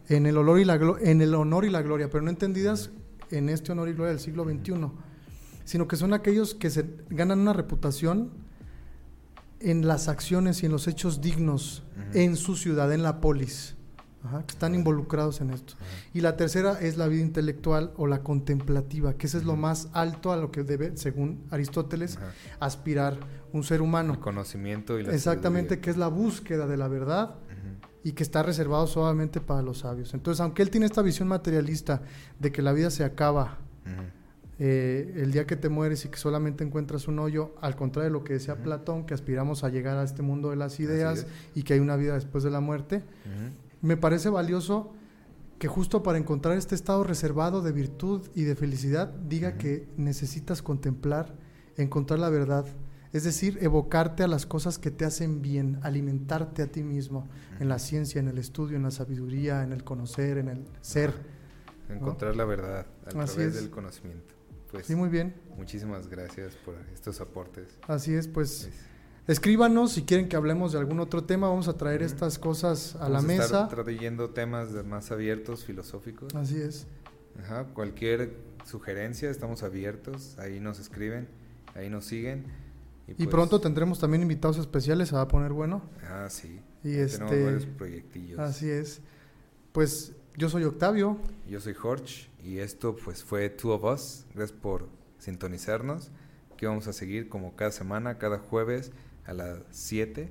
en 0.09 0.25
el, 0.25 0.37
honor 0.37 0.59
y 0.59 0.65
la 0.65 0.77
glo- 0.77 0.97
en 1.01 1.21
el 1.21 1.33
honor 1.33 1.63
y 1.63 1.69
la 1.69 1.81
gloria, 1.81 2.09
pero 2.09 2.21
no 2.25 2.29
entendidas 2.29 2.89
en 3.31 3.47
este 3.47 3.71
honor 3.71 3.87
y 3.87 3.93
gloria 3.93 4.09
del 4.11 4.19
siglo 4.19 4.43
XXI, 4.43 4.73
sino 5.63 5.87
que 5.87 5.95
son 5.95 6.13
aquellos 6.13 6.55
que 6.55 6.69
se 6.69 6.83
ganan 7.09 7.39
una 7.39 7.53
reputación 7.53 8.31
en 9.61 9.87
las 9.87 10.09
acciones 10.09 10.61
y 10.61 10.65
en 10.65 10.73
los 10.73 10.89
hechos 10.89 11.21
dignos 11.21 11.83
en 12.13 12.35
su 12.35 12.57
ciudad, 12.57 12.91
en 12.91 13.01
la 13.01 13.21
polis, 13.21 13.75
ajá, 14.23 14.43
que 14.45 14.51
están 14.53 14.75
involucrados 14.75 15.41
en 15.41 15.49
esto. 15.51 15.73
Y 16.13 16.21
la 16.21 16.37
tercera 16.37 16.79
es 16.79 16.97
la 16.97 17.07
vida 17.07 17.21
intelectual 17.21 17.91
o 17.97 18.07
la 18.07 18.19
contemplativa, 18.23 19.13
que 19.13 19.27
ese 19.27 19.37
es 19.37 19.43
lo 19.43 19.55
más 19.55 19.89
alto 19.93 20.31
a 20.31 20.37
lo 20.37 20.51
que 20.51 20.63
debe, 20.63 20.97
según 20.97 21.43
Aristóteles, 21.51 22.17
ajá. 22.17 22.31
aspirar 22.59 23.17
un 23.51 23.63
ser 23.63 23.81
humano. 23.81 24.13
el 24.13 24.19
conocimiento 24.19 24.99
y 24.99 25.03
la 25.03 25.13
Exactamente, 25.13 25.69
sabiduría. 25.75 25.81
que 25.81 25.89
es 25.91 25.97
la 25.97 26.07
búsqueda 26.07 26.67
de 26.67 26.77
la 26.77 26.87
verdad 26.87 27.35
y 28.05 28.11
que 28.11 28.23
está 28.23 28.43
reservado 28.43 28.85
solamente 28.85 29.39
para 29.39 29.61
los 29.61 29.79
sabios. 29.79 30.13
Entonces, 30.13 30.41
aunque 30.41 30.61
él 30.61 30.69
tiene 30.69 30.85
esta 30.85 31.01
visión 31.01 31.27
materialista 31.29 32.01
de 32.37 32.51
que 32.51 32.61
la 32.61 32.73
vida 32.73 32.89
se 32.89 33.05
acaba 33.05 33.59
eh, 34.59 35.13
el 35.17 35.31
día 35.31 35.45
que 35.47 35.55
te 35.55 35.67
mueres 35.69 36.05
y 36.05 36.09
que 36.09 36.17
solamente 36.17 36.63
encuentras 36.63 37.07
un 37.07 37.17
hoyo, 37.19 37.55
al 37.61 37.75
contrario 37.75 38.09
de 38.09 38.13
lo 38.13 38.23
que 38.23 38.33
decía. 38.33 38.55
Platón, 38.55 39.05
que 39.05 39.13
aspiramos 39.13 39.63
a 39.63 39.69
llegar 39.69 39.97
a 39.97 40.03
este 40.03 40.21
mundo 40.21 40.51
de 40.51 40.57
las 40.57 40.79
ideas 40.79 41.25
y 41.55 41.63
que 41.63 41.73
hay 41.73 41.79
una 41.79 41.95
vida 41.95 42.13
después 42.13 42.43
de 42.43 42.51
la 42.51 42.59
muerte. 42.59 43.03
Me 43.83 43.97
parece 43.97 44.29
valioso 44.29 44.93
que 45.59 45.67
justo 45.67 46.01
para 46.03 46.17
encontrar 46.17 46.57
este 46.57 46.73
estado 46.73 47.03
reservado 47.03 47.61
de 47.61 47.71
virtud 47.73 48.27
y 48.33 48.43
de 48.43 48.55
felicidad, 48.55 49.09
diga 49.09 49.57
que 49.57 49.87
necesitas 49.97 50.61
contemplar, 50.61 51.35
encontrar 51.77 52.19
la 52.19 52.29
verdad, 52.29 52.65
es 53.11 53.23
decir, 53.25 53.59
evocarte 53.61 54.23
a 54.23 54.27
las 54.27 54.45
cosas 54.45 54.79
que 54.79 54.89
te 54.89 55.05
hacen 55.05 55.41
bien, 55.41 55.79
alimentarte 55.83 56.63
a 56.63 56.67
ti 56.71 56.81
mismo, 56.81 57.27
en 57.59 57.69
la 57.69 57.77
ciencia, 57.77 58.19
en 58.19 58.27
el 58.29 58.37
estudio, 58.39 58.77
en 58.77 58.83
la 58.83 58.91
sabiduría, 58.91 59.63
en 59.63 59.73
el 59.73 59.83
conocer, 59.83 60.37
en 60.37 60.47
el 60.47 60.65
ser. 60.81 61.13
encontrar 61.89 62.35
la 62.35 62.45
verdad 62.45 62.87
a 63.05 63.09
través 63.09 63.37
es. 63.37 63.53
del 63.55 63.69
conocimiento 63.69 64.33
pues 64.71 64.87
Sí, 64.87 64.95
muy 64.95 65.09
bien. 65.09 65.35
muchísimas 65.57 66.07
gracias 66.07 66.55
por 66.55 66.75
estos 66.93 67.21
aportes 67.21 67.77
Así 67.87 68.13
es, 68.15 68.27
pues 68.27 68.69
Pues, 68.69 68.79
escríbanos 69.27 69.91
si 69.93 70.03
quieren 70.03 70.27
que 70.29 70.35
hablemos 70.35 70.73
de 70.73 70.79
algún 70.79 70.99
otro 70.99 71.23
tema, 71.23 71.47
vamos 71.49 71.67
a 71.67 71.73
traer 71.77 72.01
estas 72.01 72.37
cosas 72.39 72.95
a 72.97 73.09
la 73.09 73.21
mesa. 73.21 73.43
estar 73.63 73.83
trayendo 73.83 74.29
temas 74.31 74.73
de- 74.73 74.83
más 74.83 75.11
abiertos 75.11 75.63
filosóficos 75.63 76.33
Así 76.35 76.59
es. 76.61 76.87
Ajá, 77.39 77.65
cualquier 77.73 78.35
sugerencia 78.65 79.29
estamos 79.29 79.63
abiertos 79.63 80.37
ahí 80.39 80.59
nos 80.59 80.79
escriben 80.79 81.27
ahí 81.75 81.89
nos 81.89 82.05
siguen 82.05 82.45
Y 83.07 83.13
pues, 83.15 83.29
pronto 83.29 83.59
tendremos 83.59 83.99
también 83.99 84.21
invitados 84.21 84.57
especiales, 84.57 85.09
se 85.09 85.15
va 85.15 85.21
a 85.21 85.27
poner 85.27 85.51
bueno. 85.53 85.81
ah 86.07 86.27
sí 86.29 86.59
Y 86.83 86.91
ya 86.97 87.07
tenemos 87.07 87.11
este- 87.31 87.43
varios 87.43 87.65
proyectillos 87.65 88.39
Así 88.39 88.69
es. 88.69 89.01
Pues 89.71 90.13
yo 90.37 90.49
soy 90.49 90.63
Octavio. 90.65 91.17
Yo 91.47 91.59
soy 91.59 91.73
Jorge 91.73 92.27
y 92.43 92.59
esto 92.59 92.95
pues 93.03 93.23
fue 93.23 93.49
Two 93.49 93.71
of 93.73 93.83
Us. 93.85 94.25
Gracias 94.35 94.51
por 94.59 94.87
sintonizarnos. 95.17 96.11
Que 96.57 96.67
vamos 96.67 96.87
a 96.87 96.93
seguir 96.93 97.27
como 97.27 97.55
cada 97.55 97.71
semana, 97.71 98.17
cada 98.19 98.37
jueves 98.37 98.91
a 99.25 99.33
las 99.33 99.59
7, 99.71 100.29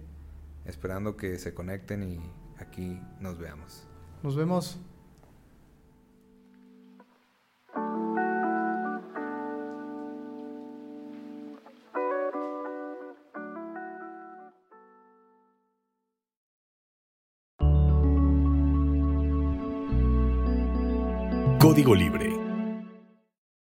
esperando 0.65 1.17
que 1.17 1.39
se 1.39 1.55
conecten 1.55 2.03
y 2.03 2.21
aquí 2.59 3.01
nos 3.21 3.39
veamos. 3.39 3.87
Nos 4.23 4.37
vemos. 4.37 4.79
Código 21.59 21.95
Libre 21.95 22.32